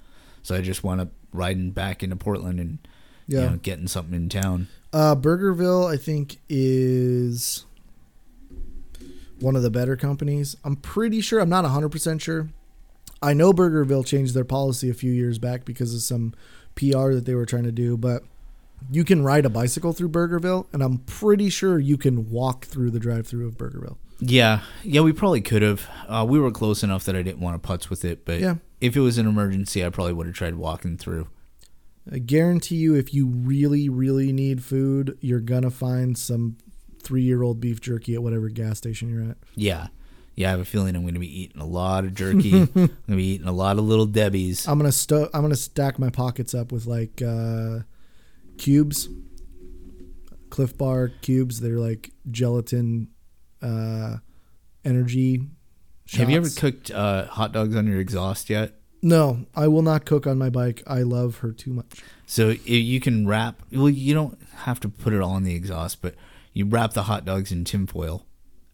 So 0.42 0.56
I 0.56 0.60
just 0.60 0.82
wound 0.82 1.02
up 1.02 1.12
riding 1.32 1.70
back 1.70 2.02
into 2.02 2.16
Portland 2.16 2.58
and 2.58 2.78
Yeah. 3.28 3.42
you 3.44 3.50
know, 3.50 3.56
getting 3.62 3.86
something 3.86 4.12
in 4.16 4.28
town. 4.28 4.66
Uh, 4.92 5.14
Burgerville, 5.14 5.88
I 5.88 5.96
think, 5.96 6.38
is 6.48 7.64
one 9.38 9.54
of 9.54 9.62
the 9.62 9.70
better 9.70 9.94
companies. 9.96 10.56
I'm 10.64 10.74
pretty 10.74 11.20
sure. 11.20 11.38
I'm 11.38 11.48
not 11.48 11.64
100% 11.64 12.20
sure. 12.20 12.48
I 13.22 13.34
know 13.34 13.52
Burgerville 13.52 14.04
changed 14.04 14.34
their 14.34 14.44
policy 14.44 14.90
a 14.90 14.94
few 14.94 15.12
years 15.12 15.38
back 15.38 15.64
because 15.64 15.94
of 15.94 16.00
some 16.02 16.34
PR 16.74 17.12
that 17.12 17.24
they 17.24 17.36
were 17.36 17.46
trying 17.46 17.62
to 17.62 17.72
do, 17.72 17.96
but 17.96 18.24
you 18.90 19.04
can 19.04 19.22
ride 19.22 19.44
a 19.46 19.50
bicycle 19.50 19.92
through 19.92 20.10
Burgerville, 20.10 20.66
and 20.72 20.82
I'm 20.82 20.98
pretty 20.98 21.48
sure 21.48 21.78
you 21.78 21.96
can 21.96 22.30
walk 22.30 22.64
through 22.66 22.90
the 22.90 22.98
drive 23.00 23.26
through 23.26 23.46
of 23.48 23.56
Burgerville. 23.56 23.96
Yeah, 24.20 24.60
yeah, 24.82 25.00
we 25.00 25.12
probably 25.12 25.40
could 25.40 25.62
have. 25.62 25.88
Uh, 26.08 26.24
we 26.28 26.38
were 26.38 26.50
close 26.50 26.82
enough 26.82 27.04
that 27.04 27.16
I 27.16 27.22
didn't 27.22 27.40
want 27.40 27.60
to 27.62 27.68
putz 27.68 27.90
with 27.90 28.04
it, 28.04 28.24
but 28.24 28.40
Yeah. 28.40 28.56
if 28.80 28.96
it 28.96 29.00
was 29.00 29.18
an 29.18 29.26
emergency, 29.26 29.84
I 29.84 29.88
probably 29.90 30.12
would 30.12 30.26
have 30.26 30.36
tried 30.36 30.54
walking 30.54 30.96
through. 30.96 31.28
I 32.10 32.18
guarantee 32.18 32.76
you, 32.76 32.94
if 32.94 33.12
you 33.14 33.26
really, 33.26 33.88
really 33.88 34.32
need 34.32 34.62
food, 34.62 35.16
you're 35.20 35.40
going 35.40 35.62
to 35.62 35.70
find 35.70 36.16
some 36.18 36.56
three 37.02 37.22
year 37.22 37.42
old 37.42 37.60
beef 37.60 37.80
jerky 37.80 38.14
at 38.14 38.22
whatever 38.22 38.48
gas 38.50 38.78
station 38.78 39.08
you're 39.10 39.30
at. 39.30 39.36
Yeah, 39.54 39.88
yeah, 40.36 40.48
I 40.48 40.50
have 40.52 40.60
a 40.60 40.64
feeling 40.64 40.94
I'm 40.96 41.02
going 41.02 41.14
to 41.14 41.20
be 41.20 41.40
eating 41.42 41.60
a 41.60 41.66
lot 41.66 42.04
of 42.04 42.14
jerky. 42.14 42.52
I'm 42.54 42.66
going 42.74 42.88
to 43.08 43.16
be 43.16 43.24
eating 43.24 43.46
a 43.48 43.52
lot 43.52 43.78
of 43.78 43.84
little 43.84 44.06
Debbie's. 44.06 44.66
I'm 44.68 44.78
gonna 44.78 44.92
sto- 44.92 45.28
I'm 45.34 45.42
gonna 45.42 45.56
stack 45.56 45.98
my 45.98 46.10
pockets 46.10 46.54
up 46.54 46.72
with 46.72 46.86
like 46.86 47.22
uh, 47.22 47.80
cubes, 48.58 49.08
Clif 50.50 50.76
Bar 50.76 51.08
cubes. 51.08 51.60
They're 51.60 51.78
like 51.78 52.10
gelatin 52.30 53.08
uh, 53.62 54.16
energy. 54.84 55.48
Have 56.12 56.30
you 56.30 56.36
ever 56.36 56.50
cooked 56.50 56.90
uh, 56.90 57.26
hot 57.26 57.52
dogs 57.52 57.74
on 57.74 57.86
your 57.86 57.98
exhaust 57.98 58.50
yet? 58.50 58.74
No, 59.02 59.46
I 59.54 59.68
will 59.68 59.82
not 59.82 60.06
cook 60.06 60.26
on 60.26 60.38
my 60.38 60.48
bike. 60.48 60.82
I 60.86 61.02
love 61.02 61.38
her 61.38 61.52
too 61.52 61.72
much. 61.72 62.02
So 62.26 62.50
you 62.64 63.00
can 63.00 63.26
wrap. 63.26 63.60
Well, 63.70 63.90
you 63.90 64.14
don't 64.14 64.38
have 64.58 64.80
to 64.80 64.88
put 64.88 65.12
it 65.12 65.20
all 65.20 65.32
on 65.32 65.44
the 65.44 65.54
exhaust, 65.54 66.00
but 66.00 66.14
you 66.52 66.64
wrap 66.64 66.92
the 66.92 67.02
hot 67.02 67.24
dogs 67.24 67.52
in 67.52 67.64
tinfoil, 67.64 68.26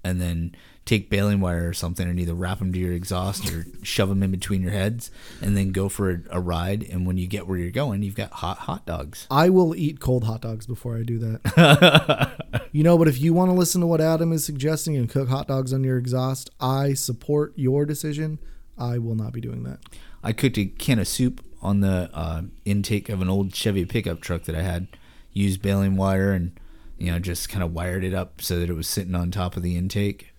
and 0.05 0.21
then 0.21 0.55
take 0.85 1.11
baling 1.11 1.41
wire 1.41 1.69
or 1.69 1.73
something, 1.73 2.09
and 2.09 2.19
either 2.19 2.35
wrap 2.35 2.59
them 2.59 2.73
to 2.73 2.79
your 2.79 2.93
exhaust 2.93 3.51
or 3.51 3.67
shove 3.83 4.09
them 4.09 4.23
in 4.23 4.31
between 4.31 4.63
your 4.63 4.73
heads, 4.73 5.11
and 5.41 5.57
then 5.57 5.73
go 5.73 5.89
for 5.89 6.11
a, 6.11 6.21
a 6.31 6.41
ride. 6.41 6.83
And 6.83 7.07
when 7.07 7.17
you 7.17 7.27
get 7.27 7.47
where 7.47 7.59
you're 7.59 7.71
going, 7.71 8.03
you've 8.03 8.15
got 8.15 8.33
hot 8.33 8.59
hot 8.59 8.87
dogs. 8.87 9.27
I 9.31 9.49
will 9.51 9.75
eat 9.75 10.01
cold 10.01 10.25
hot 10.25 10.43
dogs 10.43 10.67
before 10.67 10.97
I 10.97 11.03
do 11.03 11.19
that. 11.19 12.37
You 12.73 12.85
know, 12.85 12.97
but 12.97 13.09
if 13.09 13.21
you 13.21 13.33
want 13.35 13.51
to 13.51 13.55
listen 13.55 13.81
to 13.81 13.87
what 13.87 14.01
Adam 14.01 14.33
is 14.33 14.45
suggesting 14.45 14.97
and 14.97 15.09
cook 15.09 15.29
hot 15.29 15.49
dogs 15.49 15.73
on 15.73 15.83
your 15.83 15.99
exhaust, 15.99 16.51
I 16.61 16.95
support 16.95 17.53
your 17.57 17.85
decision. 17.85 18.39
I 18.79 18.99
will 18.99 19.17
not 19.17 19.33
be 19.33 19.41
doing 19.41 19.65
that. 19.65 19.81
I 20.23 20.33
cooked 20.33 20.57
a 20.57 20.67
can 20.67 21.01
of 21.01 21.09
soup 21.09 21.45
on 21.63 21.81
the 21.81 22.11
uh, 22.15 22.43
intake 22.65 23.09
of 23.09 23.21
an 23.21 23.29
old 23.29 23.55
Chevy 23.55 23.85
pickup 23.85 24.21
truck 24.21 24.45
that 24.45 24.55
I 24.55 24.63
had. 24.63 24.87
Used 25.33 25.63
baling 25.63 25.97
wire 25.97 26.33
and 26.33 26.59
you 26.99 27.11
know 27.11 27.19
just 27.19 27.49
kind 27.49 27.63
of 27.63 27.73
wired 27.73 28.05
it 28.05 28.15
up 28.15 28.43
so 28.43 28.59
that 28.59 28.69
it 28.69 28.75
was 28.75 28.89
sitting 28.89 29.15
on 29.15 29.31
top 29.31 29.57
of 29.57 29.63
the 29.63 29.77
intake. 29.77 30.30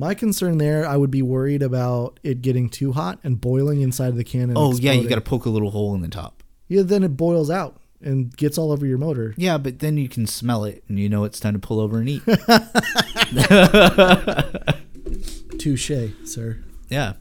My 0.00 0.14
concern 0.14 0.56
there, 0.56 0.86
I 0.86 0.96
would 0.96 1.10
be 1.10 1.20
worried 1.20 1.62
about 1.62 2.18
it 2.22 2.40
getting 2.40 2.70
too 2.70 2.92
hot 2.92 3.18
and 3.22 3.38
boiling 3.38 3.82
inside 3.82 4.08
of 4.08 4.16
the 4.16 4.24
can. 4.24 4.44
And 4.44 4.56
Oh 4.56 4.72
yeah, 4.72 4.92
you 4.92 5.06
got 5.06 5.16
to 5.16 5.20
poke 5.20 5.44
a 5.44 5.50
little 5.50 5.72
hole 5.72 5.94
in 5.94 6.00
the 6.00 6.08
top. 6.08 6.42
Yeah, 6.68 6.80
then 6.82 7.04
it 7.04 7.18
boils 7.18 7.50
out 7.50 7.78
and 8.00 8.34
gets 8.34 8.56
all 8.56 8.72
over 8.72 8.86
your 8.86 8.96
motor. 8.96 9.34
Yeah, 9.36 9.58
but 9.58 9.80
then 9.80 9.98
you 9.98 10.08
can 10.08 10.26
smell 10.26 10.64
it 10.64 10.82
and 10.88 10.98
you 10.98 11.10
know 11.10 11.24
it's 11.24 11.38
time 11.38 11.52
to 11.52 11.58
pull 11.58 11.80
over 11.80 11.98
and 11.98 12.08
eat. 12.08 12.22
Touche, 15.58 15.90
sir. 16.24 16.64
yeah. 16.88 17.12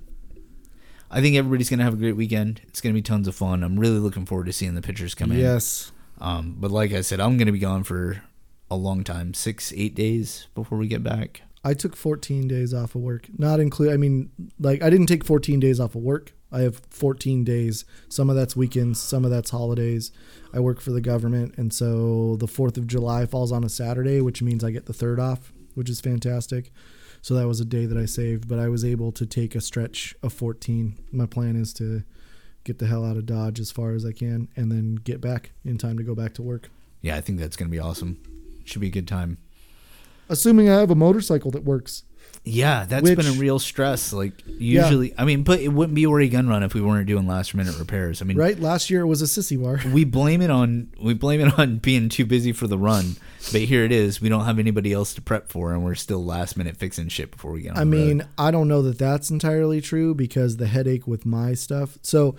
I 1.11 1.19
think 1.19 1.35
everybody's 1.35 1.69
gonna 1.69 1.83
have 1.83 1.95
a 1.95 1.97
great 1.97 2.15
weekend. 2.15 2.61
It's 2.69 2.79
gonna 2.79 2.93
be 2.93 3.01
tons 3.01 3.27
of 3.27 3.35
fun. 3.35 3.61
I'm 3.61 3.77
really 3.77 3.99
looking 3.99 4.25
forward 4.25 4.45
to 4.45 4.53
seeing 4.53 4.75
the 4.75 4.81
pictures 4.81 5.15
come 5.15 5.33
in. 5.33 5.39
Yes. 5.39 5.91
Um, 6.21 6.55
but 6.57 6.71
like 6.71 6.93
I 6.93 7.01
said, 7.01 7.19
I'm 7.19 7.37
gonna 7.37 7.51
be 7.51 7.59
gone 7.59 7.83
for 7.83 8.23
a 8.71 8.77
long 8.77 9.03
time, 9.03 9.33
six, 9.33 9.73
eight 9.75 9.95
days 9.95 10.47
before 10.55 10.77
we 10.77 10.87
get 10.87 11.03
back. 11.03 11.41
I 11.63 11.74
took 11.74 11.95
14 11.95 12.48
days 12.48 12.74
off 12.74 12.95
of 12.95 13.02
work. 13.02 13.28
Not 13.38 13.60
include. 13.60 13.93
I 13.93 13.98
mean, 13.98 14.30
like 14.60 14.82
I 14.82 14.89
didn't 14.89 15.08
take 15.08 15.26
14 15.26 15.60
days 15.60 15.80
off 15.80 15.95
of 15.95 16.02
work. 16.02 16.34
I 16.52 16.62
have 16.62 16.82
14 16.89 17.43
days. 17.43 17.86
Some 18.08 18.30
of 18.30 18.36
that's 18.36 18.56
weekends. 18.56 19.00
Some 19.00 19.26
of 19.26 19.32
that's 19.32 19.52
holidays. 19.52 20.12
I 20.54 20.60
work 20.60 20.82
for 20.82 20.91
the 20.91 21.02
government, 21.02 21.56
and 21.58 21.72
so 21.74 22.38
the 22.38 22.48
4th 22.48 22.78
of 22.78 22.88
July 22.88 23.26
falls 23.26 23.52
on 23.52 23.63
a 23.63 23.69
Saturday, 23.69 24.22
which 24.22 24.41
means 24.41 24.63
I 24.63 24.72
get 24.72 24.88
the 24.88 24.93
third 24.93 25.19
off, 25.19 25.54
which 25.76 25.89
is 25.89 26.02
fantastic. 26.02 26.72
So 27.22 27.36
that 27.36 27.48
was 27.48 27.60
a 27.60 27.65
day 27.65 27.86
that 27.86 27.98
I 27.98 28.06
saved, 28.06 28.48
but 28.48 28.60
I 28.60 28.69
was 28.69 28.84
able 28.86 29.12
to 29.12 29.26
take 29.26 29.54
a 29.54 29.62
stretch 29.62 30.15
of 30.24 30.34
14. 30.34 30.98
My 31.12 31.26
plan 31.26 31.56
is 31.56 31.74
to 31.74 32.04
get 32.63 32.80
the 32.80 32.88
hell 32.88 33.06
out 33.06 33.17
of 33.17 33.26
Dodge 33.26 33.60
as 33.60 33.72
far 33.72 33.91
as 33.91 34.06
I 34.06 34.12
can, 34.12 34.48
and 34.56 34.72
then 34.72 34.95
get 34.95 35.22
back 35.22 35.52
in 35.63 35.78
time 35.78 35.98
to 35.98 36.04
go 36.04 36.15
back 36.15 36.34
to 36.36 36.41
work. 36.41 36.69
Yeah, 37.02 37.15
I 37.15 37.22
think 37.22 37.39
that's 37.39 37.58
gonna 37.58 37.69
be 37.69 37.80
awesome. 37.80 38.19
Should 38.63 38.82
be 38.82 38.88
a 38.88 38.91
good 38.91 39.08
time. 39.08 39.38
Assuming 40.29 40.69
I 40.69 40.79
have 40.79 40.91
a 40.91 40.95
motorcycle 40.95 41.51
that 41.51 41.63
works. 41.63 42.03
Yeah, 42.45 42.85
that's 42.85 43.03
Which- 43.03 43.17
been 43.17 43.25
a 43.27 43.33
real 43.33 43.59
stress. 43.59 44.13
Like 44.13 44.31
usually, 44.47 45.13
I 45.17 45.25
mean, 45.25 45.43
but 45.43 45.59
it 45.59 45.67
wouldn't 45.69 45.93
be 45.95 46.03
a 46.05 46.09
worry 46.09 46.29
gun 46.29 46.47
run 46.47 46.63
if 46.63 46.73
we 46.73 46.79
weren't 46.81 47.05
doing 47.05 47.27
last 47.27 47.53
minute 47.53 47.77
repairs. 47.77 48.21
I 48.21 48.25
mean, 48.25 48.37
Right? 48.37 48.57
Last 48.57 48.89
year 48.89 49.01
it 49.01 49.07
was 49.07 49.21
a 49.21 49.25
sissy 49.25 49.61
bar. 49.61 49.81
we 49.93 50.05
blame 50.05 50.41
it 50.41 50.49
on 50.49 50.87
we 51.01 51.13
blame 51.13 51.41
it 51.41 51.59
on 51.59 51.77
being 51.77 52.07
too 52.07 52.25
busy 52.25 52.53
for 52.53 52.65
the 52.65 52.77
run, 52.77 53.17
but 53.51 53.61
here 53.61 53.83
it 53.83 53.91
is. 53.91 54.21
We 54.21 54.29
don't 54.29 54.45
have 54.45 54.57
anybody 54.57 54.93
else 54.93 55.13
to 55.15 55.21
prep 55.21 55.49
for, 55.49 55.73
and 55.73 55.83
we're 55.83 55.95
still 55.95 56.23
last 56.23 56.55
minute 56.55 56.77
fixing 56.77 57.09
shit 57.09 57.29
before 57.31 57.51
we 57.51 57.63
get 57.63 57.71
on. 57.71 57.77
I 57.77 57.83
the 57.83 57.85
road. 57.91 58.07
mean, 58.07 58.27
I 58.37 58.51
don't 58.51 58.69
know 58.69 58.83
that 58.83 58.97
that's 58.97 59.29
entirely 59.29 59.81
true 59.81 60.15
because 60.15 60.57
the 60.57 60.67
headache 60.67 61.07
with 61.07 61.25
my 61.25 61.53
stuff. 61.55 61.97
So 62.03 62.35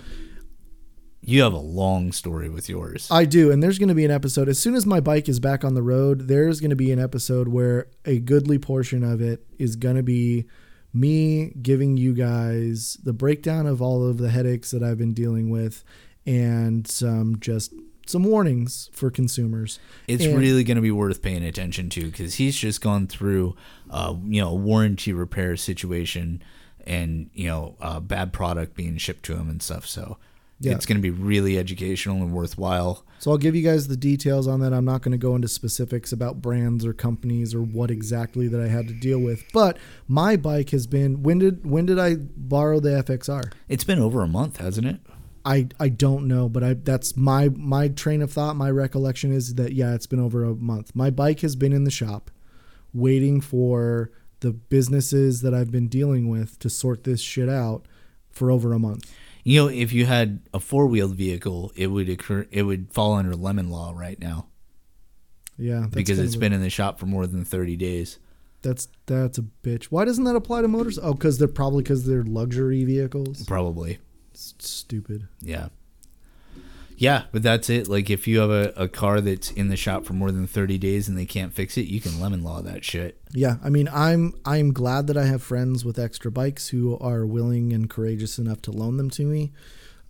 you 1.23 1.43
have 1.43 1.53
a 1.53 1.59
long 1.59 2.13
story 2.13 2.49
with 2.49 2.69
yours. 2.69 3.09
I 3.11 3.25
do, 3.25 3.51
and 3.53 3.63
there's 3.63 3.79
going 3.79 3.89
to 3.91 3.95
be 3.95 4.05
an 4.05 4.11
episode 4.11 4.49
as 4.49 4.59
soon 4.59 4.75
as 4.75 4.87
my 4.87 5.01
bike 5.01 5.29
is 5.29 5.39
back 5.41 5.65
on 5.65 5.75
the 5.75 5.83
road. 5.83 6.29
There's 6.29 6.61
going 6.61 6.71
to 6.71 6.77
be 6.77 6.93
an 6.93 6.99
episode 6.99 7.49
where 7.49 7.89
a 8.05 8.19
goodly 8.19 8.59
portion 8.59 9.03
of 9.05 9.21
it 9.21 9.45
is 9.59 9.77
going 9.77 9.97
to 9.97 10.03
be 10.03 10.47
me 10.93 11.53
giving 11.63 11.97
you 11.97 12.15
guys 12.15 12.97
the 13.05 13.13
breakdown 13.13 13.67
of 13.67 13.81
all 13.81 14.07
of 14.09 14.19
the 14.19 14.31
headaches 14.31 14.71
that 14.73 14.83
I've 14.83 14.99
been 14.99 15.15
dealing 15.15 15.51
with, 15.51 15.85
and 16.27 16.87
some 16.89 17.39
just 17.39 17.73
some 18.07 18.25
warnings 18.25 18.91
for 18.93 19.09
consumers. 19.11 19.79
it's 20.09 20.25
and- 20.25 20.37
really 20.39 20.65
going 20.65 20.77
to 20.77 20.83
be 20.83 20.91
worth 20.91 21.23
paying 21.23 21.45
attention 21.45 21.91
to 21.91 22.07
because 22.07 22.35
he's 22.35 22.57
just 22.57 22.81
gone 22.81 23.07
through, 23.07 23.55
uh, 23.89 24.17
you 24.25 24.41
know, 24.41 24.49
a 24.51 24.55
warranty 24.55 25.13
repair 25.13 25.57
situation, 25.57 26.43
and 26.87 27.31
you 27.35 27.47
know, 27.47 27.77
a 27.81 28.01
bad 28.01 28.33
product 28.33 28.75
being 28.75 28.97
shipped 28.97 29.23
to 29.25 29.37
him 29.37 29.49
and 29.49 29.63
stuff. 29.63 29.87
So 29.87 30.17
Yeah. 30.63 30.73
it's 30.75 30.85
going 30.85 30.99
to 30.99 31.03
be 31.03 31.11
really 31.11 31.59
educational 31.59 32.17
and 32.19 32.33
worthwhile. 32.33 33.05
So 33.19 33.31
I'll 33.31 33.39
give 33.39 33.57
you 33.57 33.63
guys 33.63 33.89
the 33.89 33.97
details 33.97 34.47
on 34.47 34.61
that. 34.61 34.75
I'm 34.75 34.85
not 34.85 35.01
going 35.01 35.13
to 35.13 35.19
go 35.19 35.35
into 35.35 35.49
specifics 35.49 36.13
about 36.13 36.43
brands 36.43 36.85
or 36.85 36.93
companies 36.93 37.55
or 37.55 37.63
what 37.63 37.91
exactly 37.91 38.47
that 38.49 38.61
I 38.61 38.69
had 38.69 38.87
to 38.89 38.95
deal 38.95 39.19
with. 39.19 39.43
But 39.55 39.79
my 40.07 40.37
bike 40.37 40.71
has 40.71 40.87
been 40.87 41.23
when 41.23 41.39
did 41.39 41.67
when 41.67 41.87
did 41.87 41.99
I 41.99 42.17
borrow 42.17 42.79
the 42.79 42.91
FXR? 42.91 43.53
It's 43.69 43.85
been 43.85 43.99
over 43.99 44.23
a 44.23 44.29
month, 44.29 44.59
hasn't 44.59 44.87
it? 44.87 45.01
I 45.45 45.69
I 45.79 45.89
don't 45.89 46.29
know, 46.29 46.49
but 46.49 46.63
I 46.63 46.75
that's 46.75 47.17
my 47.17 47.49
my 47.49 47.89
train 47.89 48.21
of 48.21 48.31
thought, 48.31 48.57
my 48.57 48.71
recollection 48.71 49.33
is 49.33 49.55
that 49.55 49.73
yeah, 49.73 49.95
it's 49.95 50.07
been 50.07 50.21
over 50.21 50.45
a 50.45 50.55
month. 50.55 50.95
My 50.95 51.11
bike 51.11 51.41
has 51.41 51.57
been 51.57 51.73
in 51.73 51.85
the 51.85 51.91
shop 51.91 52.31
waiting 52.93 53.41
for 53.41 54.11
the 54.41 54.53
businesses 54.53 55.43
that 55.43 55.55
I've 55.55 55.71
been 55.71 55.89
dealing 55.89 56.29
with 56.29 56.59
to 56.59 56.71
sort 56.71 57.05
this 57.05 57.21
shit 57.21 57.49
out 57.49 57.87
for 58.31 58.51
over 58.51 58.73
a 58.73 58.79
month. 58.79 59.11
You 59.45 59.61
know, 59.63 59.69
if 59.69 59.93
you 59.93 60.07
had 60.07 60.41
a 60.53 60.61
four 60.61 60.87
wheeled 60.87 61.15
vehicle, 61.15 61.73
it 61.75 61.87
would 61.89 62.09
occur. 62.09 62.47
It 62.51 62.63
would 62.65 62.93
fall 62.93 63.15
under 63.15 63.35
lemon 63.35 63.71
law 63.71 63.93
right 63.97 64.19
now 64.21 64.47
Yeah, 65.59 65.81
that's 65.81 65.95
because 65.95 66.19
it's 66.19 66.35
of 66.35 66.41
a- 66.41 66.43
been 66.43 66.53
in 66.53 66.61
the 66.63 66.71
shop 66.71 66.99
for 66.99 67.07
more 67.07 67.27
than 67.27 67.45
thirty 67.45 67.77
days. 67.77 68.19
that's 68.63 68.89
that's 69.07 69.39
a 69.39 69.45
bitch. 69.63 69.85
Why 69.85 70.05
doesn't 70.05 70.25
that 70.25 70.37
apply 70.37 70.63
to 70.63 70.69
motors? 70.69 70.99
Oh, 71.03 71.15
because 71.15 71.39
they're 71.39 71.49
probably 71.49 71.83
because 71.83 72.05
they're 72.07 72.23
luxury 72.25 72.85
vehicles. 72.85 73.45
Probably, 73.47 73.99
It's 74.33 74.55
stupid. 74.59 75.27
yeah, 75.41 75.69
yeah. 77.01 77.25
But 77.33 77.43
that's 77.43 77.69
it. 77.69 77.89
Like, 77.89 78.11
if 78.11 78.29
you 78.29 78.39
have 78.39 78.51
a, 78.51 78.73
a 78.77 78.89
car 78.89 79.21
that's 79.21 79.51
in 79.51 79.69
the 79.69 79.77
shop 79.77 80.05
for 80.05 80.13
more 80.13 80.31
than 80.31 80.47
thirty 80.47 80.79
days 80.79 81.09
and 81.09 81.19
they 81.19 81.27
can't 81.27 81.53
fix 81.53 81.77
it, 81.77 81.87
you 81.87 82.01
can 82.01 82.21
lemon 82.21 82.45
law 82.45 82.63
that 82.63 82.85
shit. 82.85 83.21
Yeah, 83.33 83.57
I 83.65 83.71
mean, 83.71 83.89
I'm 83.93 84.35
I'm 84.45 84.73
glad 84.73 85.07
that 85.09 85.17
I 85.17 85.25
have 85.25 85.43
friends 85.43 85.85
with 85.85 85.99
extra 85.99 86.31
bikes 86.31 86.69
who 86.69 86.99
are 86.99 87.27
willing 87.27 87.73
and 87.73 87.89
courageous 87.89 88.39
enough 88.39 88.63
to 88.63 88.71
loan 88.71 88.97
them 88.99 89.11
to 89.11 89.25
me. 89.25 89.53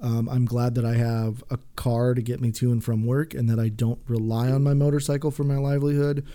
Um, 0.00 0.28
I'm 0.28 0.46
glad 0.46 0.74
that 0.74 0.84
I 0.84 0.94
have 0.94 1.44
a 1.50 1.58
car 1.76 2.14
to 2.14 2.22
get 2.22 2.40
me 2.40 2.50
to 2.52 2.72
and 2.72 2.82
from 2.82 3.06
work, 3.06 3.34
and 3.34 3.48
that 3.48 3.60
I 3.60 3.68
don't 3.68 4.00
rely 4.08 4.50
on 4.50 4.62
my 4.62 4.74
motorcycle 4.74 5.30
for 5.30 5.44
my 5.44 5.56
livelihood. 5.56 6.26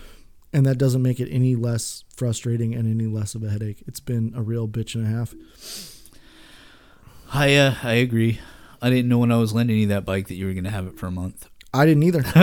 And 0.52 0.64
that 0.64 0.78
doesn't 0.78 1.02
make 1.02 1.20
it 1.20 1.28
any 1.30 1.54
less 1.54 2.04
frustrating 2.14 2.74
and 2.74 2.88
any 2.88 3.06
less 3.12 3.34
of 3.34 3.42
a 3.42 3.50
headache. 3.50 3.82
It's 3.86 4.00
been 4.00 4.32
a 4.34 4.42
real 4.42 4.66
bitch 4.66 4.94
and 4.94 5.04
a 5.04 5.10
half. 5.10 5.34
I 7.34 7.54
uh, 7.56 7.74
I 7.82 7.94
agree. 7.94 8.40
I 8.82 8.90
didn't 8.90 9.08
know 9.08 9.18
when 9.18 9.32
I 9.32 9.36
was 9.36 9.52
lending 9.52 9.78
you 9.78 9.86
that 9.88 10.04
bike 10.04 10.28
that 10.28 10.34
you 10.34 10.46
were 10.46 10.52
gonna 10.54 10.70
have 10.70 10.86
it 10.86 10.98
for 10.98 11.06
a 11.06 11.10
month, 11.10 11.48
I 11.74 11.84
didn't 11.86 12.02
either. 12.04 12.22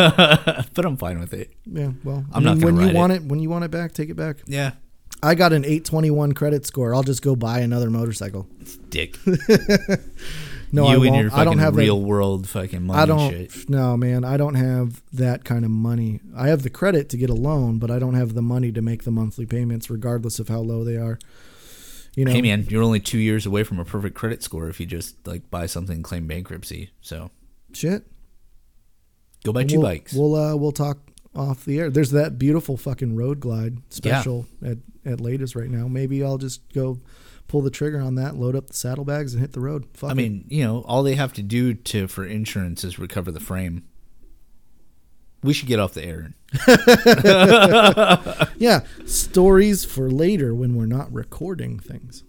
but 0.73 0.85
I'm 0.85 0.97
fine 0.97 1.19
with 1.19 1.33
it. 1.33 1.51
yeah, 1.65 1.91
well, 2.03 2.25
I'm 2.33 2.41
I 2.41 2.45
not 2.45 2.57
mean, 2.57 2.61
gonna 2.67 2.75
when 2.77 2.87
you 2.89 2.95
want 2.95 3.13
it. 3.13 3.23
when 3.23 3.39
you 3.39 3.49
want 3.49 3.63
it 3.65 3.71
back, 3.71 3.93
take 3.93 4.09
it 4.09 4.15
back. 4.15 4.37
Yeah, 4.45 4.71
I 5.21 5.35
got 5.35 5.53
an 5.53 5.63
821 5.65 6.33
credit 6.33 6.65
score. 6.65 6.93
I'll 6.95 7.03
just 7.03 7.21
go 7.21 7.35
buy 7.35 7.59
another 7.59 7.89
motorcycle. 7.89 8.47
It's 8.61 8.77
dick. 8.77 9.17
No, 10.75 10.85
you 10.85 11.03
I 11.03 11.05
and 11.05 11.15
won't. 11.29 11.33
I 11.33 11.43
don't 11.43 11.59
have 11.59 11.75
that- 11.75 11.81
real 11.81 12.01
world 12.01 12.49
fucking 12.49 12.81
money 12.81 12.99
I 12.99 13.05
don't. 13.05 13.29
shit. 13.29 13.69
No, 13.69 13.95
man, 13.95 14.25
I 14.25 14.37
don't 14.37 14.55
have 14.55 15.03
that 15.13 15.43
kind 15.45 15.65
of 15.65 15.69
money. 15.69 16.19
I 16.35 16.47
have 16.47 16.63
the 16.63 16.71
credit 16.71 17.09
to 17.09 17.17
get 17.17 17.29
a 17.29 17.35
loan, 17.35 17.77
but 17.77 17.91
I 17.91 17.99
don't 17.99 18.15
have 18.15 18.33
the 18.33 18.41
money 18.41 18.71
to 18.71 18.81
make 18.81 19.03
the 19.03 19.11
monthly 19.11 19.45
payments, 19.45 19.91
regardless 19.91 20.39
of 20.39 20.47
how 20.47 20.61
low 20.61 20.83
they 20.83 20.95
are. 20.97 21.19
You 22.15 22.25
know, 22.25 22.31
Hey 22.31 22.41
man, 22.41 22.65
you're 22.69 22.83
only 22.83 22.99
two 22.99 23.17
years 23.17 23.45
away 23.45 23.63
from 23.63 23.79
a 23.79 23.85
perfect 23.85 24.15
credit 24.15 24.43
score 24.43 24.69
if 24.69 24.79
you 24.79 24.85
just 24.85 25.25
like 25.27 25.49
buy 25.49 25.65
something 25.65 25.95
and 25.95 26.03
claim 26.03 26.27
bankruptcy. 26.27 26.91
So 27.01 27.31
shit. 27.73 28.05
go 29.43 29.51
buy 29.51 29.63
two 29.63 29.79
we'll, 29.79 29.89
bikes. 29.89 30.13
We'll 30.13 30.35
uh, 30.35 30.55
we'll 30.55 30.71
talk 30.71 30.99
off 31.35 31.65
the 31.65 31.79
air. 31.79 31.89
There's 31.89 32.11
that 32.11 32.37
beautiful 32.37 32.77
fucking 32.77 33.15
road 33.15 33.39
glide 33.39 33.77
special 33.89 34.45
at 34.63 34.77
at 35.05 35.19
Latus 35.19 35.55
right 35.55 35.69
now. 35.69 35.87
Maybe 35.87 36.23
I'll 36.23 36.37
just 36.37 36.71
go 36.73 36.99
pull 37.47 37.61
the 37.61 37.71
trigger 37.71 37.99
on 37.99 38.15
that, 38.15 38.35
load 38.35 38.55
up 38.55 38.67
the 38.67 38.73
saddlebags, 38.73 39.33
and 39.33 39.41
hit 39.41 39.53
the 39.53 39.59
road. 39.59 39.85
Fuck 39.93 40.09
I 40.09 40.13
it. 40.13 40.15
mean, 40.15 40.45
you 40.47 40.63
know, 40.63 40.81
all 40.87 41.03
they 41.03 41.15
have 41.15 41.33
to 41.33 41.43
do 41.43 41.73
to 41.73 42.07
for 42.07 42.25
insurance 42.25 42.83
is 42.83 42.99
recover 42.99 43.31
the 43.31 43.39
frame. 43.39 43.83
We 45.43 45.53
should 45.53 45.67
get 45.67 45.79
off 45.79 45.93
the 45.93 46.03
air. 46.05 46.33
yeah, 48.57 48.81
stories 49.05 49.83
for 49.85 50.09
later 50.09 50.55
when 50.55 50.75
we're 50.75 50.85
not 50.85 51.11
recording 51.11 51.79
things. 51.79 52.23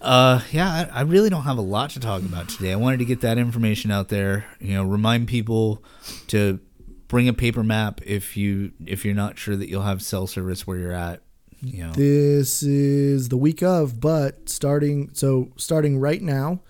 Uh, 0.00 0.40
yeah, 0.52 0.88
I, 0.92 1.00
I 1.00 1.02
really 1.02 1.30
don't 1.30 1.42
have 1.42 1.58
a 1.58 1.62
lot 1.62 1.90
to 1.90 2.00
talk 2.00 2.22
about 2.22 2.48
today. 2.48 2.72
I 2.72 2.76
wanted 2.76 2.98
to 2.98 3.04
get 3.04 3.22
that 3.22 3.38
information 3.38 3.90
out 3.90 4.08
there. 4.08 4.44
You 4.60 4.74
know, 4.74 4.84
remind 4.84 5.26
people 5.28 5.82
to 6.28 6.60
bring 7.08 7.28
a 7.28 7.32
paper 7.32 7.62
map 7.62 8.00
if 8.04 8.36
you 8.36 8.72
if 8.84 9.04
you're 9.04 9.14
not 9.14 9.38
sure 9.38 9.56
that 9.56 9.68
you'll 9.68 9.82
have 9.82 10.02
cell 10.02 10.26
service 10.26 10.66
where 10.66 10.78
you're 10.78 10.92
at. 10.92 11.22
You 11.62 11.84
know, 11.84 11.92
This 11.92 12.62
is 12.62 13.30
the 13.30 13.36
week 13.36 13.62
of, 13.62 13.98
but 14.00 14.48
starting 14.48 15.10
so 15.14 15.50
starting 15.56 15.98
right 15.98 16.20
now, 16.20 16.60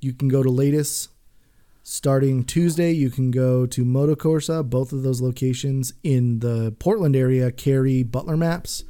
you 0.00 0.12
can 0.12 0.28
go 0.28 0.42
to 0.42 0.48
Latus. 0.50 1.08
Starting 1.88 2.42
Tuesday, 2.42 2.90
you 2.90 3.10
can 3.10 3.30
go 3.30 3.64
to 3.64 3.84
Motocorsa. 3.84 4.68
Both 4.68 4.92
of 4.92 5.04
those 5.04 5.20
locations 5.20 5.92
in 6.02 6.40
the 6.40 6.74
Portland 6.80 7.14
area 7.14 7.52
carry 7.52 8.02
Butler 8.02 8.36
maps. 8.36 8.82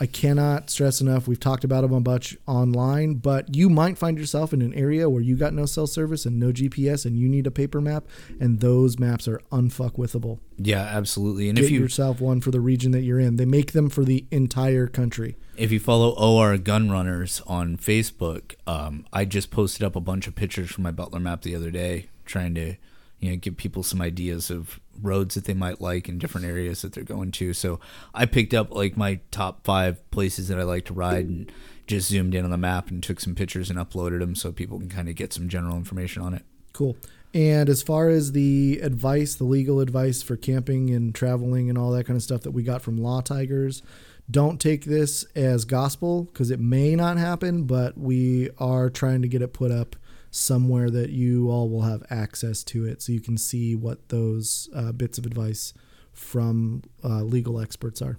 I 0.00 0.06
cannot 0.06 0.70
stress 0.70 1.02
enough. 1.02 1.28
We've 1.28 1.38
talked 1.38 1.64
about 1.64 1.82
them 1.82 1.92
a 1.92 2.00
bunch 2.00 2.34
online, 2.46 3.16
but 3.16 3.54
you 3.54 3.68
might 3.68 3.98
find 3.98 4.16
yourself 4.18 4.54
in 4.54 4.62
an 4.62 4.72
area 4.72 5.10
where 5.10 5.20
you 5.20 5.36
got 5.36 5.52
no 5.52 5.66
cell 5.66 5.86
service 5.86 6.24
and 6.24 6.40
no 6.40 6.50
GPS, 6.50 7.04
and 7.04 7.14
you 7.14 7.28
need 7.28 7.46
a 7.46 7.50
paper 7.50 7.82
map, 7.82 8.06
and 8.40 8.60
those 8.60 8.98
maps 8.98 9.28
are 9.28 9.42
unfuckwithable. 9.52 10.38
Yeah, 10.56 10.80
absolutely. 10.80 11.50
And 11.50 11.56
Get 11.56 11.66
if 11.66 11.70
you 11.72 11.80
yourself 11.80 12.22
one 12.22 12.40
for 12.40 12.50
the 12.50 12.60
region 12.60 12.92
that 12.92 13.02
you're 13.02 13.20
in. 13.20 13.36
They 13.36 13.44
make 13.44 13.72
them 13.72 13.90
for 13.90 14.02
the 14.02 14.24
entire 14.30 14.86
country. 14.86 15.36
if 15.58 15.70
you 15.70 15.78
follow 15.78 16.12
OR 16.12 16.56
Gun 16.56 16.90
Runners 16.90 17.42
on 17.46 17.76
Facebook, 17.76 18.54
um, 18.66 19.04
I 19.12 19.26
just 19.26 19.50
posted 19.50 19.82
up 19.84 19.94
a 19.94 20.00
bunch 20.00 20.26
of 20.26 20.34
pictures 20.34 20.70
from 20.70 20.84
my 20.84 20.90
Butler 20.90 21.20
map 21.20 21.42
the 21.42 21.54
other 21.54 21.70
day, 21.70 22.08
trying 22.24 22.54
to 22.54 22.76
you 23.20 23.30
know 23.30 23.36
give 23.36 23.56
people 23.56 23.82
some 23.82 24.00
ideas 24.00 24.50
of 24.50 24.80
roads 25.00 25.34
that 25.34 25.44
they 25.44 25.54
might 25.54 25.80
like 25.80 26.08
in 26.08 26.18
different 26.18 26.46
areas 26.46 26.82
that 26.82 26.92
they're 26.92 27.04
going 27.04 27.30
to. 27.32 27.52
So 27.54 27.80
I 28.12 28.26
picked 28.26 28.54
up 28.54 28.70
like 28.70 28.96
my 28.96 29.20
top 29.30 29.64
five 29.64 30.08
places 30.10 30.48
that 30.48 30.58
I 30.58 30.62
like 30.62 30.84
to 30.86 30.92
ride 30.94 31.26
and 31.26 31.52
just 31.86 32.08
zoomed 32.08 32.34
in 32.34 32.44
on 32.44 32.50
the 32.50 32.58
map 32.58 32.90
and 32.90 33.02
took 33.02 33.20
some 33.20 33.34
pictures 33.34 33.70
and 33.70 33.78
uploaded 33.78 34.20
them 34.20 34.34
so 34.34 34.52
people 34.52 34.78
can 34.78 34.88
kind 34.88 35.08
of 35.08 35.14
get 35.14 35.32
some 35.32 35.48
general 35.48 35.76
information 35.76 36.22
on 36.22 36.34
it. 36.34 36.44
Cool. 36.72 36.96
And 37.32 37.68
as 37.68 37.82
far 37.82 38.10
as 38.10 38.32
the 38.32 38.78
advice, 38.80 39.34
the 39.34 39.44
legal 39.44 39.80
advice 39.80 40.22
for 40.22 40.36
camping 40.36 40.90
and 40.90 41.14
traveling 41.14 41.68
and 41.68 41.76
all 41.76 41.90
that 41.90 42.06
kind 42.06 42.16
of 42.16 42.22
stuff 42.22 42.42
that 42.42 42.52
we 42.52 42.62
got 42.62 42.80
from 42.80 42.96
Law 42.96 43.20
Tigers, 43.20 43.82
don't 44.30 44.60
take 44.60 44.84
this 44.84 45.24
as 45.34 45.64
gospel 45.64 46.24
because 46.24 46.50
it 46.50 46.60
may 46.60 46.94
not 46.94 47.18
happen, 47.18 47.64
but 47.64 47.98
we 47.98 48.50
are 48.58 48.88
trying 48.88 49.20
to 49.22 49.28
get 49.28 49.42
it 49.42 49.52
put 49.52 49.70
up 49.70 49.96
somewhere 50.34 50.90
that 50.90 51.10
you 51.10 51.48
all 51.48 51.68
will 51.68 51.82
have 51.82 52.02
access 52.10 52.64
to 52.64 52.84
it 52.84 53.00
so 53.00 53.12
you 53.12 53.20
can 53.20 53.38
see 53.38 53.76
what 53.76 54.08
those 54.08 54.68
uh, 54.74 54.90
bits 54.90 55.16
of 55.16 55.24
advice 55.24 55.72
from 56.12 56.82
uh, 57.04 57.22
legal 57.22 57.60
experts 57.60 58.02
are. 58.02 58.18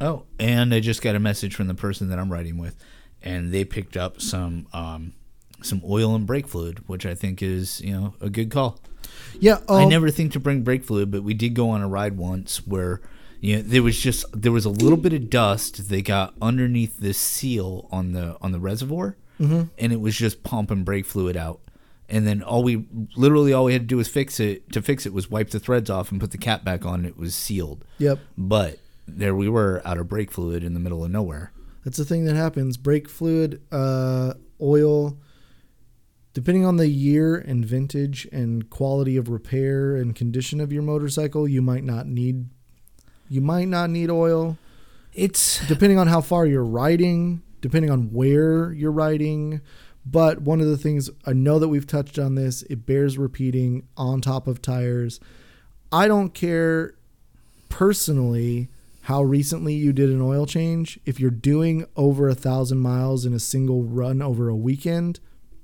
Oh, 0.00 0.24
and 0.38 0.74
I 0.74 0.80
just 0.80 1.00
got 1.00 1.16
a 1.16 1.18
message 1.18 1.54
from 1.54 1.66
the 1.66 1.74
person 1.74 2.10
that 2.10 2.18
I'm 2.18 2.30
riding 2.30 2.58
with, 2.58 2.76
and 3.22 3.52
they 3.52 3.64
picked 3.64 3.96
up 3.96 4.20
some 4.20 4.66
um, 4.74 5.14
some 5.62 5.82
oil 5.88 6.14
and 6.14 6.26
brake 6.26 6.46
fluid, 6.46 6.86
which 6.86 7.06
I 7.06 7.14
think 7.14 7.42
is 7.42 7.80
you 7.80 7.92
know 7.92 8.14
a 8.20 8.28
good 8.28 8.50
call. 8.50 8.78
Yeah. 9.40 9.60
I 9.68 9.84
um, 9.84 9.88
never 9.88 10.10
think 10.10 10.32
to 10.32 10.40
bring 10.40 10.62
brake 10.62 10.84
fluid, 10.84 11.10
but 11.10 11.22
we 11.22 11.34
did 11.34 11.54
go 11.54 11.70
on 11.70 11.80
a 11.80 11.88
ride 11.88 12.16
once 12.16 12.66
where 12.66 13.00
you 13.40 13.56
know 13.56 13.62
there 13.62 13.82
was 13.82 13.98
just 13.98 14.26
there 14.32 14.52
was 14.52 14.66
a 14.66 14.70
little 14.70 14.98
bit 14.98 15.14
of 15.14 15.30
dust 15.30 15.88
they 15.88 16.02
got 16.02 16.34
underneath 16.40 17.00
the 17.00 17.14
seal 17.14 17.88
on 17.90 18.12
the 18.12 18.36
on 18.42 18.52
the 18.52 18.60
reservoir, 18.60 19.16
Mm-hmm. 19.40 19.62
and 19.78 19.92
it 19.92 20.00
was 20.00 20.16
just 20.16 20.42
pump 20.42 20.70
and 20.70 20.84
brake 20.84 21.06
fluid 21.06 21.36
out. 21.36 21.60
And 22.08 22.26
then 22.26 22.42
all 22.42 22.62
we 22.62 22.86
literally 23.16 23.52
all 23.52 23.64
we 23.64 23.72
had 23.74 23.82
to 23.82 23.86
do 23.86 23.98
was 23.98 24.08
fix 24.08 24.40
it. 24.40 24.72
To 24.72 24.82
fix 24.82 25.04
it 25.06 25.12
was 25.12 25.30
wipe 25.30 25.50
the 25.50 25.60
threads 25.60 25.90
off 25.90 26.10
and 26.10 26.20
put 26.20 26.30
the 26.30 26.38
cap 26.38 26.64
back 26.64 26.86
on. 26.86 27.04
It 27.04 27.16
was 27.16 27.34
sealed. 27.34 27.84
Yep. 27.98 28.18
But 28.36 28.78
there 29.06 29.34
we 29.34 29.48
were 29.48 29.82
out 29.84 29.98
of 29.98 30.08
brake 30.08 30.30
fluid 30.30 30.64
in 30.64 30.74
the 30.74 30.80
middle 30.80 31.04
of 31.04 31.10
nowhere. 31.10 31.52
That's 31.84 31.98
the 31.98 32.04
thing 32.04 32.24
that 32.24 32.34
happens. 32.36 32.76
Brake 32.76 33.08
fluid, 33.08 33.62
uh, 33.70 34.34
oil, 34.60 35.18
depending 36.34 36.64
on 36.64 36.76
the 36.76 36.88
year 36.88 37.36
and 37.36 37.64
vintage 37.64 38.26
and 38.32 38.68
quality 38.70 39.16
of 39.16 39.28
repair 39.28 39.96
and 39.96 40.14
condition 40.14 40.60
of 40.60 40.72
your 40.72 40.82
motorcycle, 40.82 41.46
you 41.48 41.62
might 41.62 41.84
not 41.84 42.06
need 42.06 42.46
you 43.28 43.40
might 43.40 43.68
not 43.68 43.90
need 43.90 44.10
oil. 44.10 44.56
It's 45.12 45.66
Depending 45.68 45.98
on 45.98 46.06
how 46.06 46.20
far 46.20 46.46
you're 46.46 46.64
riding, 46.64 47.42
depending 47.60 47.90
on 47.90 48.12
where 48.12 48.72
you're 48.72 48.92
riding. 48.92 49.60
But 50.04 50.42
one 50.42 50.60
of 50.60 50.66
the 50.66 50.78
things 50.78 51.10
I 51.26 51.32
know 51.32 51.58
that 51.58 51.68
we've 51.68 51.86
touched 51.86 52.18
on 52.18 52.34
this, 52.34 52.62
it 52.62 52.86
bears 52.86 53.18
repeating 53.18 53.86
on 53.96 54.20
top 54.20 54.46
of 54.46 54.62
tires. 54.62 55.20
I 55.92 56.08
don't 56.08 56.32
care 56.32 56.94
personally 57.68 58.68
how 59.02 59.22
recently 59.22 59.74
you 59.74 59.92
did 59.92 60.10
an 60.10 60.20
oil 60.20 60.46
change. 60.46 60.98
If 61.04 61.18
you're 61.18 61.30
doing 61.30 61.86
over 61.96 62.28
a 62.28 62.34
thousand 62.34 62.78
miles 62.78 63.24
in 63.24 63.32
a 63.32 63.38
single 63.38 63.82
run 63.82 64.20
over 64.22 64.48
a 64.48 64.56
weekend, 64.56 65.20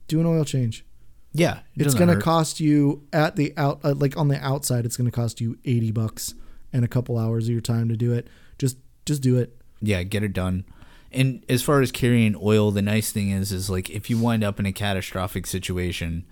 do 0.09 0.21
an 0.21 0.27
oil 0.27 0.45
change. 0.45 0.85
yeah. 1.33 1.61
it 1.77 1.87
It's 1.87 1.95
going 1.95 2.09
to 2.09 2.21
cost 2.21 2.61
you 2.61 3.07
at 3.13 3.37
the 3.37 3.53
out, 3.57 3.81
uh, 3.85 3.95
like 3.95 4.17
on 4.17 4.29
the 4.29 4.43
outside, 4.45 4.85
it's 4.87 4.97
going 4.97 5.11
to 5.11 5.15
cost 5.15 5.41
you 5.41 5.59
80 5.65 5.91
bucks 5.93 6.35
and 6.73 6.85
a 6.85 6.89
couple 6.89 7.19
hours 7.19 7.45
of 7.47 7.53
your 7.53 7.61
time 7.61 7.89
to 7.89 7.97
do 7.97 8.13
it. 8.13 8.29
Just, 8.59 8.79
just 9.05 9.23
do 9.23 9.39
it. 9.39 9.57
yeah 9.83 10.03
get 10.03 10.23
it 10.23 10.33
done 10.33 10.65
and 11.15 11.45
as 11.49 11.63
far 11.63 11.81
as 11.81 11.93
carrying 11.93 12.37
oil 12.43 12.71
the 12.71 12.83
nice 12.83 13.13
thing 13.13 13.31
is 13.31 13.53
is 13.53 13.71
like 13.71 13.89
if 13.91 14.11
you 14.11 14.19
wind 14.19 14.45
up 14.45 14.59
in 14.59 14.67
a 14.67 14.73
catastrophic 14.73 15.47
situation 15.47 16.25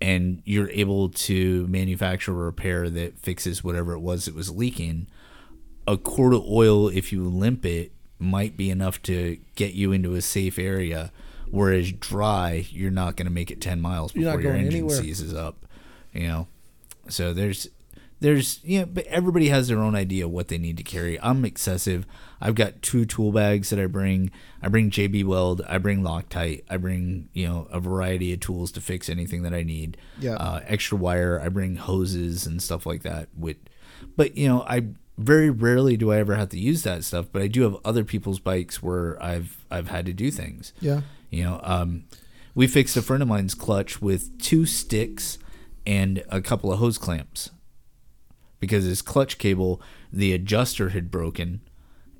and 0.00 0.42
you're 0.44 0.70
able 0.70 1.08
to 1.08 1.66
manufacture 1.68 2.32
a 2.32 2.34
repair 2.34 2.90
that 2.90 3.18
fixes 3.18 3.62
whatever 3.62 3.92
it 3.92 4.00
was 4.00 4.24
that 4.24 4.34
was 4.34 4.50
leaking 4.50 5.06
a 5.86 5.96
quart 5.96 6.34
of 6.34 6.44
oil 6.46 6.88
if 6.88 7.12
you 7.12 7.28
limp 7.28 7.64
it 7.64 7.92
might 8.18 8.56
be 8.56 8.70
enough 8.70 9.00
to 9.02 9.38
get 9.54 9.74
you 9.74 9.92
into 9.92 10.14
a 10.14 10.20
safe 10.20 10.58
area 10.58 11.12
whereas 11.50 11.92
dry 11.92 12.66
you're 12.70 12.90
not 12.90 13.16
going 13.16 13.26
to 13.26 13.32
make 13.32 13.50
it 13.50 13.60
10 13.60 13.80
miles 13.80 14.12
before 14.12 14.40
your 14.40 14.52
engine 14.52 14.72
anywhere. 14.72 14.96
seizes 14.96 15.34
up 15.34 15.66
you 16.12 16.26
know 16.26 16.46
so 17.08 17.32
there's 17.32 17.68
there's 18.20 18.60
yeah, 18.64 18.84
but 18.84 19.06
everybody 19.06 19.48
has 19.48 19.68
their 19.68 19.80
own 19.80 19.94
idea 19.94 20.24
of 20.24 20.30
what 20.30 20.48
they 20.48 20.58
need 20.58 20.76
to 20.78 20.82
carry. 20.82 21.20
I'm 21.20 21.44
excessive. 21.44 22.06
I've 22.40 22.54
got 22.54 22.82
two 22.82 23.04
tool 23.04 23.32
bags 23.32 23.70
that 23.70 23.78
I 23.78 23.86
bring. 23.86 24.30
I 24.62 24.68
bring 24.68 24.90
JB 24.90 25.24
Weld. 25.24 25.62
I 25.68 25.78
bring 25.78 26.02
Loctite. 26.02 26.62
I 26.70 26.76
bring 26.76 27.28
you 27.32 27.46
know 27.46 27.68
a 27.70 27.80
variety 27.80 28.32
of 28.32 28.40
tools 28.40 28.72
to 28.72 28.80
fix 28.80 29.08
anything 29.08 29.42
that 29.42 29.52
I 29.52 29.62
need. 29.62 29.96
Yeah. 30.18 30.34
Uh, 30.34 30.60
extra 30.64 30.96
wire. 30.96 31.40
I 31.40 31.48
bring 31.48 31.76
hoses 31.76 32.46
and 32.46 32.62
stuff 32.62 32.86
like 32.86 33.02
that. 33.02 33.28
With, 33.36 33.56
but 34.16 34.36
you 34.36 34.48
know 34.48 34.62
I 34.62 34.86
very 35.18 35.50
rarely 35.50 35.96
do 35.96 36.12
I 36.12 36.18
ever 36.18 36.34
have 36.34 36.48
to 36.50 36.58
use 36.58 36.82
that 36.84 37.04
stuff. 37.04 37.26
But 37.30 37.42
I 37.42 37.48
do 37.48 37.62
have 37.62 37.76
other 37.84 38.04
people's 38.04 38.38
bikes 38.38 38.82
where 38.82 39.22
I've 39.22 39.64
I've 39.70 39.88
had 39.88 40.06
to 40.06 40.12
do 40.12 40.30
things. 40.30 40.72
Yeah. 40.80 41.02
You 41.30 41.44
know, 41.44 41.60
um, 41.62 42.04
we 42.54 42.68
fixed 42.68 42.96
a 42.96 43.02
friend 43.02 43.22
of 43.22 43.28
mine's 43.28 43.54
clutch 43.54 44.00
with 44.00 44.40
two 44.40 44.66
sticks 44.66 45.38
and 45.86 46.24
a 46.30 46.40
couple 46.40 46.72
of 46.72 46.78
hose 46.78 46.96
clamps 46.96 47.50
because 48.64 48.84
his 48.84 49.02
clutch 49.02 49.38
cable, 49.38 49.80
the 50.12 50.32
adjuster 50.32 50.90
had 50.90 51.10
broken 51.10 51.60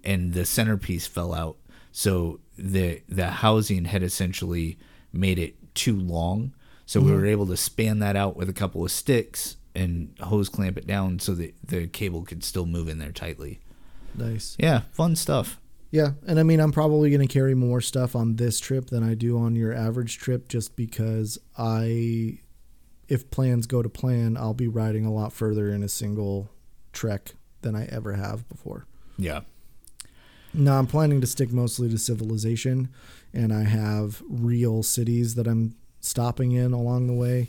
and 0.03 0.35
the 0.35 0.45
centerpiece 0.45 1.07
fell 1.07 1.33
out. 1.33 1.57
So 1.91 2.41
the 2.59 3.03
the 3.09 3.31
housing 3.31 3.87
had 3.87 4.03
essentially 4.03 4.79
made 5.13 5.39
it 5.39 5.75
too 5.75 5.99
long. 5.99 6.55
So 6.87 7.01
we 7.01 7.07
mm-hmm. 7.07 7.17
were 7.17 7.27
able 7.27 7.47
to 7.47 7.57
span 7.57 8.01
that 8.01 8.15
out 8.15 8.37
with 8.37 8.49
a 8.49 8.53
couple 8.53 8.85
of 8.85 8.91
sticks 8.91 9.57
and 9.75 10.15
hose 10.21 10.49
clamp 10.49 10.77
it 10.77 10.87
down 10.87 11.19
so 11.19 11.35
that 11.35 11.55
the 11.65 11.87
cable 11.87 12.23
could 12.23 12.45
still 12.45 12.67
move 12.67 12.89
in 12.89 12.99
there 12.99 13.13
tightly. 13.13 13.61
Nice. 14.15 14.57
Yeah, 14.59 14.83
fun 14.93 15.17
stuff. 15.17 15.59
Yeah, 15.91 16.11
and 16.27 16.41
I 16.41 16.43
mean, 16.43 16.61
I'm 16.61 16.73
probably 16.73 17.09
going 17.11 17.27
to 17.27 17.33
carry 17.33 17.55
more 17.55 17.81
stuff 17.81 18.17
on 18.17 18.37
this 18.37 18.59
trip 18.59 18.87
than 18.87 19.09
I 19.09 19.15
do 19.15 19.39
on 19.39 19.55
your 19.55 19.73
average 19.73 20.19
trip, 20.19 20.49
just 20.49 20.75
because 20.75 21.39
I, 21.57 22.41
if 23.09 23.31
plans 23.31 23.67
go 23.67 23.83
to 23.83 23.89
plan, 23.89 24.37
I'll 24.37 24.55
be 24.55 24.69
riding 24.69 25.05
a 25.05 25.13
lot 25.13 25.33
further 25.33 25.69
in 25.69 25.83
a 25.83 25.89
single 25.89 26.51
trek 26.93 27.35
than 27.63 27.75
I 27.75 27.87
ever 27.87 28.15
have 28.15 28.49
before. 28.49 28.87
Yeah. 29.19 29.41
No, 30.53 30.79
I'm 30.79 30.87
planning 30.87 31.21
to 31.21 31.27
stick 31.27 31.53
mostly 31.53 31.89
to 31.91 31.99
civilization, 31.99 32.89
and 33.33 33.53
I 33.53 33.65
have 33.65 34.23
real 34.29 34.83
cities 34.83 35.35
that 35.35 35.49
I'm 35.49 35.75
stopping 36.01 36.53
in 36.53 36.73
along 36.73 37.09
the 37.09 37.13
way. 37.13 37.49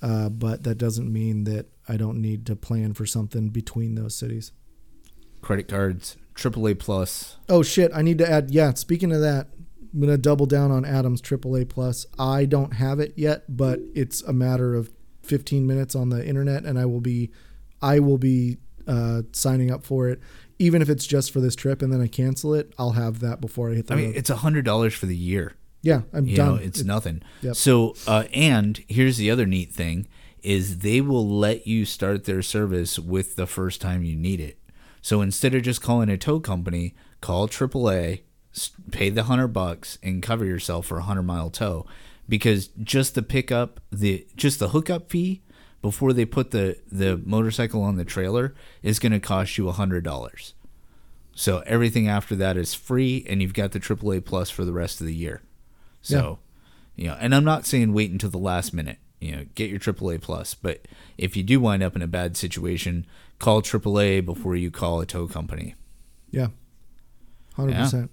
Uh, 0.00 0.28
but 0.28 0.62
that 0.62 0.76
doesn't 0.76 1.12
mean 1.12 1.44
that 1.44 1.66
I 1.88 1.96
don't 1.96 2.20
need 2.20 2.46
to 2.46 2.54
plan 2.56 2.94
for 2.94 3.06
something 3.06 3.48
between 3.48 3.94
those 3.94 4.14
cities. 4.14 4.52
Credit 5.42 5.66
cards, 5.66 6.16
AAA 6.34 6.78
plus. 6.78 7.36
Oh 7.48 7.62
shit! 7.62 7.90
I 7.94 8.02
need 8.02 8.18
to 8.18 8.30
add. 8.30 8.50
Yeah, 8.50 8.74
speaking 8.74 9.12
of 9.12 9.20
that, 9.22 9.48
I'm 9.96 10.02
gonna 10.02 10.18
double 10.18 10.44
down 10.44 10.70
on 10.70 10.84
Adam's 10.84 11.22
AAA 11.22 11.70
Plus. 11.70 12.04
I 12.18 12.44
don't 12.44 12.74
have 12.74 13.00
it 13.00 13.14
yet, 13.16 13.44
but 13.56 13.80
it's 13.94 14.22
a 14.22 14.32
matter 14.34 14.74
of 14.74 14.90
15 15.22 15.66
minutes 15.66 15.94
on 15.94 16.10
the 16.10 16.24
internet, 16.24 16.64
and 16.66 16.78
I 16.78 16.84
will 16.84 17.00
be, 17.00 17.30
I 17.80 17.98
will 18.00 18.18
be 18.18 18.58
uh, 18.86 19.22
signing 19.32 19.70
up 19.70 19.84
for 19.84 20.10
it, 20.10 20.20
even 20.58 20.82
if 20.82 20.90
it's 20.90 21.06
just 21.06 21.30
for 21.32 21.40
this 21.40 21.56
trip, 21.56 21.80
and 21.80 21.90
then 21.90 22.02
I 22.02 22.08
cancel 22.08 22.52
it. 22.52 22.74
I'll 22.78 22.92
have 22.92 23.20
that 23.20 23.40
before 23.40 23.70
I 23.70 23.74
hit 23.74 23.86
the 23.86 23.94
I 23.94 23.96
mean, 23.96 24.06
road. 24.08 24.16
it's 24.16 24.28
a 24.28 24.36
hundred 24.36 24.66
dollars 24.66 24.92
for 24.92 25.06
the 25.06 25.16
year. 25.16 25.54
yeah, 25.80 26.02
I'm 26.12 26.26
You 26.26 26.36
done. 26.36 26.48
know, 26.48 26.54
it's 26.56 26.80
It- 26.82 26.86
nothing. 26.86 27.22
yep. 27.40 27.56
So, 27.56 27.94
uh, 28.06 28.24
and 28.34 28.84
here's 28.88 29.16
the 29.16 29.30
other 29.30 29.46
neat 29.46 29.72
thing: 29.72 30.06
is 30.42 30.78
they 30.78 31.00
will 31.00 31.26
let 31.26 31.66
you 31.66 31.86
start 31.86 32.24
their 32.24 32.42
service 32.42 32.98
with 32.98 33.36
the 33.36 33.46
first 33.46 33.80
time 33.80 34.04
you 34.04 34.14
need 34.14 34.40
it. 34.40 34.58
So 35.00 35.22
instead 35.22 35.54
of 35.54 35.62
just 35.62 35.80
calling 35.80 36.10
a 36.10 36.18
tow 36.18 36.38
company, 36.38 36.94
call 37.22 37.48
AAA, 37.48 38.20
pay 38.90 39.10
the 39.10 39.24
hundred 39.24 39.48
bucks, 39.48 39.98
and 40.02 40.22
cover 40.22 40.44
yourself 40.44 40.86
for 40.86 40.98
a 40.98 41.02
hundred 41.02 41.22
mile 41.24 41.50
tow, 41.50 41.86
because 42.28 42.68
just 42.82 43.14
the 43.14 43.22
pickup, 43.22 43.80
the 43.90 44.26
just 44.36 44.58
the 44.58 44.68
hookup 44.68 45.10
fee 45.10 45.42
before 45.82 46.12
they 46.12 46.24
put 46.24 46.50
the 46.50 46.76
the 46.90 47.16
motorcycle 47.24 47.82
on 47.82 47.96
the 47.96 48.04
trailer 48.04 48.54
is 48.82 48.98
going 48.98 49.12
to 49.12 49.20
cost 49.20 49.56
you 49.58 49.68
a 49.68 49.72
hundred 49.72 50.02
dollars. 50.04 50.54
So 51.34 51.62
everything 51.66 52.08
after 52.08 52.34
that 52.36 52.56
is 52.56 52.72
free, 52.74 53.24
and 53.28 53.42
you've 53.42 53.52
got 53.54 53.72
the 53.72 53.80
AAA 53.80 54.24
plus 54.24 54.48
for 54.48 54.64
the 54.64 54.72
rest 54.72 55.00
of 55.02 55.06
the 55.06 55.14
year. 55.14 55.42
So, 56.00 56.38
you 56.94 57.08
know, 57.08 57.16
and 57.20 57.34
I'm 57.34 57.44
not 57.44 57.66
saying 57.66 57.92
wait 57.92 58.10
until 58.10 58.30
the 58.30 58.38
last 58.38 58.72
minute. 58.72 58.98
You 59.20 59.32
know, 59.36 59.44
get 59.54 59.68
your 59.70 59.78
AAA 59.80 60.20
plus. 60.22 60.54
But 60.54 60.86
if 61.18 61.36
you 61.36 61.42
do 61.42 61.58
wind 61.60 61.82
up 61.82 61.94
in 61.96 62.00
a 62.02 62.06
bad 62.06 62.36
situation, 62.36 63.06
call 63.38 63.60
AAA 63.60 64.24
before 64.24 64.56
you 64.56 64.70
call 64.70 65.00
a 65.00 65.06
tow 65.06 65.26
company. 65.26 65.74
yeah, 66.30 66.48
hundred 67.54 67.72
Yeah. 67.72 67.82
percent. 67.84 68.10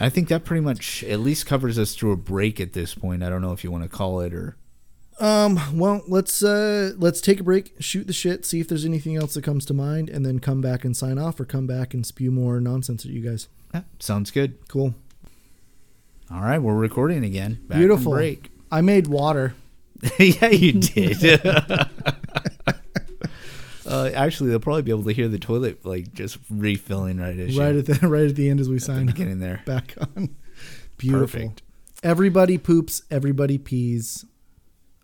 I 0.00 0.08
think 0.08 0.28
that 0.28 0.44
pretty 0.44 0.62
much 0.62 1.04
at 1.04 1.20
least 1.20 1.44
covers 1.46 1.78
us 1.78 1.94
through 1.94 2.12
a 2.12 2.16
break 2.16 2.58
at 2.58 2.72
this 2.72 2.94
point. 2.94 3.22
I 3.22 3.28
don't 3.28 3.42
know 3.42 3.52
if 3.52 3.62
you 3.62 3.70
want 3.70 3.84
to 3.84 3.88
call 3.88 4.20
it 4.20 4.32
or 4.32 4.56
Um, 5.20 5.60
well, 5.78 6.02
let's 6.08 6.42
uh 6.42 6.92
let's 6.96 7.20
take 7.20 7.38
a 7.40 7.42
break, 7.44 7.74
shoot 7.78 8.06
the 8.06 8.12
shit, 8.14 8.46
see 8.46 8.60
if 8.60 8.68
there's 8.68 8.86
anything 8.86 9.16
else 9.16 9.34
that 9.34 9.42
comes 9.44 9.66
to 9.66 9.74
mind, 9.74 10.08
and 10.08 10.24
then 10.24 10.38
come 10.38 10.60
back 10.62 10.84
and 10.84 10.96
sign 10.96 11.18
off, 11.18 11.38
or 11.38 11.44
come 11.44 11.66
back 11.66 11.92
and 11.92 12.06
spew 12.06 12.30
more 12.30 12.60
nonsense 12.60 13.04
at 13.04 13.10
you 13.10 13.20
guys. 13.20 13.48
yeah, 13.74 13.82
sounds 13.98 14.30
good. 14.30 14.56
Cool. 14.68 14.94
All 16.32 16.40
right, 16.40 16.58
we're 16.60 16.74
recording 16.76 17.22
again. 17.24 17.54
Back 17.66 17.68
from 17.72 17.78
Beautiful. 17.78 18.12
break. 18.12 18.50
I 18.72 18.80
made 18.80 19.08
water. 19.08 19.54
yeah, 20.18 20.46
you 20.48 20.72
did. 20.80 21.40
actually, 24.24 24.50
they'll 24.50 24.60
probably 24.60 24.82
be 24.82 24.90
able 24.90 25.04
to 25.04 25.12
hear 25.12 25.28
the 25.28 25.38
toilet 25.38 25.84
like 25.84 26.12
just 26.12 26.38
refilling 26.50 27.18
right 27.18 27.38
as 27.38 27.56
right 27.56 27.74
you 27.74 27.80
at 27.80 27.86
the 27.86 27.98
right 28.08 28.26
at 28.26 28.36
the 28.36 28.48
end 28.48 28.60
as 28.60 28.68
we 28.68 28.78
sign 28.78 29.08
in 29.16 29.40
there. 29.40 29.62
back 29.66 29.94
on. 30.00 30.36
Beautiful. 30.96 31.40
Perfect. 31.40 31.62
Everybody 32.02 32.58
poops. 32.58 33.02
Everybody 33.10 33.58
pees. 33.58 34.24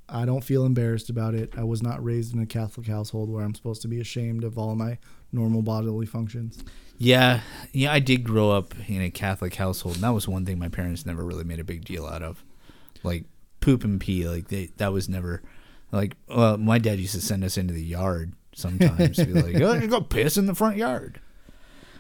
I 0.09 0.25
don't 0.25 0.45
feel 0.45 0.65
embarrassed 0.65 1.11
about 1.11 1.35
it. 1.35 1.55
I 1.57 1.65
was 1.65 1.83
not 1.83 2.03
raised 2.03 2.33
in 2.33 2.41
a 2.41 2.47
Catholic 2.47 2.87
household 2.87 3.29
where 3.29 3.45
I'm 3.45 3.55
supposed 3.55 3.83
to 3.83 3.89
be 3.89 4.01
ashamed 4.01 4.45
of 4.45 4.57
all 4.57 4.77
my 4.77 4.99
normal 5.33 5.63
bodily 5.63 6.07
functions. 6.07 6.63
Yeah, 6.97 7.41
yeah, 7.73 7.93
I 7.93 7.99
did 7.99 8.25
grow 8.25 8.51
up 8.53 8.75
in 8.89 9.03
a 9.03 9.11
Catholic 9.11 9.57
household, 9.57 9.97
and 9.97 10.05
that 10.05 10.15
was 10.15 10.29
one 10.29 10.47
thing 10.47 10.59
my 10.59 10.69
parents 10.69 11.05
never 11.05 11.25
really 11.25 11.45
made 11.45 11.59
a 11.59 11.65
big 11.65 11.85
deal 11.85 12.07
out 12.07 12.23
of, 12.23 12.45
like 13.03 13.25
poop 13.61 13.85
and 13.85 14.01
pee. 14.01 14.29
Like 14.29 14.49
they, 14.49 14.71
that 14.77 14.93
was 14.93 15.09
never, 15.09 15.43
like, 15.91 16.17
uh, 16.31 16.57
my 16.57 16.79
dad 16.79 16.99
used 17.01 17.15
to 17.15 17.21
send 17.21 17.45
us 17.45 17.59
into 17.59 17.75
the 17.75 17.83
yard 17.83 18.33
sometimes, 18.57 19.17
be 19.19 19.33
like, 19.33 19.55
"Oh, 19.61 19.75
you 19.75 19.87
go 19.87 20.01
piss 20.01 20.37
in 20.37 20.47
the 20.47 20.55
front 20.55 20.77
yard." 20.77 21.21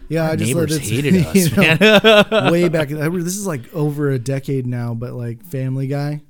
Yeah, 0.08 0.24
Our 0.26 0.30
I 0.30 0.36
just 0.36 0.48
neighbors 0.54 0.76
it, 0.76 0.82
hated 0.82 1.26
us, 1.26 1.56
know, 1.56 2.50
way 2.52 2.68
back. 2.68 2.88
This 2.88 3.36
is 3.36 3.46
like 3.46 3.72
over 3.74 4.10
a 4.10 4.18
decade 4.18 4.66
now, 4.66 4.94
but 4.94 5.12
like 5.12 5.44
Family 5.44 5.86
Guy. 5.88 6.22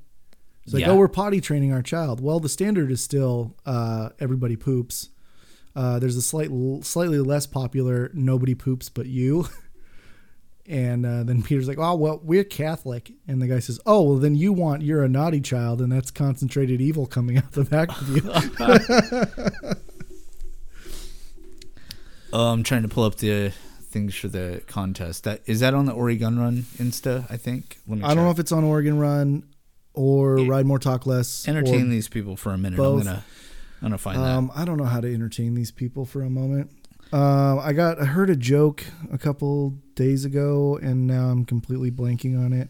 It's 0.64 0.72
like, 0.74 0.80
Yeah. 0.80 0.90
oh, 0.90 0.96
we're 0.96 1.08
potty 1.08 1.40
training 1.40 1.72
our 1.72 1.82
child. 1.82 2.20
Well, 2.20 2.40
the 2.40 2.48
standard 2.48 2.90
is 2.90 3.00
still 3.02 3.54
uh, 3.66 4.08
everybody 4.18 4.56
poops. 4.56 5.10
Uh, 5.76 5.98
there's 5.98 6.16
a 6.16 6.22
slight, 6.22 6.50
slightly 6.84 7.18
less 7.20 7.46
popular 7.46 8.10
nobody 8.14 8.54
poops 8.54 8.88
but 8.88 9.06
you. 9.06 9.46
And 10.68 11.06
uh, 11.06 11.22
then 11.22 11.44
Peter's 11.44 11.68
like, 11.68 11.78
oh, 11.78 11.94
well, 11.94 12.20
we're 12.24 12.42
Catholic. 12.42 13.12
And 13.28 13.40
the 13.40 13.46
guy 13.46 13.60
says, 13.60 13.78
oh, 13.86 14.02
well, 14.02 14.16
then 14.16 14.34
you 14.34 14.52
want, 14.52 14.82
you're 14.82 15.04
a 15.04 15.08
naughty 15.08 15.40
child, 15.40 15.80
and 15.80 15.92
that's 15.92 16.10
concentrated 16.10 16.80
evil 16.80 17.06
coming 17.06 17.38
out 17.38 17.52
the 17.52 17.62
back 17.62 17.88
of 17.90 18.08
you. 18.08 18.22
Oh, 22.32 22.52
I'm 22.52 22.62
trying 22.62 22.82
to 22.82 22.88
pull 22.88 23.04
up 23.04 23.16
the 23.16 23.52
things 23.82 24.14
for 24.14 24.28
the 24.28 24.62
contest. 24.66 25.24
That 25.24 25.42
is 25.46 25.60
that 25.60 25.74
on 25.74 25.86
the 25.86 25.92
Oregon 25.92 26.38
Run 26.38 26.64
Insta? 26.78 27.24
I 27.30 27.36
think. 27.36 27.78
Let 27.86 27.98
me 27.98 28.04
I 28.04 28.14
don't 28.14 28.24
know 28.24 28.30
if 28.30 28.38
it's 28.38 28.52
on 28.52 28.64
Oregon 28.64 28.98
Run 28.98 29.44
or 29.94 30.38
Yeah. 30.38 30.48
Ride 30.50 30.66
More 30.66 30.78
Talk 30.78 31.06
Less. 31.06 31.46
entertain 31.48 31.88
these 31.88 32.08
people 32.08 32.36
for 32.36 32.52
a 32.52 32.58
minute. 32.58 32.76
both. 32.76 33.00
I'm 33.00 33.06
gonna, 33.06 33.24
I'm 33.80 33.82
gonna 33.88 33.98
find 33.98 34.18
Um, 34.18 34.50
I 34.54 34.64
don't 34.64 34.76
know 34.76 34.84
how 34.84 35.00
to 35.00 35.12
entertain 35.12 35.54
these 35.54 35.70
people 35.70 36.04
for 36.04 36.22
a 36.22 36.28
moment. 36.30 36.70
Um, 37.12 37.60
I 37.60 37.72
got 37.72 38.00
I 38.00 38.04
heard 38.06 38.28
a 38.30 38.36
joke 38.36 38.84
a 39.12 39.16
couple 39.18 39.70
days 39.94 40.24
ago, 40.24 40.78
and 40.82 41.06
now 41.06 41.28
I'm 41.30 41.44
completely 41.44 41.90
blanking 41.92 42.36
on 42.38 42.52
it. 42.52 42.68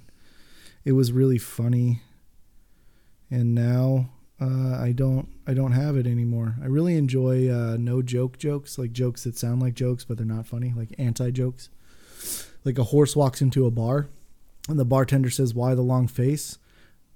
It 0.85 0.93
was 0.93 1.11
really 1.11 1.39
funny, 1.39 2.03
and 3.31 3.55
now 3.55 4.11
uh, 4.41 4.78
I 4.80 4.93
don't 4.93 5.28
I 5.47 5.55
don't 5.55 5.72
have 5.72 5.97
it 5.97 6.07
anymore. 6.07 6.57
I 6.62 6.66
really 6.66 6.97
enjoy 6.97 7.49
uh, 7.51 7.76
no 7.78 8.03
joke 8.03 8.39
jokes, 8.39 8.78
like 8.78 8.93
jokes 8.93 9.24
that 9.24 9.39
sound 9.39 9.62
like 9.62 9.74
jokes 9.74 10.05
but 10.05 10.16
they're 10.16 10.26
not 10.26 10.47
funny, 10.47 10.72
like 10.76 10.95
anti 10.99 11.30
jokes. 11.30 11.68
Like 12.64 12.78
a 12.78 12.84
horse 12.84 13.14
walks 13.14 13.41
into 13.41 13.66
a 13.66 13.70
bar, 13.70 14.09
and 14.68 14.78
the 14.78 14.84
bartender 14.84 15.30
says, 15.30 15.55
"Why 15.55 15.74
the 15.74 15.82
long 15.82 16.09
face?" 16.09 16.59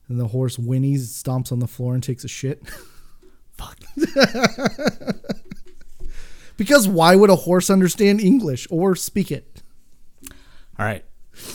And 0.08 0.18
the 0.18 0.28
horse 0.28 0.56
whinnies, 0.56 1.22
stomps 1.22 1.52
on 1.52 1.60
the 1.60 1.68
floor, 1.68 1.94
and 1.94 2.02
takes 2.02 2.24
a 2.24 2.28
shit. 2.28 2.62
Fuck. 3.56 3.78
Because 6.60 6.86
why 6.86 7.16
would 7.16 7.30
a 7.30 7.36
horse 7.36 7.70
understand 7.70 8.20
English 8.20 8.66
or 8.70 8.94
speak 8.94 9.32
it? 9.32 9.62
All 10.78 10.84
right, 10.84 11.02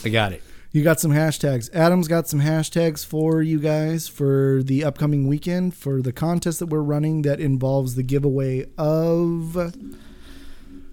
I 0.03 0.09
got 0.09 0.33
it. 0.33 0.41
You 0.75 0.83
got 0.83 0.99
some 0.99 1.11
hashtags. 1.11 1.73
Adam's 1.73 2.09
got 2.09 2.27
some 2.27 2.41
hashtags 2.41 3.05
for 3.05 3.41
you 3.41 3.61
guys 3.61 4.09
for 4.09 4.61
the 4.61 4.83
upcoming 4.83 5.25
weekend 5.25 5.73
for 5.73 6.01
the 6.01 6.11
contest 6.11 6.59
that 6.59 6.65
we're 6.65 6.81
running 6.81 7.21
that 7.21 7.39
involves 7.39 7.95
the 7.95 8.03
giveaway 8.03 8.65
of 8.77 9.73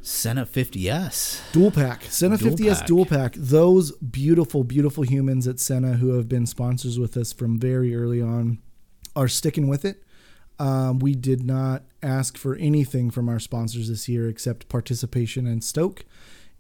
Sena 0.01 0.47
50s. 0.47 1.41
Dual 1.51 1.72
Pack, 1.72 2.05
Sena 2.05 2.37
Dual 2.37 2.57
50S 2.57 2.78
Pack. 2.78 2.87
Dual 2.87 3.07
Pack. 3.07 3.35
Those 3.35 3.91
beautiful, 3.97 4.62
beautiful 4.62 5.03
humans 5.03 5.49
at 5.49 5.59
Sena 5.59 5.95
who 5.95 6.14
have 6.14 6.28
been 6.28 6.47
sponsors 6.47 7.01
with 7.01 7.16
us 7.16 7.33
from 7.33 7.59
very 7.59 7.93
early 7.93 8.22
on 8.22 8.59
are 9.16 9.26
sticking 9.26 9.66
with 9.66 9.85
it. 9.85 10.05
Um, 10.61 11.01
we 11.01 11.16
did 11.16 11.45
not 11.45 11.83
ask 12.05 12.39
for 12.39 12.55
anything 12.55 13.11
from 13.11 13.28
our 13.28 13.41
sponsors 13.41 13.89
this 13.89 14.09
year 14.09 14.28
except 14.28 14.68
participation 14.68 15.49
and 15.49 15.64
Stoke. 15.64 16.05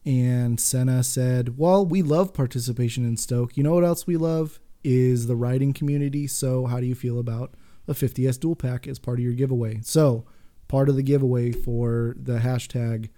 And 0.04 0.58
Sena 0.58 1.02
said, 1.04 1.58
Well, 1.58 1.86
we 1.86 2.02
love 2.02 2.34
participation 2.34 3.04
in 3.04 3.16
Stoke. 3.16 3.56
You 3.56 3.62
know 3.62 3.74
what 3.74 3.84
else 3.84 4.06
we 4.06 4.16
love? 4.16 4.58
Is 4.82 5.26
the 5.26 5.36
riding 5.36 5.72
community. 5.72 6.26
So, 6.26 6.66
how 6.66 6.80
do 6.80 6.86
you 6.86 6.94
feel 6.94 7.18
about 7.18 7.54
a 7.86 7.94
50S 7.94 8.40
dual 8.40 8.56
pack 8.56 8.88
as 8.88 8.98
part 8.98 9.18
of 9.18 9.24
your 9.24 9.34
giveaway? 9.34 9.80
So, 9.82 10.24
part 10.66 10.88
of 10.88 10.96
the 10.96 11.02
giveaway 11.02 11.52
for 11.52 12.16
the 12.20 12.38
hashtag 12.38 13.10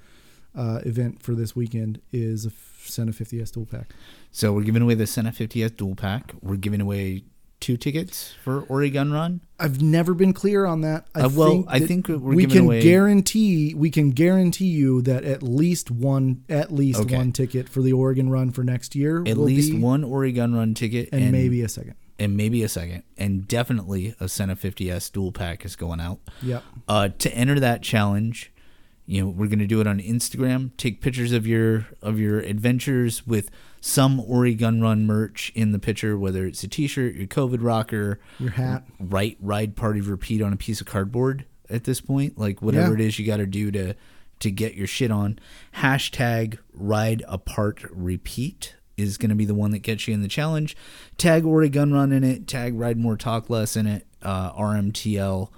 uh, 0.54 0.80
event 0.84 1.22
for 1.22 1.34
this 1.34 1.56
weekend 1.56 2.00
is 2.12 2.46
a 2.46 2.50
Sena 2.84 3.12
50S 3.12 3.52
dual 3.52 3.66
pack. 3.66 3.90
So 4.30 4.52
we're 4.52 4.62
giving 4.62 4.82
away 4.82 4.94
the 4.94 5.06
Sena 5.06 5.30
50s 5.30 5.76
dual 5.76 5.94
pack. 5.94 6.34
We're 6.42 6.56
giving 6.56 6.80
away 6.80 7.24
two 7.60 7.76
tickets 7.76 8.34
for 8.42 8.62
Oregon 8.62 9.12
Run. 9.12 9.40
I've 9.58 9.80
never 9.80 10.12
been 10.14 10.32
clear 10.32 10.66
on 10.66 10.82
that. 10.82 11.06
I 11.14 11.22
Uh, 11.22 11.28
well, 11.30 11.50
think 11.50 11.66
I 11.68 11.80
think 11.80 12.08
we're 12.08 12.18
we 12.18 12.46
can 12.46 12.64
away- 12.64 12.82
guarantee 12.82 13.74
we 13.74 13.90
can 13.90 14.10
guarantee 14.10 14.66
you 14.66 15.00
that 15.02 15.24
at 15.24 15.42
least 15.42 15.90
one 15.90 16.42
at 16.48 16.72
least 16.72 17.00
Okay. 17.00 17.16
one 17.16 17.32
ticket 17.32 17.68
for 17.68 17.80
the 17.82 17.92
Oregon 17.92 18.28
Run 18.28 18.50
for 18.50 18.64
next 18.64 18.94
year 18.94 19.22
At 19.26 19.38
least 19.38 19.74
one 19.74 20.04
Oregon 20.04 20.54
Run 20.54 20.74
ticket 20.74 21.08
and, 21.12 21.32
maybe 21.32 21.62
a 21.62 21.68
second. 21.68 21.94
and 22.18 22.36
maybe 22.36 22.62
a 22.62 22.68
second, 22.68 23.02
and 23.16 23.46
definitely 23.48 24.14
a 24.20 24.28
Sena 24.28 24.56
50s 24.56 25.10
dual 25.10 25.32
pack 25.32 25.64
is 25.64 25.74
going 25.76 26.00
out. 26.00 26.20
Yep. 26.42 26.62
Uh, 26.86 27.08
to 27.18 27.34
enter 27.34 27.58
that 27.60 27.82
challenge, 27.82 28.52
you 29.06 29.20
know, 29.22 29.28
we're 29.28 29.48
gonna 29.48 29.66
do 29.66 29.80
it 29.80 29.86
on 29.86 30.00
Instagram. 30.00 30.70
Take 30.76 31.00
pictures 31.00 31.32
of 31.32 31.46
your 31.46 31.86
of 32.02 32.18
your 32.18 32.38
adventures 32.40 33.26
with 33.26 33.50
some 33.80 34.18
Oregon 34.20 34.80
Run 34.80 35.06
merch 35.06 35.52
in 35.54 35.72
the 35.72 35.78
picture, 35.78 36.16
whether 36.18 36.46
it's 36.46 36.62
a 36.64 36.68
T-shirt, 36.68 37.14
your 37.14 37.26
COVID 37.26 37.58
rocker, 37.60 38.18
Your 38.38 38.52
hat. 38.52 38.84
write 38.98 39.36
ride 39.40 39.76
party 39.76 40.00
repeat 40.00 40.40
on 40.40 40.52
a 40.52 40.56
piece 40.56 40.80
of 40.80 40.86
cardboard. 40.86 41.44
At 41.68 41.84
this 41.84 42.00
point, 42.00 42.38
like 42.38 42.62
whatever 42.62 42.88
Yeah. 42.88 42.94
it 43.04 43.06
is 43.08 43.18
you 43.18 43.26
got 43.26 43.38
to 43.38 43.46
do 43.46 43.70
to 43.72 43.94
to 44.40 44.50
get 44.50 44.74
your 44.74 44.86
shit 44.86 45.10
on. 45.10 45.38
Hashtag 45.76 46.58
ride 46.72 47.22
apart 47.28 47.82
repeat 47.90 48.74
is 48.96 49.18
going 49.18 49.30
to 49.30 49.34
be 49.34 49.44
the 49.44 49.54
one 49.54 49.70
that 49.72 49.78
gets 49.80 50.06
you 50.06 50.14
in 50.14 50.22
the 50.22 50.28
challenge. 50.28 50.76
Tag 51.18 51.44
Oregon 51.44 51.92
Run 51.92 52.12
in 52.12 52.22
it. 52.24 52.46
Tag 52.46 52.74
Ride 52.78 52.96
More 52.98 53.16
Talk 53.16 53.50
Less 53.50 53.76
in 53.76 53.86
it. 53.86 54.06
Uh, 54.22 54.52
RMTL. 54.52 55.50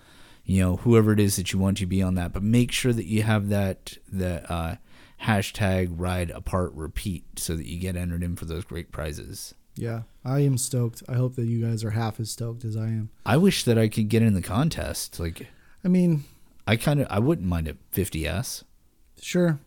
You 0.46 0.62
know 0.62 0.76
whoever 0.76 1.12
it 1.12 1.20
is 1.20 1.36
that 1.36 1.52
you 1.52 1.58
want 1.58 1.76
to 1.78 1.86
be 1.86 2.02
on 2.02 2.14
that, 2.14 2.32
but 2.32 2.42
make 2.42 2.70
sure 2.72 2.92
that 2.92 3.06
you 3.06 3.22
have 3.24 3.48
that 3.48 3.98
that 4.12 4.50
uh, 4.50 4.76
hashtag 5.22 5.92
ride 5.96 6.30
apart 6.30 6.72
repeat 6.74 7.24
so 7.36 7.56
that 7.56 7.66
you 7.66 7.78
get 7.78 7.96
entered 7.96 8.22
in 8.22 8.36
for 8.36 8.44
those 8.44 8.64
great 8.64 8.92
prizes. 8.92 9.54
Yeah. 9.74 10.02
I 10.24 10.40
am 10.40 10.56
stoked. 10.56 11.02
I 11.08 11.14
hope 11.14 11.36
that 11.36 11.46
you 11.46 11.64
guys 11.64 11.84
are 11.84 11.90
half 11.90 12.18
as 12.18 12.30
stoked 12.30 12.64
as 12.64 12.76
I 12.76 12.86
am. 12.86 13.10
I 13.24 13.36
wish 13.36 13.64
that 13.64 13.78
I 13.78 13.88
could 13.88 14.08
get 14.08 14.22
in 14.22 14.34
the 14.34 14.42
contest. 14.42 15.20
Like 15.20 15.48
I 15.84 15.88
mean, 15.88 16.24
I 16.66 16.76
kind 16.76 17.00
of 17.00 17.06
I 17.10 17.18
wouldn't 17.18 17.46
mind 17.46 17.68
a 17.68 17.76
50s. 17.92 18.64
sure. 19.20 19.58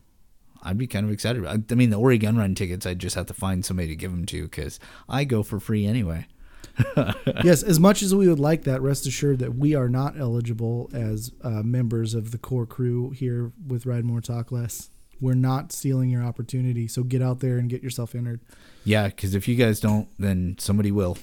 I'd 0.61 0.77
be 0.77 0.87
kind 0.87 1.05
of 1.05 1.11
excited. 1.13 1.45
I, 1.45 1.59
I 1.71 1.75
mean, 1.75 1.89
the 1.89 1.99
Oregon 1.99 2.37
Run 2.37 2.53
tickets, 2.53 2.85
I'd 2.85 2.99
just 2.99 3.15
have 3.15 3.27
to 3.27 3.33
find 3.33 3.63
somebody 3.63 3.87
to 3.87 3.95
give 3.95 4.11
them 4.11 4.25
to 4.25 4.43
because 4.43 4.77
I 5.07 5.23
go 5.23 5.41
for 5.41 5.57
free 5.57 5.85
anyway. 5.85 6.27
yes, 7.43 7.63
as 7.63 7.79
much 7.79 8.01
as 8.01 8.13
we 8.13 8.27
would 8.27 8.39
like 8.39 8.63
that, 8.63 8.81
rest 8.81 9.05
assured 9.05 9.39
that 9.39 9.55
we 9.55 9.75
are 9.75 9.89
not 9.89 10.19
eligible 10.19 10.89
as 10.93 11.31
uh, 11.43 11.63
members 11.63 12.13
of 12.13 12.31
the 12.31 12.37
core 12.37 12.65
crew 12.65 13.11
here 13.11 13.51
with 13.67 13.85
Ride 13.85 14.05
More 14.05 14.21
Talk 14.21 14.51
Less. 14.51 14.89
We're 15.21 15.33
not 15.33 15.71
stealing 15.71 16.09
your 16.09 16.23
opportunity, 16.23 16.87
so 16.87 17.03
get 17.03 17.21
out 17.21 17.39
there 17.41 17.57
and 17.57 17.69
get 17.69 17.83
yourself 17.83 18.15
entered. 18.15 18.39
Yeah, 18.85 19.07
because 19.07 19.35
if 19.35 19.47
you 19.47 19.55
guys 19.55 19.79
don't, 19.79 20.07
then 20.17 20.55
somebody 20.59 20.91
will. 20.91 21.17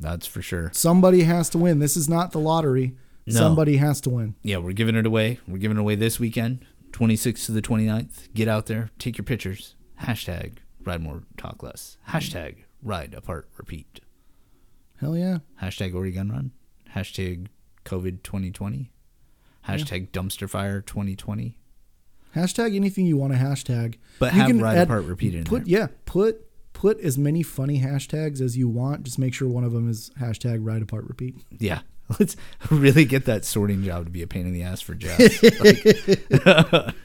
That's 0.00 0.26
for 0.26 0.42
sure. 0.42 0.70
Somebody 0.74 1.22
has 1.22 1.48
to 1.50 1.58
win. 1.58 1.78
This 1.78 1.96
is 1.96 2.08
not 2.08 2.32
the 2.32 2.40
lottery. 2.40 2.96
No. 3.26 3.38
Somebody 3.38 3.76
has 3.76 4.00
to 4.02 4.10
win. 4.10 4.34
Yeah, 4.42 4.56
we're 4.56 4.72
giving 4.72 4.96
it 4.96 5.06
away. 5.06 5.38
We're 5.46 5.58
giving 5.58 5.76
it 5.76 5.80
away 5.80 5.94
this 5.94 6.18
weekend, 6.18 6.64
26th 6.90 7.46
to 7.46 7.52
the 7.52 7.62
29th. 7.62 8.32
Get 8.34 8.48
out 8.48 8.66
there, 8.66 8.90
take 8.98 9.16
your 9.16 9.24
pictures. 9.24 9.74
Hashtag 10.02 10.54
ride 10.84 11.02
more, 11.02 11.22
talk 11.36 11.62
less. 11.62 11.98
Hashtag 12.08 12.64
ride 12.82 13.14
apart, 13.14 13.48
repeat. 13.56 14.00
Hell 15.02 15.16
yeah. 15.18 15.38
Hashtag 15.60 15.94
Oregon 15.94 16.30
Run. 16.30 16.52
Hashtag 16.94 17.48
COVID 17.84 18.22
2020. 18.22 18.90
Hashtag 19.68 20.08
dumpster 20.12 20.48
fire 20.48 20.80
2020. 20.80 21.56
Hashtag 22.34 22.74
anything 22.74 23.04
you 23.06 23.16
want 23.18 23.32
to 23.34 23.38
hashtag. 23.38 23.96
But 24.18 24.32
You 24.32 24.40
have 24.40 24.46
can 24.48 24.60
ride 24.60 24.78
add- 24.78 24.86
apart 24.86 25.04
repeat 25.04 25.34
in 25.34 25.44
Put 25.44 25.64
there. 25.66 25.80
yeah, 25.80 25.86
put 26.06 26.46
put 26.72 26.98
as 27.00 27.18
many 27.18 27.42
funny 27.42 27.80
hashtags 27.80 28.40
as 28.40 28.56
you 28.56 28.68
want. 28.68 29.02
Just 29.02 29.18
make 29.18 29.34
sure 29.34 29.48
one 29.48 29.64
of 29.64 29.72
them 29.72 29.90
is 29.90 30.10
hashtag 30.20 30.60
ride 30.62 30.80
apart 30.82 31.04
repeat. 31.08 31.36
Yeah. 31.58 31.80
Let's 32.18 32.36
really 32.70 33.04
get 33.04 33.24
that 33.26 33.44
sorting 33.44 33.82
job 33.84 34.04
to 34.06 34.10
be 34.10 34.22
a 34.22 34.26
pain 34.26 34.46
in 34.46 34.52
the 34.52 34.62
ass 34.62 34.80
for 34.80 34.94
Jeff. 34.94 35.18
Like, 35.60 36.94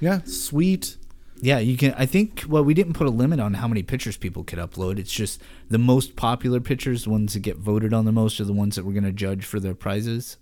Yeah, 0.00 0.20
sweet. 0.24 0.96
Yeah, 1.40 1.58
you 1.58 1.76
can. 1.76 1.94
I 1.94 2.06
think. 2.06 2.44
Well, 2.48 2.64
we 2.64 2.74
didn't 2.74 2.94
put 2.94 3.06
a 3.06 3.10
limit 3.10 3.40
on 3.40 3.54
how 3.54 3.68
many 3.68 3.82
pictures 3.82 4.16
people 4.16 4.44
could 4.44 4.58
upload. 4.58 4.98
It's 4.98 5.12
just 5.12 5.40
the 5.68 5.78
most 5.78 6.16
popular 6.16 6.60
pictures, 6.60 7.04
the 7.04 7.10
ones 7.10 7.34
that 7.34 7.40
get 7.40 7.56
voted 7.56 7.92
on 7.92 8.04
the 8.04 8.12
most, 8.12 8.40
are 8.40 8.44
the 8.44 8.52
ones 8.52 8.76
that 8.76 8.84
we're 8.84 8.92
going 8.92 9.04
to 9.04 9.12
judge 9.12 9.44
for 9.44 9.60
their 9.60 9.74
prizes. 9.74 10.36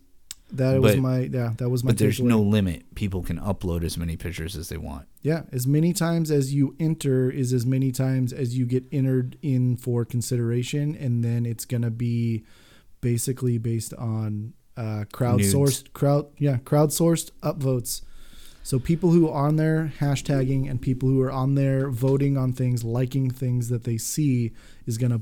That 0.52 0.80
was 0.80 0.96
my 0.96 1.20
yeah. 1.20 1.54
That 1.58 1.68
was 1.68 1.82
my. 1.82 1.90
But 1.90 1.98
there's 1.98 2.20
takeaway. 2.20 2.26
no 2.26 2.40
limit. 2.40 2.94
People 2.94 3.22
can 3.22 3.38
upload 3.38 3.82
as 3.82 3.98
many 3.98 4.16
pictures 4.16 4.56
as 4.56 4.68
they 4.68 4.76
want. 4.76 5.06
Yeah, 5.22 5.42
as 5.52 5.66
many 5.66 5.92
times 5.92 6.30
as 6.30 6.54
you 6.54 6.76
enter 6.78 7.30
is 7.30 7.52
as 7.52 7.66
many 7.66 7.90
times 7.90 8.32
as 8.32 8.56
you 8.56 8.64
get 8.64 8.84
entered 8.92 9.36
in 9.42 9.76
for 9.76 10.04
consideration, 10.04 10.94
and 10.94 11.24
then 11.24 11.44
it's 11.46 11.64
gonna 11.64 11.90
be 11.90 12.44
basically 13.00 13.58
based 13.58 13.92
on 13.94 14.52
uh, 14.76 15.04
crowdsourced 15.12 15.92
crowd 15.92 16.26
yeah 16.38 16.58
crowdsourced 16.58 17.32
upvotes. 17.42 18.02
So 18.66 18.80
people 18.80 19.12
who 19.12 19.28
are 19.28 19.46
on 19.46 19.54
there 19.54 19.92
hashtagging 20.00 20.68
and 20.68 20.82
people 20.82 21.08
who 21.08 21.22
are 21.22 21.30
on 21.30 21.54
there 21.54 21.88
voting 21.88 22.36
on 22.36 22.52
things, 22.52 22.82
liking 22.82 23.30
things 23.30 23.68
that 23.68 23.84
they 23.84 23.96
see 23.96 24.50
is 24.86 24.98
gonna 24.98 25.20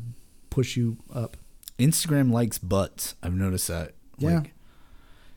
push 0.49 0.78
you 0.78 0.97
up. 1.12 1.36
Instagram 1.78 2.32
likes 2.32 2.57
butts. 2.57 3.16
I've 3.22 3.34
noticed 3.34 3.68
that. 3.68 3.92
Yeah. 4.16 4.36
Like, 4.36 4.55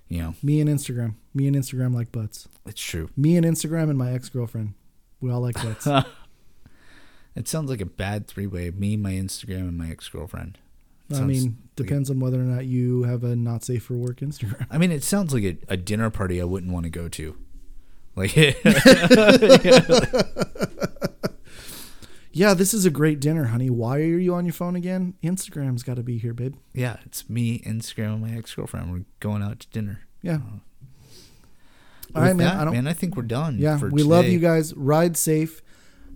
you 0.07 0.21
know, 0.21 0.35
Me 0.41 0.61
and 0.61 0.69
Instagram, 0.69 1.15
me 1.33 1.47
and 1.47 1.55
Instagram 1.57 1.93
like 1.93 2.13
butts. 2.13 2.47
it's 2.65 2.79
true. 2.79 3.09
Me 3.17 3.35
and 3.35 3.45
Instagram 3.45 3.89
and 3.89 3.97
my 3.97 4.13
ex 4.13 4.29
girlfriend, 4.29 4.75
we 5.19 5.29
all 5.29 5.41
like 5.41 5.55
butts. 5.55 5.85
It 7.35 7.47
sounds 7.47 7.69
like 7.69 7.81
a 7.81 7.85
bad 7.85 8.25
three 8.27 8.47
way. 8.47 8.71
Me, 8.71 8.95
my 8.97 9.11
Instagram, 9.11 9.67
and 9.67 9.77
my 9.77 9.91
ex 9.91 10.07
girlfriend. 10.07 10.57
I 11.13 11.21
mean, 11.21 11.57
depends 11.75 12.09
on 12.09 12.19
whether 12.19 12.39
or 12.39 12.43
not 12.45 12.65
you 12.65 13.03
have 13.03 13.23
a 13.23 13.35
not 13.35 13.63
safe 13.63 13.83
for 13.83 13.93
work 13.93 14.21
Instagram. 14.21 14.65
I 14.71 14.77
mean, 14.77 14.91
it 14.91 15.03
sounds 15.03 15.33
like 15.33 15.43
a, 15.43 15.57
a 15.67 15.77
dinner 15.77 16.09
party 16.09 16.41
I 16.41 16.45
wouldn't 16.45 16.71
want 16.71 16.85
to 16.85 16.89
go 16.89 17.07
to. 17.09 17.37
Like, 18.17 18.35
Yeah, 22.31 22.53
this 22.53 22.71
is 22.73 22.85
a 22.85 22.91
great 22.91 23.19
dinner, 23.19 23.45
honey. 23.45 23.71
Why 23.71 23.97
are 23.97 24.17
you 24.19 24.35
on 24.35 24.45
your 24.45 24.53
phone 24.53 24.75
again? 24.75 25.15
Instagram's 25.23 25.81
got 25.81 25.95
to 25.95 26.03
be 26.03 26.19
here, 26.19 26.33
babe. 26.35 26.55
yeah, 26.73 26.97
it's 27.03 27.27
me, 27.27 27.59
Instagram, 27.61 28.13
and 28.13 28.21
my 28.21 28.37
ex 28.37 28.53
girlfriend. 28.53 28.91
We're 28.91 29.05
going 29.19 29.41
out 29.41 29.59
to 29.61 29.69
dinner. 29.69 30.01
Yeah. 30.21 30.37
With 32.09 32.15
All 32.15 32.21
right, 32.21 32.35
man. 32.35 32.45
that, 32.47 32.57
I 32.57 32.63
don't. 32.65 32.73
man, 32.73 32.87
I 32.87 32.93
think 32.93 33.15
we're 33.15 33.23
done. 33.23 33.57
yeah, 33.57 33.79
we 33.79 34.03
love 34.03 34.27
you 34.27 34.37
guys. 34.37 34.73
Ride 34.75 35.17
safe, 35.17 35.63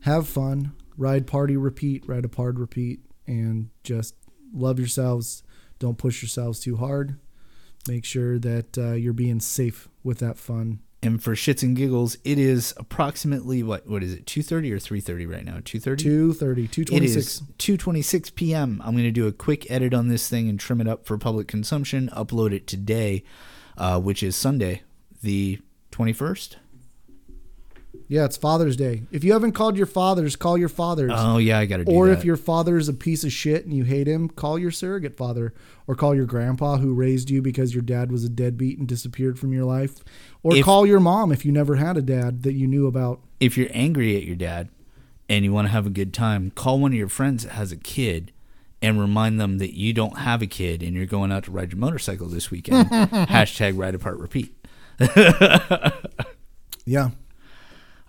have 0.01 0.27
fun, 0.27 0.73
ride 0.95 1.25
party, 1.25 1.57
repeat, 1.57 2.07
ride 2.07 2.23
apart, 2.25 2.55
repeat, 2.55 2.99
and 3.25 3.69
just 3.83 4.13
love 4.53 4.77
yourselves. 4.77 5.41
Don't 5.79 5.97
push 5.97 6.21
yourselves 6.21 6.59
too 6.59 6.77
hard. 6.77 7.17
Make 7.87 8.05
sure 8.05 8.37
that 8.37 8.77
uh, 8.77 8.91
you're 8.93 9.13
being 9.13 9.39
safe 9.39 9.89
with 10.03 10.19
that 10.19 10.37
fun. 10.37 10.81
And 11.03 11.21
for 11.21 11.33
shits 11.33 11.63
and 11.63 11.75
giggles, 11.75 12.15
it 12.23 12.37
is 12.37 12.75
approximately 12.77 13.63
what? 13.63 13.87
What 13.87 14.03
is 14.03 14.13
it? 14.13 14.27
Two 14.27 14.43
thirty 14.43 14.71
or 14.71 14.77
three 14.77 15.01
thirty 15.01 15.25
right 15.25 15.43
now? 15.43 15.57
Two 15.65 15.79
thirty. 15.79 16.03
230, 16.03 16.63
It 16.65 16.71
226. 16.71 17.17
is 17.25 17.41
2:26 17.57 18.35
p.m. 18.35 18.79
I'm 18.85 18.91
going 18.93 19.05
to 19.05 19.11
do 19.11 19.25
a 19.25 19.31
quick 19.31 19.69
edit 19.71 19.95
on 19.95 20.09
this 20.09 20.29
thing 20.29 20.47
and 20.47 20.59
trim 20.59 20.79
it 20.79 20.87
up 20.87 21.05
for 21.07 21.17
public 21.17 21.47
consumption. 21.47 22.09
Upload 22.15 22.53
it 22.53 22.67
today, 22.67 23.23
uh, 23.77 23.99
which 23.99 24.21
is 24.21 24.35
Sunday, 24.35 24.83
the 25.23 25.59
21st. 25.91 26.57
Yeah, 28.11 28.25
it's 28.25 28.35
Father's 28.35 28.75
Day. 28.75 29.03
If 29.09 29.23
you 29.23 29.31
haven't 29.31 29.53
called 29.53 29.77
your 29.77 29.85
fathers, 29.85 30.35
call 30.35 30.57
your 30.57 30.67
fathers. 30.67 31.13
Oh 31.15 31.37
yeah, 31.37 31.59
I 31.59 31.65
got 31.65 31.77
to 31.77 31.85
do 31.85 31.91
or 31.93 32.07
that. 32.09 32.17
if 32.17 32.25
your 32.25 32.35
father 32.35 32.75
is 32.75 32.89
a 32.89 32.93
piece 32.93 33.23
of 33.23 33.31
shit 33.31 33.63
and 33.63 33.73
you 33.73 33.85
hate 33.85 34.05
him, 34.05 34.27
call 34.27 34.59
your 34.59 34.69
surrogate 34.69 35.15
father 35.15 35.53
or 35.87 35.95
call 35.95 36.13
your 36.13 36.25
grandpa 36.25 36.75
who 36.75 36.93
raised 36.93 37.29
you 37.29 37.41
because 37.41 37.73
your 37.73 37.83
dad 37.83 38.11
was 38.11 38.25
a 38.25 38.29
deadbeat 38.29 38.77
and 38.77 38.85
disappeared 38.85 39.39
from 39.39 39.53
your 39.53 39.63
life. 39.63 40.03
Or 40.43 40.53
If- 40.57 40.65
call 40.65 40.85
your 40.85 40.99
mom 40.99 41.31
if 41.31 41.45
you 41.45 41.53
never 41.53 41.77
had 41.77 41.95
a 41.95 42.01
dad 42.01 42.43
that 42.43 42.51
you 42.51 42.67
knew 42.67 42.85
about. 42.85 43.21
if 43.39 43.57
you're 43.57 43.69
angry 43.71 44.17
at 44.17 44.23
your 44.23 44.35
dad 44.35 44.67
and 45.29 45.45
you 45.45 45.53
want 45.53 45.67
to 45.67 45.71
have 45.71 45.87
a 45.87 45.89
good 45.89 46.13
time, 46.13 46.51
call 46.51 46.79
one 46.81 46.91
of 46.91 46.97
your 46.97 47.07
friends 47.07 47.45
that 47.45 47.53
has 47.53 47.71
a 47.71 47.77
kid 47.77 48.33
and 48.81 48.99
remind 48.99 49.39
them 49.39 49.57
that 49.59 49.73
you 49.77 49.93
don't 49.93 50.17
have 50.17 50.41
a 50.41 50.47
kid 50.47 50.83
and 50.83 50.97
you're 50.97 51.05
going 51.05 51.31
out 51.31 51.45
to 51.45 51.51
ride 51.51 51.71
your 51.71 51.79
motorcycle 51.79 52.27
this 52.27 52.51
weekend. 52.51 52.89
Hashtag 52.89 53.77
ride 53.77 53.95
apart 53.95 54.17
repeat. 54.17 54.53
Yeah. 56.83 57.11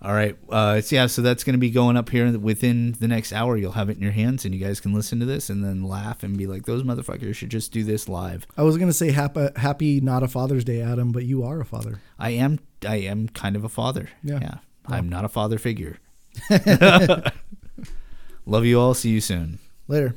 All 0.03 0.13
right. 0.13 0.37
Uh, 0.49 0.81
so 0.81 0.95
yeah, 0.97 1.07
so 1.07 1.21
that's 1.21 1.45
going 1.45 1.53
to 1.53 1.59
be 1.59 1.69
going 1.69 1.95
up 1.95 2.09
here 2.09 2.37
within 2.37 2.91
the 2.99 3.07
next 3.07 3.31
hour. 3.31 3.55
You'll 3.55 3.71
have 3.71 3.89
it 3.89 3.95
in 3.95 4.03
your 4.03 4.11
hands, 4.11 4.43
and 4.43 4.53
you 4.53 4.59
guys 4.59 4.81
can 4.81 4.93
listen 4.93 5.19
to 5.21 5.25
this 5.25 5.49
and 5.49 5.63
then 5.63 5.83
laugh 5.83 6.23
and 6.23 6.37
be 6.37 6.45
like, 6.45 6.65
"Those 6.65 6.83
motherfuckers 6.83 7.35
should 7.35 7.49
just 7.49 7.71
do 7.71 7.85
this 7.85 8.09
live." 8.09 8.45
I 8.57 8.63
was 8.63 8.75
going 8.77 8.89
to 8.89 8.93
say 8.93 9.11
happy, 9.11 9.47
happy 9.55 10.01
not 10.01 10.21
a 10.21 10.27
Father's 10.27 10.65
Day, 10.65 10.81
Adam, 10.81 11.13
but 11.13 11.23
you 11.23 11.43
are 11.43 11.61
a 11.61 11.65
father. 11.65 12.01
I 12.19 12.31
am, 12.31 12.59
I 12.85 12.97
am 12.97 13.29
kind 13.29 13.55
of 13.55 13.63
a 13.63 13.69
father. 13.69 14.09
Yeah. 14.23 14.57
I'm 14.85 15.07
not 15.07 15.23
a 15.23 15.29
father 15.29 15.57
figure. 15.57 15.99
Love 18.45 18.65
you 18.65 18.79
all. 18.79 18.93
See 18.93 19.11
you 19.11 19.21
soon. 19.21 19.59
Later. 19.87 20.15